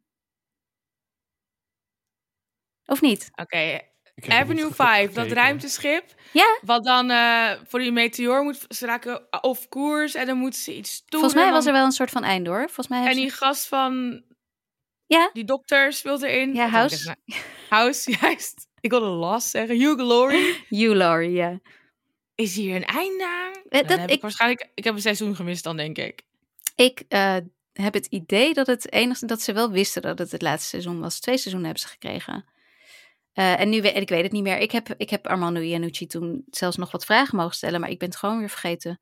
[2.84, 3.30] Of niet?
[3.34, 3.80] Oké,
[4.28, 6.04] Avenue goed op 5, dat ruimteschip.
[6.32, 6.58] Ja.
[6.62, 8.64] Wat dan eh, voor die meteoor moet...
[8.68, 11.20] Ze raken off koers en dan moeten ze iets doen.
[11.20, 12.64] Volgens mij was er wel een soort van einde hoor.
[12.64, 14.22] Volgens mij En die gast van...
[15.06, 15.30] Ja.
[15.32, 16.54] Die dokter speelt erin.
[16.54, 17.04] Ja, House.
[17.04, 18.66] nou- House, juist.
[18.80, 19.76] Ik wilde Lost zeggen.
[19.78, 20.36] Hugh Glory.
[20.36, 20.62] ze...
[20.68, 21.60] You, Laurie, ja.
[22.34, 23.52] Is hier een einde aan?
[23.52, 24.70] Eh, Dan dat- heb ik, ik- waarschijnlijk...
[24.74, 26.22] Ik heb een seizoen gemist dan, denk ik.
[26.76, 27.36] Ik eh,
[27.72, 31.00] heb het idee dat het enigste dat ze wel wisten dat het het laatste seizoen
[31.00, 31.20] was.
[31.20, 32.44] Twee seizoenen hebben ze gekregen.
[33.36, 34.58] Eh, en nu ik weet het niet meer.
[34.58, 37.98] Ik heb, ik heb Armando Iannucci toen zelfs nog wat vragen mogen stellen, maar ik
[37.98, 39.00] ben het gewoon weer vergeten.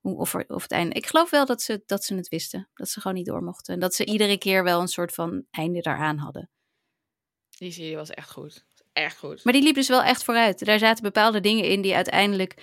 [0.00, 0.94] Hoe, of, er- of het einde.
[0.94, 2.68] Ik geloof wel dat ze, dat ze het wisten.
[2.74, 3.74] Dat ze gewoon niet door mochten.
[3.74, 6.50] En dat ze iedere keer wel een soort van einde daaraan hadden.
[7.48, 8.64] Die serie was echt goed.
[8.92, 9.44] Echt goed.
[9.44, 10.64] Maar die liep dus wel echt vooruit.
[10.64, 12.54] Daar zaten bepaalde dingen in die uiteindelijk.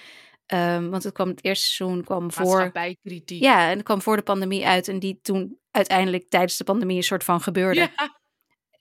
[0.46, 2.46] ehm, want het kwam het eerste seizoen kwam voor.
[2.46, 3.42] Maatschappijkritiek.
[3.42, 4.88] Ja, en het kwam voor de pandemie uit.
[4.88, 7.80] En die toen uiteindelijk tijdens de pandemie een soort van gebeurde.
[7.80, 8.20] Ja.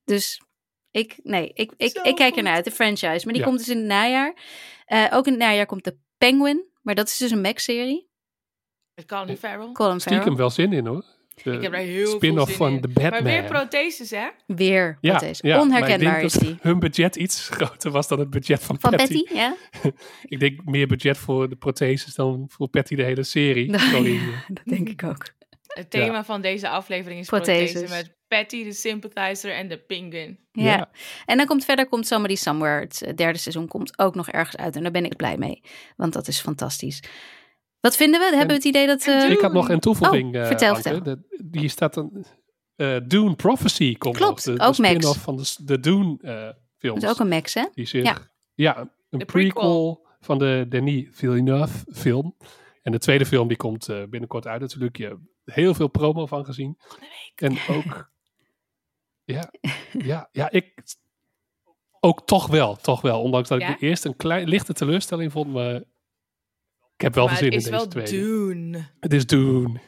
[0.05, 0.41] Dus
[0.99, 3.25] ik, nee, ik, ik, Zo ik kijk ernaar uit, de franchise.
[3.25, 3.45] Maar die Ja.
[3.45, 4.35] komt dus in het najaar.
[4.87, 6.65] Eh, ook in het najaar komt de Penguin.
[6.83, 8.09] Maar dat is dus een Mac-serie.
[8.95, 9.73] Met Colin Farrell.
[9.73, 10.01] Colin Farrell.
[10.01, 11.05] Stiekem wel zin in hoor.
[11.43, 12.81] De Ik heb daar heel veel spin-off van in.
[12.81, 13.23] The Maar Batman.
[13.23, 14.27] weer protheses, hè?
[14.47, 15.47] Weer ja, prothese.
[15.47, 16.57] ja, maar ik Onherkenbaar is die.
[16.61, 19.25] hun budget iets groter was dan het budget van, Van Patty.
[19.35, 19.57] Ja?
[20.23, 23.79] Ik denk meer budget voor de protheses dan voor Patty de hele serie.
[23.93, 24.21] Sorry.
[24.49, 25.25] Dat denk ik ook.
[25.77, 27.73] Het thema van deze aflevering is Protheses.
[27.73, 30.39] prothese met Patty, de sympathizer en de penguin.
[30.53, 30.65] Ja.
[30.65, 30.91] Ja.
[31.27, 32.81] En dan komt verder komt Somebody Somewhere.
[32.81, 34.77] Het eh, derde seizoen komt ook nog ergens uit.
[34.77, 35.63] En daar ben ik blij mee.
[35.97, 37.03] Want dat is fantastisch.
[37.81, 38.27] Wat vinden we?
[38.27, 39.07] Hebben we het idee dat...
[39.07, 40.35] eh, Ik had nog een toevoeging.
[40.35, 40.83] Oh, eh, vertel, Anke.
[40.83, 41.03] vertel.
[41.15, 42.27] De- die staat een.
[42.77, 44.57] eh Dune Prophecy komt Klopt, nog.
[44.57, 44.95] De, ook de Max.
[44.95, 46.49] spin-off van de, de Dune eh
[46.79, 47.01] films.
[47.01, 47.65] dat is ook een Max, hè?
[47.75, 48.17] Die zich, Ja.
[48.55, 48.79] ja.
[49.11, 49.53] een De prequel.
[49.53, 50.07] prequel.
[50.21, 52.37] van de Denis Villeneuve film.
[52.83, 54.97] En de tweede film die komt eh, binnenkort uit natuurlijk.
[54.97, 55.19] Je
[55.55, 56.79] heel veel promo van gezien.
[57.35, 58.11] En ook...
[59.25, 59.51] ja,
[59.93, 60.83] ja, ja, ik...
[62.01, 63.23] Ook toch wel, toch wel.
[63.23, 63.69] Ondanks dat Ja?
[63.69, 65.75] ik de eerste een klein, lichte teleurstelling vond, maar...
[66.95, 68.27] Ik heb wel maar veel het zin is in deze wel tweede.
[68.27, 68.87] doen.
[69.01, 69.81] Het is Dune.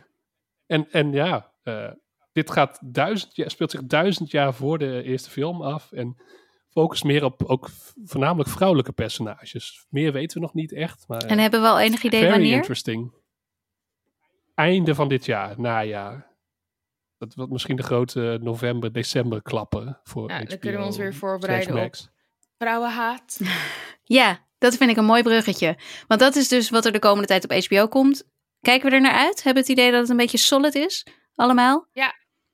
[0.66, 1.90] En, en ja, eh,
[2.32, 5.92] dit gaat duizend jaar, speelt zich duizend jaar voor de eerste film af.
[5.92, 6.16] En
[6.70, 7.68] focust meer op ook
[8.04, 9.86] voornamelijk vrouwelijke personages.
[9.88, 11.04] Meer weten we nog niet echt.
[11.08, 12.54] Maar En hebben we al enig idee very wanneer?
[12.54, 13.12] interesting.
[14.58, 16.26] Einde van dit jaar, najaar.
[17.18, 20.96] Dat wordt misschien de grote november, december klappen voor Ja, dan HBO kunnen we ons
[20.96, 22.08] weer voorbereiden op Max.
[22.58, 23.40] vrouwenhaat.
[24.04, 25.78] Ja, dat vind ik een mooi bruggetje.
[26.06, 28.24] Want dat is dus wat er de komende tijd op HBO komt.
[28.60, 29.42] Kijken we er naar uit?
[29.42, 31.06] Hebben we het idee dat het een beetje solid is?
[31.34, 31.86] Allemaal?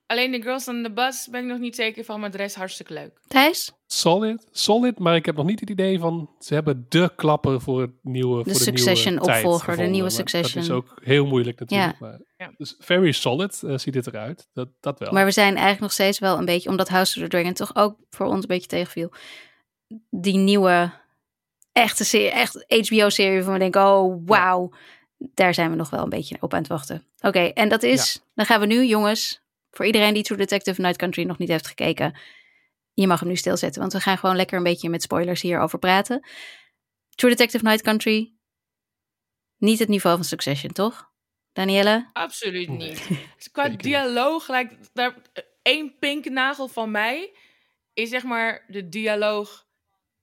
[0.06, 2.54] Alleen de Girls on the Bus ben ik nog niet zeker van, maar de rest
[2.56, 3.18] hartstikke leuk.
[3.28, 3.72] Thijs?
[3.86, 7.80] Solid, solid, maar ik heb nog niet het idee van ze hebben de klapper voor
[7.80, 8.36] het nieuwe.
[8.36, 10.62] De voor de Succession nieuwe tijd opvolger, de nieuwe Maar Dat Succession.
[10.62, 11.98] is ook heel moeilijk natuurlijk.
[11.98, 12.52] Maar, Ja.
[12.56, 14.48] Dus very solid eh, ziet het eruit.
[14.52, 15.12] Dat, dat wel.
[15.12, 17.76] Maar we zijn eigenlijk nog steeds wel een beetje, omdat House of the Dragon toch
[17.76, 19.12] ook voor ons een beetje tegenviel.
[20.10, 20.92] Die nieuwe,
[21.72, 24.72] echte serie, echt HBO-serie van we denken, oh wauw.
[25.34, 27.06] Daar zijn we nog wel een beetje op aan het wachten.
[27.20, 29.42] Oké, en dat is, dan gaan we nu jongens,
[29.76, 32.18] voor iedereen die True Detective Night Country nog niet heeft gekeken.
[32.92, 35.78] Je mag hem nu stilzetten, want we gaan gewoon lekker een beetje met spoilers hierover
[35.78, 36.26] praten.
[37.14, 38.32] True Detective Night Country,
[39.56, 41.12] niet het niveau van Succession, toch?
[41.52, 42.10] Danielle?
[42.12, 43.08] Absoluut niet.
[43.36, 45.14] Dus Qua dialoog, gelijk, daar,
[45.62, 47.36] één pinknagel van mij
[47.92, 49.66] is zeg maar de dialoog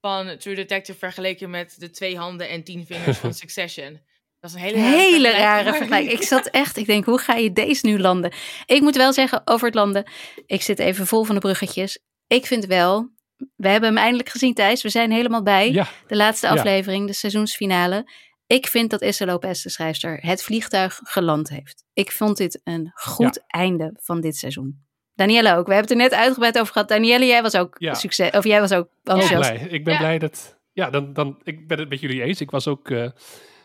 [0.02, 4.02] van True Detective vergeleken met de twee handen en tien vingers van Succession.
[4.42, 6.12] Dat is een hele rare, Hele vergelijking, rare vergelijking.
[6.20, 8.32] Ik zat echt, ik denk, hoe ga je deze nu landen?
[8.66, 10.04] Ik moet wel zeggen, over het landen,
[10.46, 12.00] ik zit even vol van de bruggetjes.
[12.28, 13.10] Ik vind wel,
[13.56, 15.72] we hebben hem eindelijk gezien Thijs, we zijn helemaal bij.
[15.72, 16.54] ja, De laatste Ja.
[16.54, 18.12] aflevering, de seizoensfinale.
[18.48, 21.84] Ik vind dat Issa Lopez, de schrijfster, het vliegtuig geland heeft.
[21.94, 24.86] Ik vond dit een goed einde van dit seizoen.
[25.14, 25.68] Danielle ook.
[25.68, 26.88] We hebben het er net uitgebreid over gehad.
[26.88, 27.94] Danielle, jij was ook Ja.
[27.94, 28.30] succes.
[28.32, 29.54] Of jij was ook heel enthousiast.
[29.54, 29.68] blij.
[29.70, 30.00] Ik ben Ja.
[30.00, 30.60] blij dat.
[30.74, 32.42] Ja, dan, dan, ik ben het met jullie eens.
[32.42, 32.90] Ik was ook.
[32.90, 33.10] eh,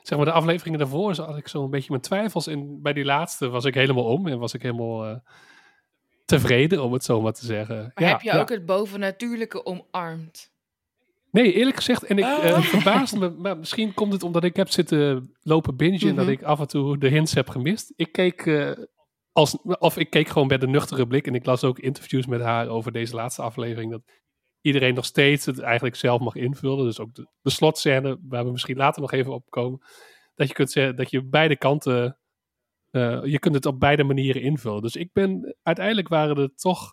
[0.07, 2.47] zeg maar, de afleveringen daarvoor had ik zo een beetje mijn twijfels.
[2.47, 4.27] En bij die laatste was ik helemaal om.
[4.27, 5.17] En was ik helemaal eh,
[6.25, 7.77] tevreden, om het zo maar te zeggen.
[7.95, 8.41] Maar ja, heb je ja.
[8.41, 10.55] ook het bovennatuurlijke omarmd?
[11.31, 12.03] Nee, eerlijk gezegd.
[12.05, 12.45] En ik Oh.
[12.45, 13.31] eh, verbaasde me.
[13.31, 16.01] Maar misschien komt het omdat ik heb zitten lopen bingen.
[16.01, 16.33] En dat Mhm.
[16.35, 17.93] ik af en toe de hints heb gemist.
[17.97, 18.47] Ik keek.
[18.47, 18.71] eh,
[19.33, 21.27] als, of ik keek gewoon met een nuchtere blik.
[21.27, 23.91] En ik las ook interviews met haar over deze laatste aflevering.
[23.91, 24.03] Dat
[24.67, 26.85] iedereen nog steeds het eigenlijk zelf mag invullen.
[26.85, 29.81] Dus ook de, de slotscène, waar we misschien later nog even op komen.
[30.35, 32.19] Dat je kunt zeggen dat je beide kanten.
[32.91, 34.83] eh, je kunt het op beide manieren invullen.
[34.83, 35.57] Dus ik ben.
[35.63, 36.91] Uiteindelijk waren er toch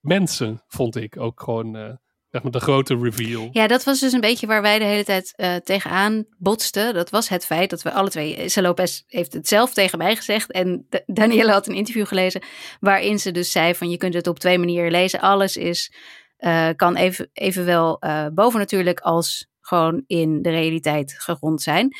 [0.00, 1.20] mensen, vond ik.
[1.20, 1.76] Ook gewoon.
[1.76, 1.94] eh,
[2.30, 3.48] zeg maar de grote reveal.
[3.52, 6.94] Ja, dat was dus een beetje waar wij de hele tijd eh, tegenaan botsten.
[6.94, 8.36] Dat was het feit dat we alle twee...
[8.36, 10.52] Issa Lopez heeft het zelf tegen mij gezegd.
[10.52, 12.42] En D- Danielle had een interview gelezen...
[12.80, 15.20] waarin ze dus zei van je kunt het op twee manieren lezen.
[15.20, 15.92] Alles is,
[16.36, 21.96] eh, kan even, evenwel eh bovennatuurlijk als gewoon in de realiteit gegrond zijn.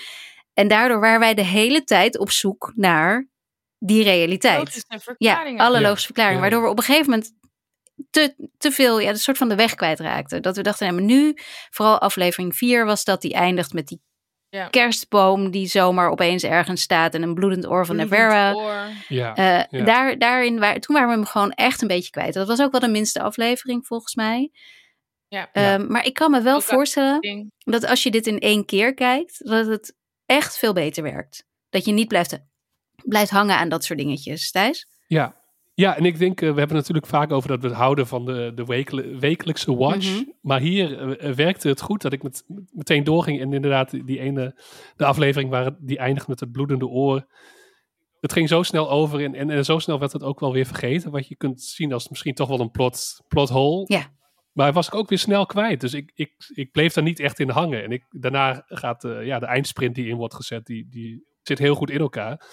[0.55, 3.29] En daardoor waren wij de hele tijd op zoek naar
[3.79, 4.59] die realiteit.
[4.59, 5.61] Logische Ja, verklaringen.
[5.65, 6.39] alle Ja, logische verklaringen.
[6.41, 6.51] ja, ja.
[6.51, 7.33] Waardoor we op een gegeven moment
[8.11, 10.43] te, te veel, ja, de soort van de weg kwijtraakten.
[10.43, 11.35] Dat we dachten, nou, maar nu,
[11.71, 14.01] vooral aflevering 4 was dat, die eindigt met die
[14.57, 14.69] Ja.
[14.69, 18.53] kerstboom die zomaar opeens ergens staat en een bloedend oor van Bloedend Nevera.
[18.55, 18.87] oor.
[19.09, 19.35] Ja.
[19.35, 19.85] Eh, Ja.
[19.85, 22.35] daar, daarin, waar, toen waren we hem gewoon echt een beetje kwijt.
[22.35, 24.51] Dat was ook wel de minste aflevering volgens mij.
[25.29, 25.49] Ja.
[25.53, 27.53] Ehm, maar ik kan me wel Ook voorstellen Ding.
[27.59, 29.95] dat als je dit in één keer kijkt, dat het
[30.27, 31.45] echt veel beter werkt.
[31.69, 32.39] Dat je niet blijft,
[33.05, 34.51] blijft hangen aan dat soort dingetjes.
[34.51, 34.87] Thijs?
[35.07, 35.37] Ja.
[35.77, 38.25] Ja, en ik denk, eh, we hebben natuurlijk vaak over dat we het houden van
[38.25, 38.65] de, de
[39.19, 40.15] wekelijkse watch.
[40.15, 40.25] Mhm.
[40.41, 43.41] Maar hier eh, eh, werkte het goed dat ik met, meteen doorging.
[43.41, 44.63] En inderdaad, die- ene,
[44.97, 47.27] de aflevering waar het, die eindigt met het bloedende oor.
[48.21, 50.67] Het ging zo snel over en, en, en zo snel werd het ook wel weer
[50.67, 51.11] vergeten.
[51.11, 53.85] Wat je kunt zien als misschien toch wel een plot, plot hole.
[53.87, 54.15] Ja.
[54.53, 55.81] Maar was ik ook weer snel kwijt.
[55.81, 57.83] Dus ik, ik, ik bleef daar niet echt in hangen.
[57.83, 61.75] En ik, daarna gaat ja, de eindsprint die in wordt gezet, die, die zit heel
[61.75, 62.45] goed in elkaar.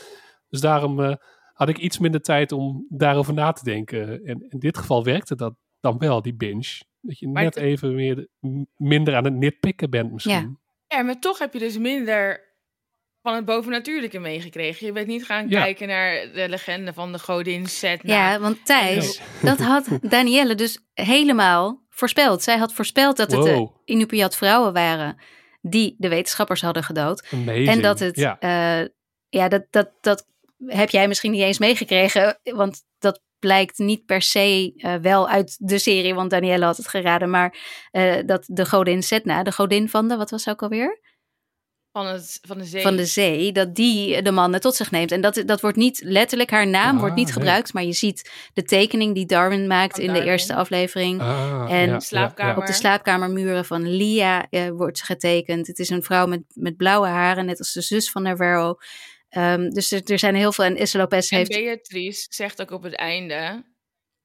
[0.50, 1.18] Dus daarom
[1.54, 4.26] had ik iets minder tijd om daarover na te denken.
[4.26, 6.82] En in dit geval werkte dat dan wel, die binge.
[7.02, 8.28] Dat je Maar net het- even meer,
[8.76, 10.60] minder aan het nitpikken bent misschien.
[10.88, 12.52] Ja, maar toch heb je dus minder
[13.22, 14.86] van het bovennatuurlijke meegekregen.
[14.86, 15.62] Je bent niet gaan Ja.
[15.62, 18.14] kijken naar de legende van de godin Setna.
[18.14, 22.44] Ja, want Thijs, dat had Danielle dus helemaal voorspeld.
[22.44, 23.70] Zij had voorspeld dat het de.
[23.86, 25.18] Inupiat vrouwen waren
[25.62, 27.28] die de wetenschappers hadden gedood.
[27.34, 27.68] Amazing.
[27.68, 28.38] En dat het, Ja.
[29.30, 30.28] ja dat, dat, dat
[30.66, 35.56] heb jij misschien niet eens meegekregen, want dat blijkt niet per se eh, wel uit
[35.60, 37.58] de serie, want Danielle had het geraden, maar
[37.92, 41.02] eh, dat de godin Setna, de godin van de, wat was ze ook alweer?
[41.92, 42.82] Van, het, van de zee.
[42.82, 45.12] Van de zee, dat die de mannen tot zich neemt.
[45.12, 47.34] En dat, dat wordt niet letterlijk, haar naam Ah, wordt niet nee.
[47.34, 51.22] gebruikt, maar je ziet de tekening die Darwin maakt Van in de eerste aflevering.
[51.22, 52.54] Ah, en ja, ja, slaapkamer.
[52.54, 52.60] ja.
[52.60, 55.68] Op de slaapkamermuren van Lia eh, wordt ze getekend.
[55.68, 58.76] Het is een vrouw met, met blauwe haren, net als de zus van Navarro.
[59.34, 60.64] Ehm, dus er, er zijn heel veel.
[60.64, 61.50] En Issa Lopez En heeft.
[61.50, 63.72] Beatrice zegt ook op het einde...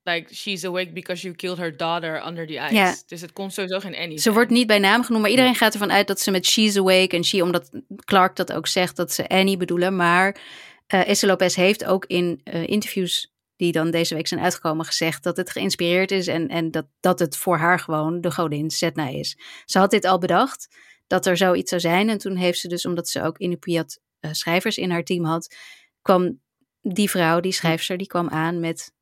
[0.02, 2.74] Like, she's awake because you killed her daughter under the ice.
[2.74, 2.96] Ja.
[3.06, 4.34] Dus het kon sowieso geen Annie Ze zijn.
[4.34, 7.16] wordt niet bij naam genoemd, maar iedereen gaat ervan uit dat ze met She's Awake
[7.16, 7.70] en She, omdat
[8.04, 9.96] Clark dat ook zegt, dat ze Annie bedoelen.
[9.96, 10.40] Maar
[10.86, 15.22] eh Issa Lopez heeft ook in eh, interviews die dan deze week zijn uitgekomen gezegd
[15.22, 19.08] dat het geïnspireerd is en, en dat, dat het voor haar gewoon de godin Setna
[19.08, 19.38] is.
[19.64, 20.68] Ze had dit al bedacht,
[21.06, 22.08] dat er zoiets zou zijn.
[22.08, 25.56] En toen heeft ze dus, omdat ze ook Inupiat eh, schrijvers in haar team had,
[26.02, 26.40] kwam
[26.80, 28.92] die vrouw, die schrijfster, die kwam aan met...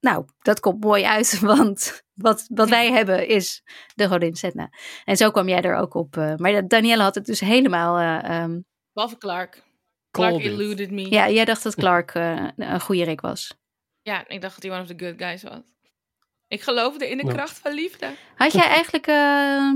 [0.00, 3.62] Nou, dat komt mooi uit, want wat, wat wij hebben is
[3.94, 4.70] de godin Setna.
[5.04, 6.16] En zo kwam jij er ook op.
[6.16, 7.98] eh, maar Danielle had het dus helemaal...
[7.98, 8.60] eh, ehm,
[8.92, 9.62] Behalve Clark.
[10.10, 11.10] Clark eluded me.
[11.10, 13.54] ja, jij dacht dat Clark een goede Rick was.
[14.02, 15.60] Ja, ik dacht dat hij one of the good guys was.
[16.48, 17.32] Ik geloofde in de Ja.
[17.32, 18.10] kracht van liefde.
[18.36, 19.06] Had jij eigenlijk...
[19.06, 19.70] eh,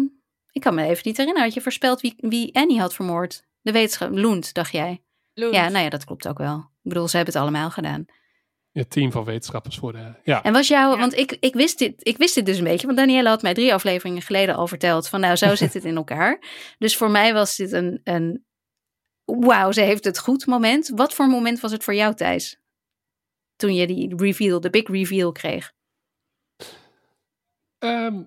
[0.52, 1.42] ik kan me even niet herinneren.
[1.46, 3.42] Had je voorspeld wie, wie Annie had vermoord?
[3.69, 4.11] De wetenschap...
[4.12, 5.03] Loend, dacht jij?
[5.32, 6.57] Ja, nou ja, dat klopt ook wel.
[6.57, 8.05] Ik bedoel, ze hebben het allemaal gedaan.
[8.73, 10.15] Het team van wetenschappers voor de...
[10.24, 10.90] Ja, En was jouw...
[10.90, 10.99] Ja.
[10.99, 12.86] Want ik, ik, wist dit, ik wist dit dus een beetje.
[12.86, 15.09] Want Danielle had mij drie afleveringen geleden al verteld.
[15.09, 16.43] Van nou, zo zit het in elkaar.
[16.78, 18.01] Dus voor mij was dit een...
[18.05, 18.47] een
[19.24, 20.89] Wauw, ze heeft het goed moment.
[20.95, 22.61] Wat voor moment was het voor jou, Thijs?
[23.57, 25.73] Toen je die reveal, de big reveal kreeg.
[27.78, 28.23] Ehm,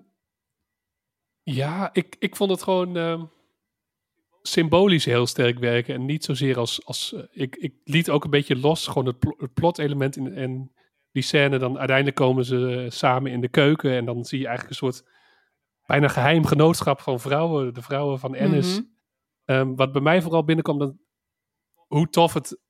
[1.42, 3.24] ja ik, ik vond het gewoon ehm,
[4.42, 5.94] symbolisch heel sterk werken.
[5.94, 6.86] En niet zozeer als...
[6.86, 10.34] als eh, ik, ik liet ook een beetje los, gewoon het, pl- het plot-element in,
[10.34, 10.72] en
[11.10, 11.58] die scène.
[11.58, 13.92] Dan uiteindelijk komen ze eh, samen in de keuken.
[13.92, 15.10] En dan zie je eigenlijk een soort
[15.86, 17.74] bijna geheim genootschap van vrouwen.
[17.74, 18.74] De vrouwen van Ennis.
[18.74, 18.90] Mhm.
[19.44, 20.94] Ehm, wat bij mij vooral binnenkwam, dat,
[21.86, 22.60] hoe tof het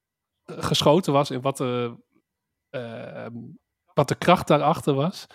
[0.42, 1.96] eh, geschoten was en wat de,
[2.70, 3.36] ehm,
[3.94, 5.26] wat de kracht daarachter was.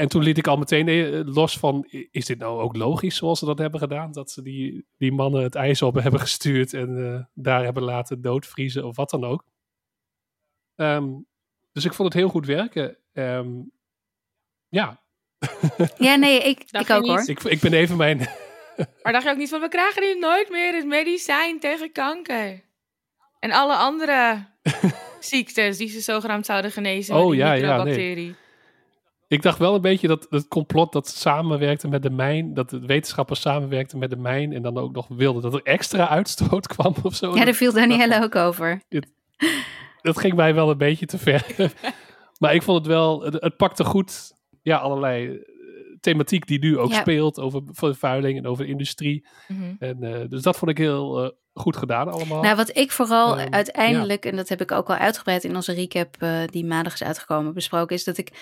[0.00, 3.38] En toen liet ik al meteen eh, los van, is dit nou ook logisch zoals
[3.38, 4.12] ze dat hebben gedaan?
[4.12, 8.22] Dat ze die, die mannen het ijs op hebben gestuurd en eh, daar hebben laten
[8.22, 9.44] doodvriezen of wat dan ook.
[10.74, 11.08] Ehm,
[11.72, 12.96] dus ik vond het heel goed werken.
[13.12, 13.48] Ehm,
[14.68, 15.02] ja,
[15.98, 17.10] Ja, nee, ik, ik ook niet?
[17.10, 17.28] hoor.
[17.28, 18.18] ik, ik ben even mijn...
[19.02, 22.64] Maar dacht je ook niet van, we krijgen nu nooit meer het medicijn tegen kanker.
[23.38, 24.46] En alle andere
[25.20, 28.36] ziektes die ze zogenaamd zouden genezen Oh, met die ja, ja, nee.
[29.30, 32.86] Ik dacht wel een beetje dat het complot dat samenwerkte met de mijn, dat de
[32.86, 36.94] wetenschappers samenwerkten met de mijn en dan ook nog wilden dat er extra uitstoot kwam
[37.02, 37.34] of zo.
[37.34, 38.82] Ja, daar viel Danielle ook over.
[40.02, 41.46] Dat ging mij wel een beetje te ver.
[42.40, 44.32] maar ik vond het wel, het, het pakte goed,
[44.62, 45.36] ja, allerlei eh,
[46.00, 47.00] thematiek die nu ook Ja.
[47.00, 49.26] speelt over vervuiling en over industrie.
[49.48, 49.62] Mhm.
[49.78, 52.42] En, eh, dus dat vond ik heel eh, goed gedaan allemaal.
[52.42, 55.72] Nou, wat ik vooral Ehm, uiteindelijk, en dat heb ik ook al uitgebreid in onze
[55.72, 56.16] recap
[56.50, 58.32] die maandag is uitgekomen, besproken, is dat ik.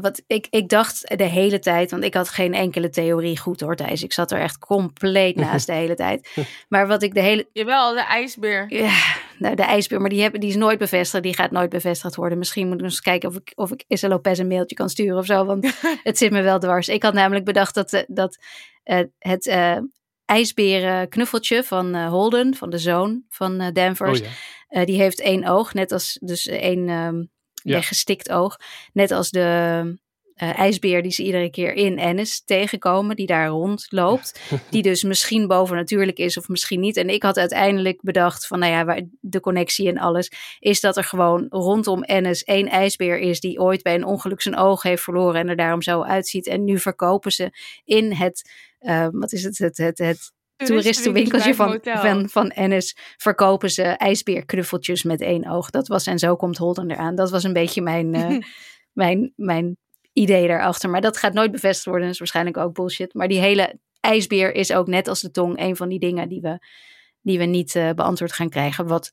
[0.00, 3.76] Wat ik, ik dacht de hele tijd, want ik had geen enkele theorie goed hoor,
[3.76, 4.02] Thijs.
[4.02, 6.28] Ik zat er echt compleet naast de hele tijd.
[6.68, 7.48] Maar wat ik de hele.
[7.52, 8.64] Jawel, de ijsbeer.
[8.68, 11.22] Ja, nou, de ijsbeer, maar die, heb, die is nooit bevestigd.
[11.22, 12.38] Die gaat nooit bevestigd worden.
[12.38, 15.18] Misschien moeten we eens kijken of ik, of ik Issa Lopez een mailtje kan sturen
[15.18, 15.44] of zo.
[15.44, 16.88] Want het zit me wel dwars.
[16.88, 18.38] Ik had namelijk bedacht dat, eh, dat
[18.82, 19.76] eh, het eh
[20.26, 24.32] ijsberen knuffeltje van eh, Holden, van de zoon van eh, Danvers, oh ja.
[24.68, 27.24] eh, die heeft één oog, net als dus één ehm
[27.66, 27.74] Ja.
[27.74, 28.56] weggestikt oog.
[28.92, 29.98] Net als de
[30.36, 34.40] eh, ijsbeer die ze iedere keer in Ennis tegenkomen, die daar rondloopt.
[34.70, 36.96] die dus misschien bovennatuurlijk is of misschien niet.
[36.96, 40.96] En ik had uiteindelijk bedacht van, nou ja, waar de connectie en alles, is dat
[40.96, 45.02] er gewoon rondom Ennis één ijsbeer is die ooit bij een ongeluk zijn oog heeft
[45.02, 46.46] verloren en er daarom zo uitziet.
[46.46, 47.50] En nu verkopen ze
[47.84, 53.70] in het, eh, wat is het, het, het, het toeristenwinkeltje van, van, van Ennis verkopen
[53.70, 55.70] ze ijsbeerknuffeltjes met één oog.
[55.70, 57.14] Dat was en zo komt Holden eraan.
[57.14, 58.36] Dat was een beetje mijn, eh,
[59.02, 59.76] mijn, mijn
[60.12, 60.90] idee daarachter.
[60.90, 62.04] Maar dat gaat nooit bevestigd worden.
[62.04, 63.14] Dat is waarschijnlijk ook bullshit.
[63.14, 66.40] Maar die hele ijsbeer is ook net als de tong een van die dingen die
[66.40, 66.58] we,
[67.20, 68.86] die we niet eh, beantwoord gaan krijgen.
[68.86, 69.12] Wat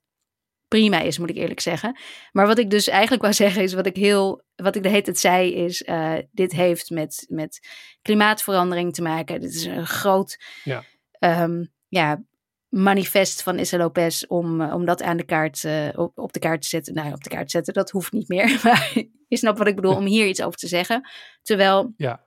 [0.68, 2.00] prima is, moet ik eerlijk zeggen.
[2.32, 5.02] Maar wat ik dus eigenlijk wou zeggen is, wat ik heel, wat ik de hele
[5.02, 7.68] tijd zei, is uh, dit heeft met, met
[8.02, 9.40] klimaatverandering te maken.
[9.40, 10.84] Dit is een groot Ja.
[11.24, 12.24] Um, ja,
[12.70, 16.40] manifest van Issa Lopez om, uh, om dat aan de kaart, uh, op, op de
[16.40, 16.94] kaart te zetten.
[16.94, 18.60] Nou, op de kaart te zetten, dat hoeft niet meer.
[18.64, 18.92] Maar
[19.28, 21.10] je snapt wat ik bedoel, om hier iets over te zeggen.
[21.42, 22.24] Terwijl Ja.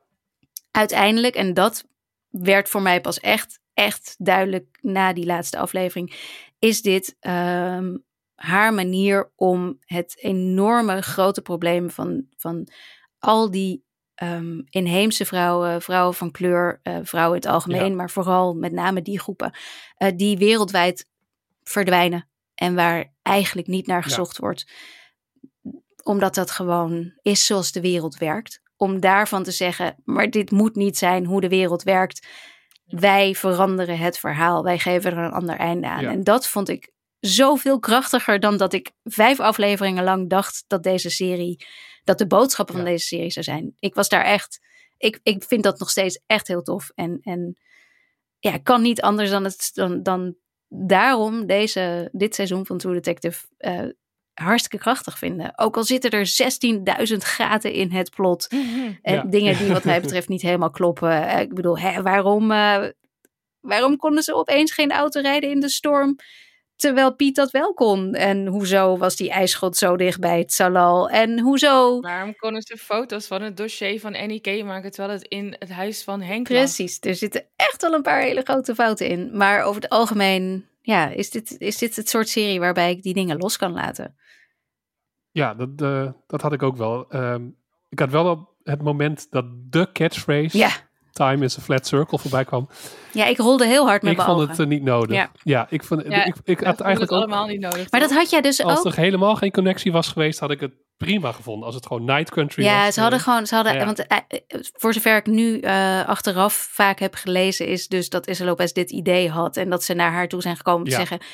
[0.70, 1.84] uiteindelijk, en dat
[2.28, 8.04] werd voor mij pas echt, echt duidelijk na die laatste aflevering, is dit um,
[8.34, 12.68] haar manier om het enorme grote probleem van, van
[13.18, 13.84] al die
[14.22, 17.94] um, inheemse vrouwen, vrouwen van kleur, uh, vrouwen in het algemeen, Ja.
[17.96, 19.56] maar vooral met name die groepen,
[19.98, 21.08] uh, die wereldwijd
[21.62, 24.66] verdwijnen en waar eigenlijk niet naar gezocht wordt,
[26.02, 28.60] omdat dat gewoon is zoals de wereld werkt.
[28.76, 32.26] Om daarvan te zeggen, maar dit moet niet zijn hoe de wereld werkt.
[32.84, 36.02] Wij veranderen het verhaal, wij geven er een ander einde aan.
[36.02, 36.10] Ja.
[36.10, 36.90] En dat vond ik
[37.20, 41.66] zoveel krachtiger dan dat ik vijf afleveringen lang dacht dat deze serie,
[42.06, 42.84] dat de boodschap van Ja.
[42.86, 43.74] deze serie zou zijn.
[43.78, 44.60] Ik was daar echt,
[44.98, 46.90] ik, ik vind dat nog steeds echt heel tof.
[46.94, 47.56] En, en
[48.38, 50.36] ja, ik kan niet anders dan, het, dan, dan
[50.68, 53.82] daarom deze, dit seizoen van True Detective uh,
[54.34, 55.58] hartstikke krachtig vinden.
[55.58, 56.30] Ook al zitten er
[57.10, 58.46] 16.000 gaten in het plot.
[59.02, 59.22] En Ja.
[59.22, 61.10] dingen die wat mij betreft niet helemaal kloppen.
[61.10, 62.84] Uh, ik bedoel, hè, waarom, uh,
[63.60, 66.16] waarom konden ze opeens geen auto rijden in de storm?
[66.76, 68.14] Terwijl Piet dat wel kon.
[68.14, 71.10] En hoezo was die ijsschot zo dicht bij het Salal?
[71.10, 72.00] En hoezo...
[72.00, 74.90] Waarom konden ze foto's van het dossier van NIK maken...
[74.90, 78.42] terwijl het in het huis van Henk Precies, er zitten echt wel een paar hele
[78.42, 79.36] grote fouten in.
[79.36, 83.14] Maar over het algemeen ja, is, dit, is dit het soort serie waarbij ik die
[83.14, 84.16] dingen los kan laten.
[85.30, 87.14] Ja, dat, uh, dat had ik ook wel.
[87.14, 87.56] Um,
[87.88, 90.58] ik had wel op het moment dat de catchphrase...
[90.58, 90.70] Ja.
[91.16, 92.68] Time is a flat circle voorbij kwam.
[93.12, 95.16] Ja, ik rolde heel hard met ik mijn vond het uh, niet nodig.
[95.16, 95.30] Ja.
[95.42, 97.26] Ja, ik, vond, Ja, ik, ik had eigenlijk het ook...
[97.26, 97.90] allemaal niet nodig.
[97.90, 98.84] Maar dat had jij dus Als ook...
[98.84, 101.66] er helemaal geen connectie was geweest, had ik het prima gevonden.
[101.66, 102.72] Als het gewoon Night Country was.
[102.72, 103.46] Ja, ze hadden uh, gewoon...
[103.46, 103.84] Ze hadden, ja.
[103.84, 104.18] Want uh,
[104.72, 107.66] voor zover ik nu uh, achteraf vaak heb gelezen...
[107.66, 109.56] is dus dat Issa Lopez dit idee had...
[109.56, 110.98] en dat ze naar haar toe zijn gekomen om Ja.
[110.98, 111.26] te zeggen...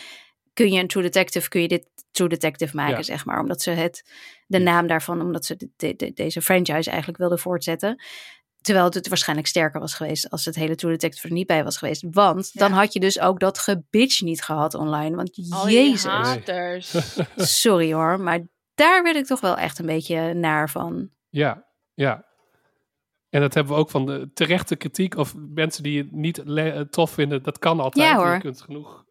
[0.52, 3.02] kun je een True Detective, kun je dit True Detective maken, Ja.
[3.02, 3.40] zeg maar.
[3.40, 4.10] Omdat ze het,
[4.46, 5.20] de naam daarvan...
[5.20, 8.02] omdat ze de, de, de, deze franchise eigenlijk wilden voortzetten...
[8.62, 11.76] Terwijl het waarschijnlijk sterker was geweest als het hele True Detective er niet bij was
[11.76, 12.05] geweest.
[12.10, 15.16] Want dan had je dus ook dat gebitch niet gehad online.
[15.16, 16.94] Want Al jezus, haters.
[17.60, 18.40] sorry hoor, maar
[18.74, 21.10] daar werd ik toch wel echt een beetje naar van.
[21.28, 21.64] Ja,
[21.94, 22.24] ja.
[23.30, 26.89] En dat hebben we ook van de terechte kritiek of mensen die het niet le-
[26.89, 27.43] tof vinden.
[27.43, 28.09] Dat kan altijd.
[28.09, 28.34] Ja, hoor.
[28.34, 29.05] Je kunt genoeg.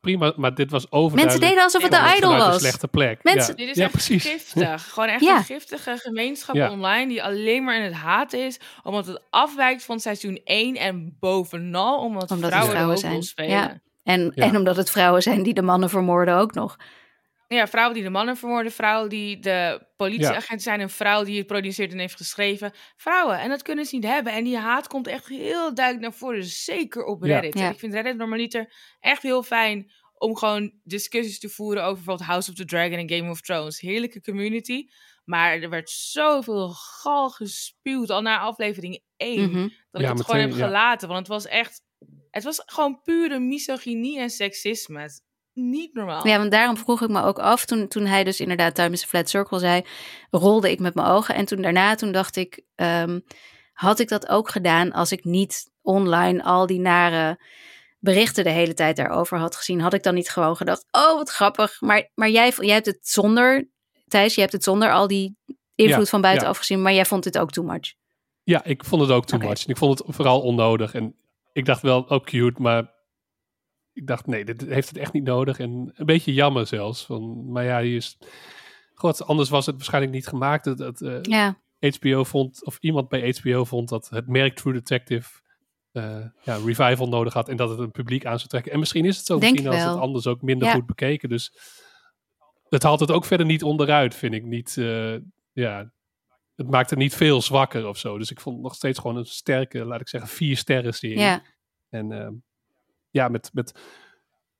[0.00, 1.24] Prima, maar dit was overduidelijk.
[1.24, 2.60] Mensen deden alsof het de idol een was.
[2.60, 3.22] slechte plek.
[3.22, 3.64] Mensen- ja.
[3.64, 4.24] Dit is ja, echt precies.
[4.24, 4.88] giftig.
[4.92, 5.36] Gewoon echt Ja.
[5.36, 6.70] een giftige gemeenschap Ja.
[6.70, 8.60] online die alleen maar in het haat is.
[8.82, 13.10] Omdat het afwijkt van seizoen 1 en bovenal omdat, Omdat het vrouwen, vrouwen de hoofdrol
[13.10, 13.22] zijn.
[13.22, 13.50] spelen.
[13.50, 13.80] Ja.
[14.04, 14.44] En, Ja.
[14.44, 16.76] en omdat het vrouwen zijn die de mannen vermoorden ook nog.
[17.48, 21.46] Ja, vrouwen die de mannen vermoorden, vrouwen die de politieagent zijn, een vrouw die het
[21.46, 22.72] produceert en heeft geschreven.
[22.96, 24.32] Vrouwen, en dat kunnen ze niet hebben.
[24.32, 27.22] En die haat komt echt heel duidelijk naar voren, dus zeker op.
[27.22, 27.54] Reddit.
[27.54, 32.28] En ik vind Reddit normaliter echt heel fijn om gewoon discussies te voeren over bijvoorbeeld
[32.28, 33.80] House of the Dragon en Game of Thrones.
[33.80, 34.88] Heerlijke community.
[35.24, 39.50] Maar er werd zoveel gal gespuwd al na aflevering 1.
[39.50, 39.68] Mhm.
[39.90, 40.66] Dat Ja, ik het gewoon heb ja.
[40.66, 41.08] gelaten.
[41.08, 41.84] Want het was echt.
[42.30, 45.08] Het was gewoon pure misogynie en seksisme.
[45.56, 46.26] Niet normaal.
[46.26, 49.02] Ja, want daarom vroeg ik me ook af, toen, toen hij dus inderdaad Time is
[49.02, 49.82] a Flat Circle zei,
[50.30, 51.34] rolde ik met mijn ogen.
[51.34, 53.20] En toen daarna, toen dacht ik, ehm,
[53.72, 57.40] had ik dat ook gedaan als ik niet online al die nare
[57.98, 59.80] berichten de hele tijd daarover had gezien?
[59.80, 61.80] Had ik dan niet gewoon gedacht, oh wat grappig.
[61.80, 63.68] Maar, maar jij, jij hebt het zonder,
[64.06, 65.36] Thijs, je hebt het zonder al die
[65.74, 66.60] invloed Ja, van buitenaf ja.
[66.60, 67.94] gezien, maar jij vond het ook too much.
[68.42, 69.64] Ja, ik vond het ook too much.
[69.64, 70.94] En ik vond het vooral onnodig.
[70.94, 71.14] En
[71.52, 72.94] ik dacht wel ook cute, maar
[73.96, 75.58] ik dacht nee, dit heeft het echt niet nodig.
[75.58, 77.04] En een beetje jammer zelfs.
[77.04, 78.18] Van, maar ja, is...
[78.94, 80.64] God, anders was het waarschijnlijk niet gemaakt.
[80.64, 84.72] Het, het, eh, Ja, HBO vond, of iemand bij HBO vond dat het merk True
[84.72, 85.40] Detective
[85.92, 88.72] eh, ja, revival nodig had en dat het een publiek aan zou trekken.
[88.72, 90.74] En misschien is het zo, Denk misschien als het anders ook minder Ja.
[90.74, 91.28] goed bekeken.
[91.28, 91.52] Dus
[92.68, 94.44] het haalt het ook verder niet onderuit, vind ik.
[94.44, 95.14] Niet, eh,
[95.52, 95.90] ja,
[96.56, 98.18] het maakt het niet veel zwakker of zo.
[98.18, 101.18] Dus ik vond het nog steeds gewoon een sterke, laat ik zeggen, vier sterren serie.
[101.18, 101.42] ja.
[101.88, 102.32] En ehm,
[103.16, 103.74] ja, met, met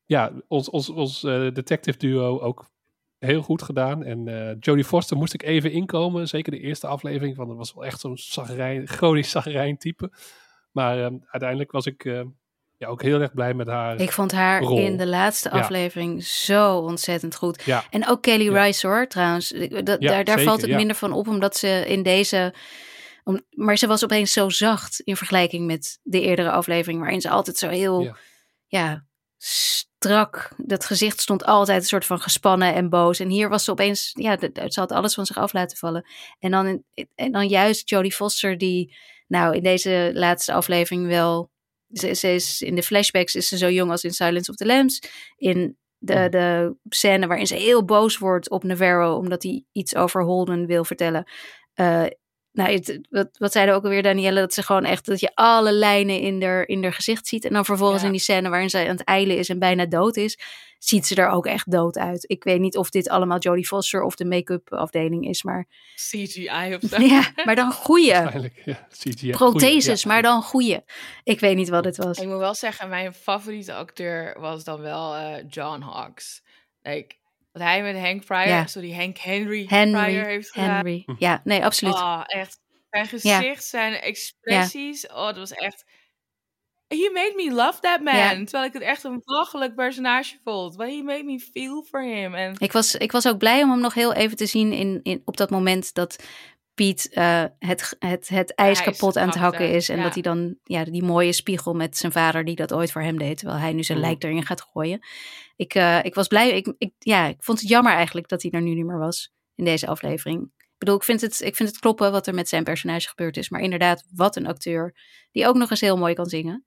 [0.05, 2.71] ja, ons, ons, ons eh, detective duo ook
[3.19, 4.05] heel goed gedaan.
[4.05, 6.29] En eh Jodie Foster moest ik even inkomen.
[6.29, 7.37] Zeker de eerste aflevering.
[7.37, 10.11] Want dat was wel echt zo'n zagrijn, chronisch zagrijn type.
[10.73, 12.21] Maar ehm, uiteindelijk was ik eh,
[12.77, 14.01] ja, ook heel erg blij met haar.
[14.01, 14.79] Ik vond haar rol.
[14.79, 15.59] in de laatste Ja.
[15.61, 17.63] aflevering zo ontzettend goed.
[17.65, 18.63] ja, En ook Kelly Ja.
[18.65, 19.49] Rice hoor, trouwens.
[19.49, 22.55] Ja, daar daar valt het minder van op, omdat ze in deze...
[23.25, 27.01] Om, maar ze was opeens zo zacht in vergelijking met de eerdere aflevering...
[27.01, 28.17] waarin ze altijd zo heel,
[28.67, 29.07] ja,
[29.37, 30.53] strak.
[30.57, 33.21] Dat gezicht stond altijd een soort van gespannen en boos.
[33.21, 34.39] En hier was ze opeens, ja,
[34.69, 36.07] ze had alles van zich af laten vallen.
[36.39, 36.83] En dan,
[37.15, 41.51] en dan juist Jodie Foster, die nou in deze laatste aflevering wel.
[41.93, 44.67] Ze, ze is in de flashbacks is ze zo jong als in Silence of the
[44.67, 45.03] Lambs.
[45.37, 50.23] In de, de scène waarin ze heel boos wordt op Navarro omdat hij iets over
[50.23, 51.31] Holden wil vertellen.
[51.75, 52.05] Eh,
[52.57, 55.73] nou, het, wat, wat zeiden ook alweer Danielle, dat ze gewoon echt dat je alle
[55.73, 57.45] lijnen in haar, in haar gezicht ziet.
[57.45, 58.07] En dan vervolgens Ja.
[58.07, 60.39] in die scène waarin zij aan het eilen is en bijna dood is,
[60.79, 62.25] ziet ze er ook echt dood uit.
[62.31, 66.75] Ik weet niet of dit allemaal Jodie Foster of de make-up afdeling is, maar CGI
[66.83, 67.01] of zo.
[67.03, 68.13] ja, maar dan goeie.
[68.13, 68.87] Waarschijnlijk, ja.
[68.99, 69.31] CGI.
[69.31, 70.09] Protheses, Goeie, ja.
[70.09, 70.81] maar dan goeie.
[71.25, 72.19] Ik weet niet wat het was.
[72.19, 76.43] Ik moet wel zeggen, mijn favoriete acteur was dan wel eh, John Hawkes.
[76.83, 77.15] Like,
[77.57, 78.67] wat hij met Hank Pryor, Ja.
[78.67, 80.75] sorry, Hank Henry, Henry, Pryor heeft gedaan.
[80.75, 81.05] Henry.
[81.19, 81.95] Ja, nee, absoluut.
[81.95, 82.61] Oh, echt.
[82.91, 85.07] Zijn gezicht, zijn expressies.
[85.07, 85.85] Oh, dat was echt...
[86.89, 88.17] He made me love that man.
[88.17, 88.35] Ja.
[88.35, 90.77] Terwijl ik het echt een belachelijk personage vond.
[90.77, 92.35] But he made me feel for him.
[92.35, 95.01] En Ik was, ik was ook blij om hem nog heel even te zien in,
[95.03, 96.17] in, op dat moment dat
[96.77, 99.89] Piet eh, het, het, het ijs kapot aan het hakken is.
[99.89, 100.03] En ja.
[100.03, 103.19] dat hij dan ja, die mooie spiegel met zijn vader die dat ooit voor hem
[103.19, 103.39] deed.
[103.39, 104.05] Terwijl hij nu zijn Mm.
[104.05, 105.07] lijk erin gaat gooien.
[105.57, 106.51] Ik, eh, ik was blij.
[106.51, 109.35] Ik, ik, ja, ik vond het jammer eigenlijk dat hij er nu niet meer was
[109.55, 110.43] in deze aflevering.
[110.57, 113.37] Ik bedoel, ik vind, het, ik vind het kloppen wat er met zijn personage gebeurd
[113.37, 113.49] is.
[113.49, 114.95] Maar inderdaad, wat een acteur.
[115.33, 116.65] Die ook nog eens heel mooi kan zingen.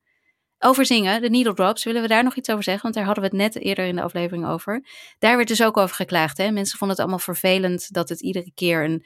[0.59, 2.83] Over zingen, de needle drops, willen we daar nog iets over zeggen?
[2.83, 4.85] Want daar hadden we het net eerder in de aflevering over.
[5.19, 6.37] Daar werd dus ook over geklaagd.
[6.37, 6.51] Hè?
[6.51, 9.05] Mensen vonden het allemaal vervelend dat het iedere keer een,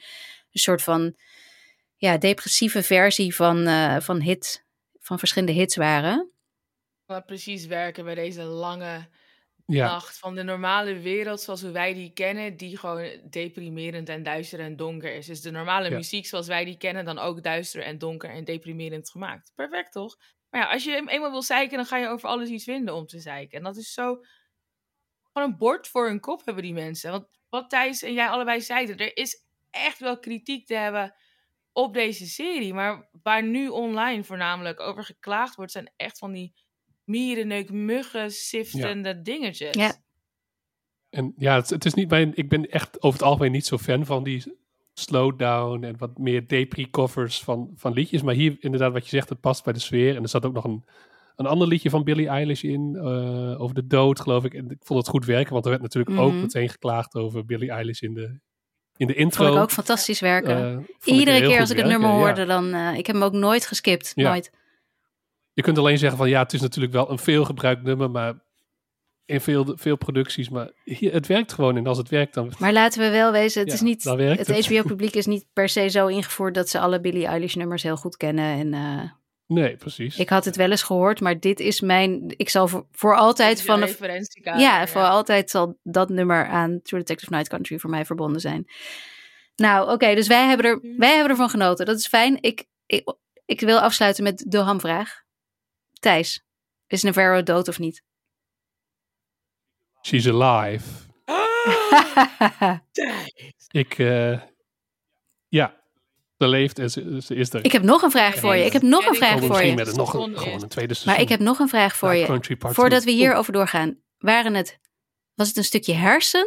[0.54, 1.16] een soort van
[1.96, 4.64] ja, depressieve versie van, eh, van, hit,
[5.00, 6.32] van verschillende hits waren.
[7.06, 9.08] wat precies werken bij deze lange
[9.66, 14.22] Ja, nacht van de normale wereld zoals we wij die kennen, die gewoon deprimerend en
[14.22, 15.26] duister en donker is.
[15.26, 15.96] Dus de normale Ja.
[15.96, 19.52] muziek zoals wij die kennen, dan ook duister en donker en deprimerend gemaakt.
[19.54, 20.16] Perfect toch?
[20.50, 22.94] Maar ja, als je hem eenmaal wil zeiken, dan ga je over alles iets vinden
[22.94, 23.58] om te zeiken.
[23.58, 24.20] En dat is zo...
[25.32, 27.10] Gewoon een bord voor hun kop hebben die mensen.
[27.10, 29.43] Want wat Thijs en jij allebei zeiden, er is
[29.74, 31.14] echt wel kritiek te hebben
[31.72, 32.74] op deze serie.
[32.74, 36.54] Maar waar nu online voornamelijk over geklaagd wordt, zijn echt van die
[37.04, 39.74] mierenneuk, muggen, siftende dingetjes.
[39.76, 39.94] Ja.
[41.10, 42.32] en ja, het, het is niet mijn.
[42.34, 44.62] Ik ben echt over het algemeen niet zo fan van die
[44.94, 48.22] slowdown en wat meer depri-covers van, van liedjes.
[48.22, 50.16] Maar hier, inderdaad, wat je zegt, het past bij de sfeer.
[50.16, 50.84] En er zat ook nog een,
[51.36, 54.54] een ander liedje van Billie Eilish in, eh, over de dood, geloof ik.
[54.54, 56.40] En ik vond het goed werken, want er werd natuurlijk ook Mhm.
[56.40, 58.40] meteen geklaagd over Billie Eilish in de,
[58.96, 59.52] in de Vond intro.
[59.54, 60.86] ik ook fantastisch werken.
[61.04, 62.14] Eh, Iedere keer als ik het nummer ja.
[62.16, 62.74] hoorde, dan...
[62.74, 64.12] eh, ik heb hem ook nooit geskipt.
[64.14, 64.28] Ja.
[64.28, 64.50] Nooit.
[65.52, 68.34] Je kunt alleen zeggen van ja, het is natuurlijk wel een veelgebruikt nummer, maar
[69.24, 70.48] in veel, veel producties.
[70.48, 72.52] Maar hier, het werkt gewoon en als het werkt dan...
[72.58, 74.66] Maar laten we wel wezen, het Ja, is niet, het het.
[74.66, 78.16] HBO-publiek is niet per se zo ingevoerd dat ze alle Billie Eilish nummers heel goed
[78.16, 78.44] kennen.
[78.58, 79.10] En eh,
[79.46, 80.18] Nee, precies.
[80.18, 83.62] ik had het wel eens gehoord, maar dit is mijn, ik zal voor, voor altijd
[83.62, 88.04] van referentiekader, ja, voor altijd zal dat nummer aan True Detective Night Country voor mij
[88.04, 88.66] verbonden zijn.
[89.56, 91.86] Nou, oké, dus wij hebben, er, wij hebben ervan genoten.
[91.86, 92.38] Dat is fijn.
[92.40, 93.14] Ik, ik,
[93.44, 95.22] ik wil afsluiten met de hamvraag.
[96.00, 96.44] Thijs,
[96.86, 98.02] is Navarro dood of niet?
[100.02, 100.84] She's alive.
[103.70, 104.40] Ik, eh,
[105.48, 105.83] ja,
[106.44, 107.64] ze leeft en ze, ze is er.
[107.64, 108.64] ik heb nog een vraag voor je.
[108.64, 109.74] Ik heb nog een vraag voor misschien je.
[109.74, 111.12] met een, nog een, gewoon tweede seizoen.
[111.12, 112.56] Maar ik heb nog een vraag voor Ja, je.
[112.58, 114.78] Voordat we hierover doorgaan, waren het,
[115.34, 116.46] was het een stukje hersen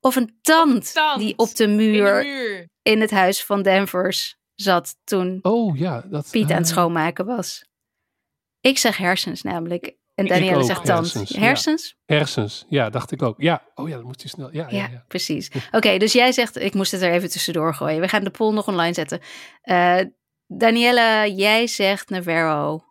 [0.00, 2.68] of een tand, tand die op de In de muur muur.
[2.82, 6.28] in het huis van Danvers zat toen Oh ja, dat...
[6.30, 7.64] Piet aan het eh, schoonmaken was?
[8.60, 9.96] Ik zeg hersens namelijk.
[10.18, 11.12] En Danielle zegt tand.
[11.12, 12.14] hersens, ja.
[12.14, 12.64] Hersens?
[12.68, 13.34] Ja, dacht ik ook.
[13.38, 14.48] Ja, oh ja, dat moet je snel.
[14.52, 15.04] Ja, ja, Ja, ja.
[15.08, 15.50] precies.
[15.70, 18.00] Oké, dus jij zegt, ik moest het er even tussendoor gooien.
[18.00, 19.20] We gaan de poll nog online zetten.
[19.62, 20.00] Eh
[20.46, 22.84] Danielle, jij zegt Navarro.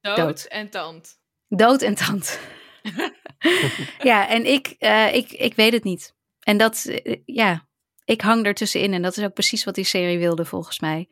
[0.00, 0.44] Dood, Dood.
[0.44, 1.18] en tand.
[1.48, 2.38] Dood en tand.
[4.10, 6.14] ja, en ik, eh, ik, ik weet het niet.
[6.40, 7.68] En dat, eh, ja,
[8.04, 8.92] ik hang er tussenin.
[8.92, 11.08] En dat is ook precies wat die serie wilde, volgens mij.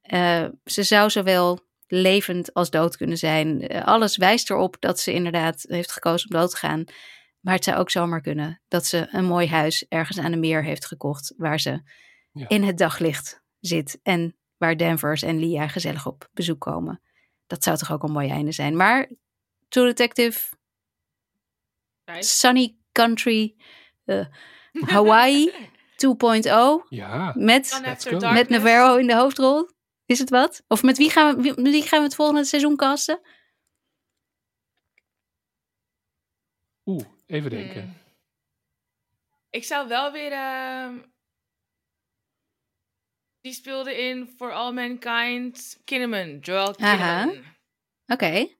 [0.00, 3.68] Eh, ze zou zowel levend als dood kunnen zijn.
[3.68, 6.84] Eh, alles wijst erop dat ze inderdaad heeft gekozen om dood te gaan.
[7.40, 10.64] Maar het zou ook zomaar kunnen dat ze een mooi huis ergens aan de meer
[10.64, 11.34] heeft gekocht.
[11.36, 11.82] Waar ze
[12.32, 12.48] Ja.
[12.48, 13.98] in het daglicht zit.
[14.02, 17.00] En waar Danvers en Lia gezellig op bezoek komen.
[17.46, 18.76] Dat zou toch ook een mooi einde zijn.
[18.76, 19.10] Maar
[19.68, 20.54] True Detective?
[22.18, 23.54] Sunny Country,
[24.04, 24.26] eh,
[24.94, 25.52] Hawaii
[25.96, 27.80] 2.0 Ja, met,
[28.32, 28.48] met.
[28.48, 29.70] Navarro in de hoofdrol.
[30.12, 30.64] Is het wat?
[30.68, 33.20] Of met wie gaan we, wie, met wie gaan we het volgende seizoen casten?
[36.84, 37.82] oeh, even denken.
[37.82, 37.96] Hmm.
[39.50, 40.32] Ik zou wel weer...
[40.32, 40.98] ehm,
[43.40, 46.38] die speelde in For All Mankind Kinnaman.
[46.38, 47.24] Joel Aha.
[47.24, 47.44] Kinnaman.
[48.06, 48.56] Oké.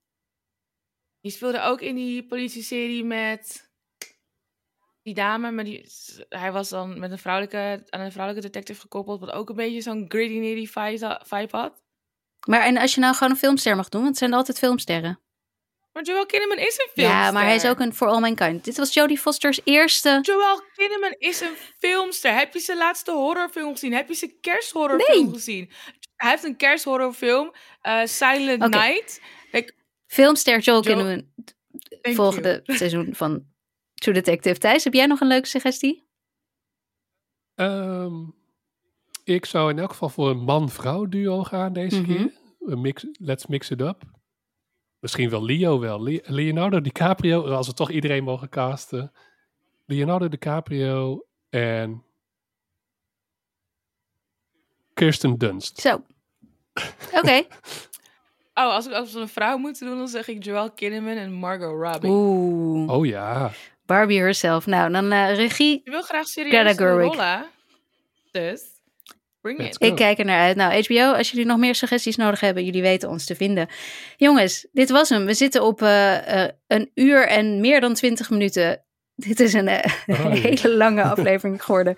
[1.21, 3.72] Die speelde ook in die politie-serie met
[5.03, 5.51] die dame.
[5.51, 5.87] Maar die,
[6.29, 9.21] hij was dan met een vrouwelijke, aan een vrouwelijke detective gekoppeld.
[9.21, 11.83] Wat ook een beetje zo'n gritty nitty vibe vibe had.
[12.47, 15.21] Maar en als je nou gewoon een filmster mag doen, want het zijn altijd filmsterren.
[15.93, 17.05] Maar Joel Kinnaman is een filmster.
[17.25, 18.65] Ja, maar hij is ook een For All Mankind.
[18.65, 20.19] Dit was Jodie Foster's eerste...
[20.23, 22.35] Joel Kinnaman is een filmster.
[22.35, 23.93] Heb je zijn laatste horrorfilm gezien?
[23.93, 25.35] Heb je zijn kersthorrorfilm Nee.
[25.35, 25.71] gezien?
[26.17, 28.61] Hij heeft een kersthorrorfilm, eh, Silent.
[28.71, 29.21] Night.
[29.51, 29.75] Like,
[30.07, 31.27] Filmster Joel Kinnaman.
[32.03, 32.79] thank Volgende you.
[32.79, 33.45] seizoen van
[34.03, 34.59] True Detective.
[34.59, 36.07] Thijs, heb jij nog een leuke suggestie?
[37.55, 38.15] Ehm,
[39.25, 42.07] ik zou in elk geval voor een man-vrouw duo gaan deze Mhm.
[42.17, 42.33] keer.
[42.61, 44.03] Een mix, let's mix it up.
[44.99, 46.03] Misschien wel Leo wel.
[46.03, 49.13] Le- Leonardo DiCaprio, als we toch iedereen mogen casten.
[49.87, 52.03] Leonardo DiCaprio en
[54.95, 55.79] Kirsten Dunst.
[55.81, 55.95] Zo.
[57.19, 57.43] Oké.
[58.55, 61.33] Oh, als, ik- als we een vrouw moeten doen, dan zeg ik Joel Kinnaman en
[61.33, 62.11] Margot Robbie.
[62.11, 62.91] Oeh.
[62.91, 63.51] Oh ja.
[63.87, 64.67] Barbie herself.
[64.67, 65.81] Nou, dan eh, regie.
[65.85, 67.07] Je wil graag Greta serieus Gerwig.
[67.13, 67.47] rollen.
[68.31, 68.63] Dus,
[69.41, 69.77] bring it.
[69.79, 70.57] Ik kijk er naar uit.
[70.57, 73.69] Nou, HBO, als jullie nog meer suggesties nodig hebben, jullie weten ons te vinden.
[74.17, 75.27] Jongens, dit was hem.
[75.27, 78.85] We zitten op eh, eh, een uur en meer dan twintig minuten.
[79.15, 80.41] Dit is een eh, Hoi.
[80.49, 81.95] hele lange aflevering geworden.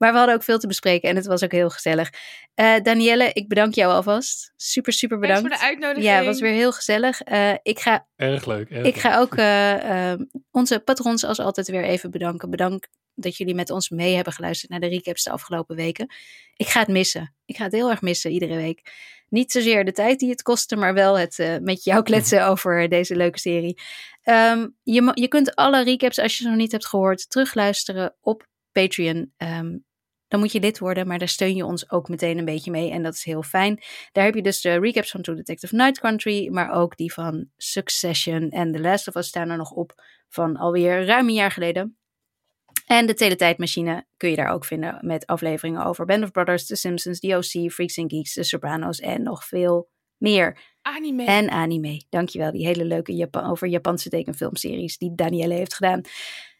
[0.00, 2.10] Maar we hadden ook veel te bespreken en het was ook heel gezellig.
[2.54, 4.52] Eh Danielle, ik bedank jou alvast.
[4.56, 5.56] Super, super Thanks bedankt.
[5.58, 6.06] voor de uitnodiging.
[6.06, 7.20] Ja, het was weer heel gezellig.
[7.22, 8.70] Eh, ik ga Erg leuk.
[8.70, 9.02] Erg ik leuk.
[9.02, 10.12] ga ook eh,
[10.50, 12.50] onze patrons als altijd weer even bedanken.
[12.50, 16.14] Bedankt dat jullie met ons mee hebben geluisterd naar de recaps de afgelopen weken.
[16.56, 17.34] Ik ga het missen.
[17.44, 18.92] Ik ga het heel erg missen iedere week.
[19.28, 22.88] Niet zozeer de tijd die het kostte, maar wel het eh, met jou kletsen over
[22.88, 23.78] deze leuke serie.
[24.22, 28.46] Ehm, je, je kunt alle recaps, als je ze nog niet hebt gehoord, terugluisteren op
[28.72, 29.32] Patreon.
[29.36, 29.76] Ehm,
[30.30, 32.90] dan moet je lid worden, maar daar steun je ons ook meteen een beetje mee.
[32.90, 33.82] En dat is heel fijn.
[34.12, 37.48] Daar heb je dus de recaps van True Detective Night Country, maar ook die van
[37.56, 41.50] Succession en The Last of Us staan er nog op van alweer ruim een jaar
[41.50, 41.96] geleden.
[42.86, 46.76] En de Teletijdmachine kun je daar ook vinden met afleveringen over Band of Brothers, The
[46.76, 50.58] Simpsons, The OC, Freaks and Geeks, The Sopranos en nog veel meer.
[50.82, 51.24] Anime.
[51.24, 52.02] En anime.
[52.08, 56.00] Dankjewel, die hele leuke Japan over Japanse tekenfilmseries die Danielle heeft gedaan.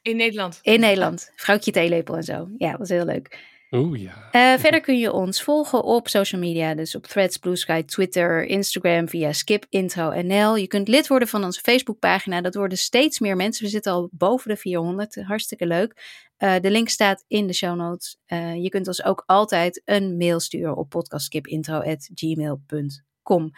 [0.02, 0.58] In Nederland.
[0.62, 1.32] In Nederland.
[1.36, 2.48] Vrouwtje Theelepel en zo.
[2.58, 3.49] Ja, was heel leuk.
[3.70, 4.28] Oeh ja.
[4.30, 8.44] Eh, verder kun je ons volgen op social media, dus op Threads, Blue Sky, Twitter,
[8.44, 10.56] Instagram via Skip Intro NL.
[10.56, 12.40] Je kunt lid worden van onze Facebookpagina.
[12.40, 13.64] Dat worden steeds meer mensen.
[13.64, 15.14] We zitten al boven de 400.
[15.14, 16.18] Hartstikke leuk.
[16.36, 18.18] Eh, de link staat in de show notes.
[18.26, 23.50] Eh, je kunt ons ook altijd een mail sturen op podcastskipintro@gmail.com.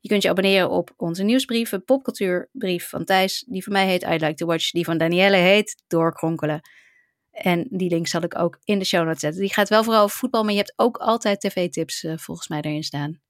[0.00, 4.02] Je kunt je abonneren op onze nieuwsbrief, een popcultuurbrief van Thijs, die van mij heet
[4.02, 6.60] I'd Like to Watch, die van Danielle heet Doorkronkelen.
[7.42, 9.40] En die link zal ik ook in de show notes zetten.
[9.40, 12.60] Die gaat wel vooral over voetbal, maar je hebt ook altijd tv-tips eh, volgens mij
[12.60, 13.20] erin staan.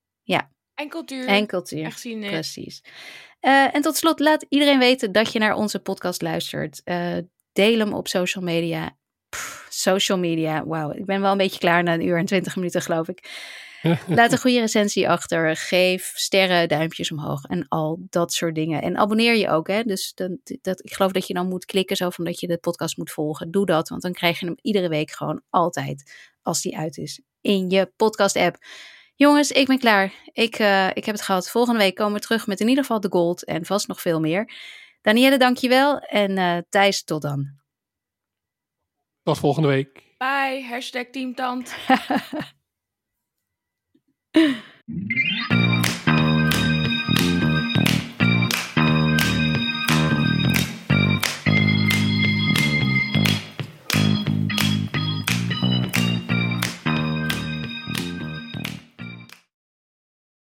[0.75, 1.27] En cultuur.
[1.27, 1.85] En cultuur.
[1.85, 2.23] Echt zien.
[2.23, 2.83] eh, Precies.
[3.41, 6.81] Eh, en tot slot, laat iedereen weten dat je naar onze podcast luistert.
[6.85, 7.17] Eh,
[7.53, 8.97] deel hem op social media.
[9.29, 10.93] Pff, social media, wauw.
[10.93, 13.31] Ik ben wel een beetje klaar na een uur en twintig minuten, geloof ik.
[14.07, 15.57] Laat een goede recensie achter.
[15.57, 18.83] Geef sterren, duimpjes omhoog en al dat soort dingen.
[18.83, 19.69] En abonneer je ook.
[19.69, 19.83] Hè?
[19.83, 22.59] Dus dan, dat, ik geloof dat je dan moet klikken, zo van dat je de
[22.59, 23.51] podcast moet volgen.
[23.51, 27.21] Doe dat, want dan krijg je hem iedere week gewoon altijd, als die uit is,
[27.41, 28.57] in je podcast-app.
[29.15, 30.13] Jongens, ik ben klaar.
[30.33, 31.51] Ik, eh, ik heb het gehad.
[31.51, 34.21] Volgende week komen we terug met in ieder geval de gold en vast nog veel
[34.21, 34.53] meer.
[35.03, 35.99] Danielle, dankjewel.
[35.99, 37.59] En eh Thijs, tot dan.
[39.23, 40.03] Tot volgende week.
[40.19, 40.67] Bye.
[40.69, 41.75] Hashtag teamtand.
[44.35, 44.55] Yeah.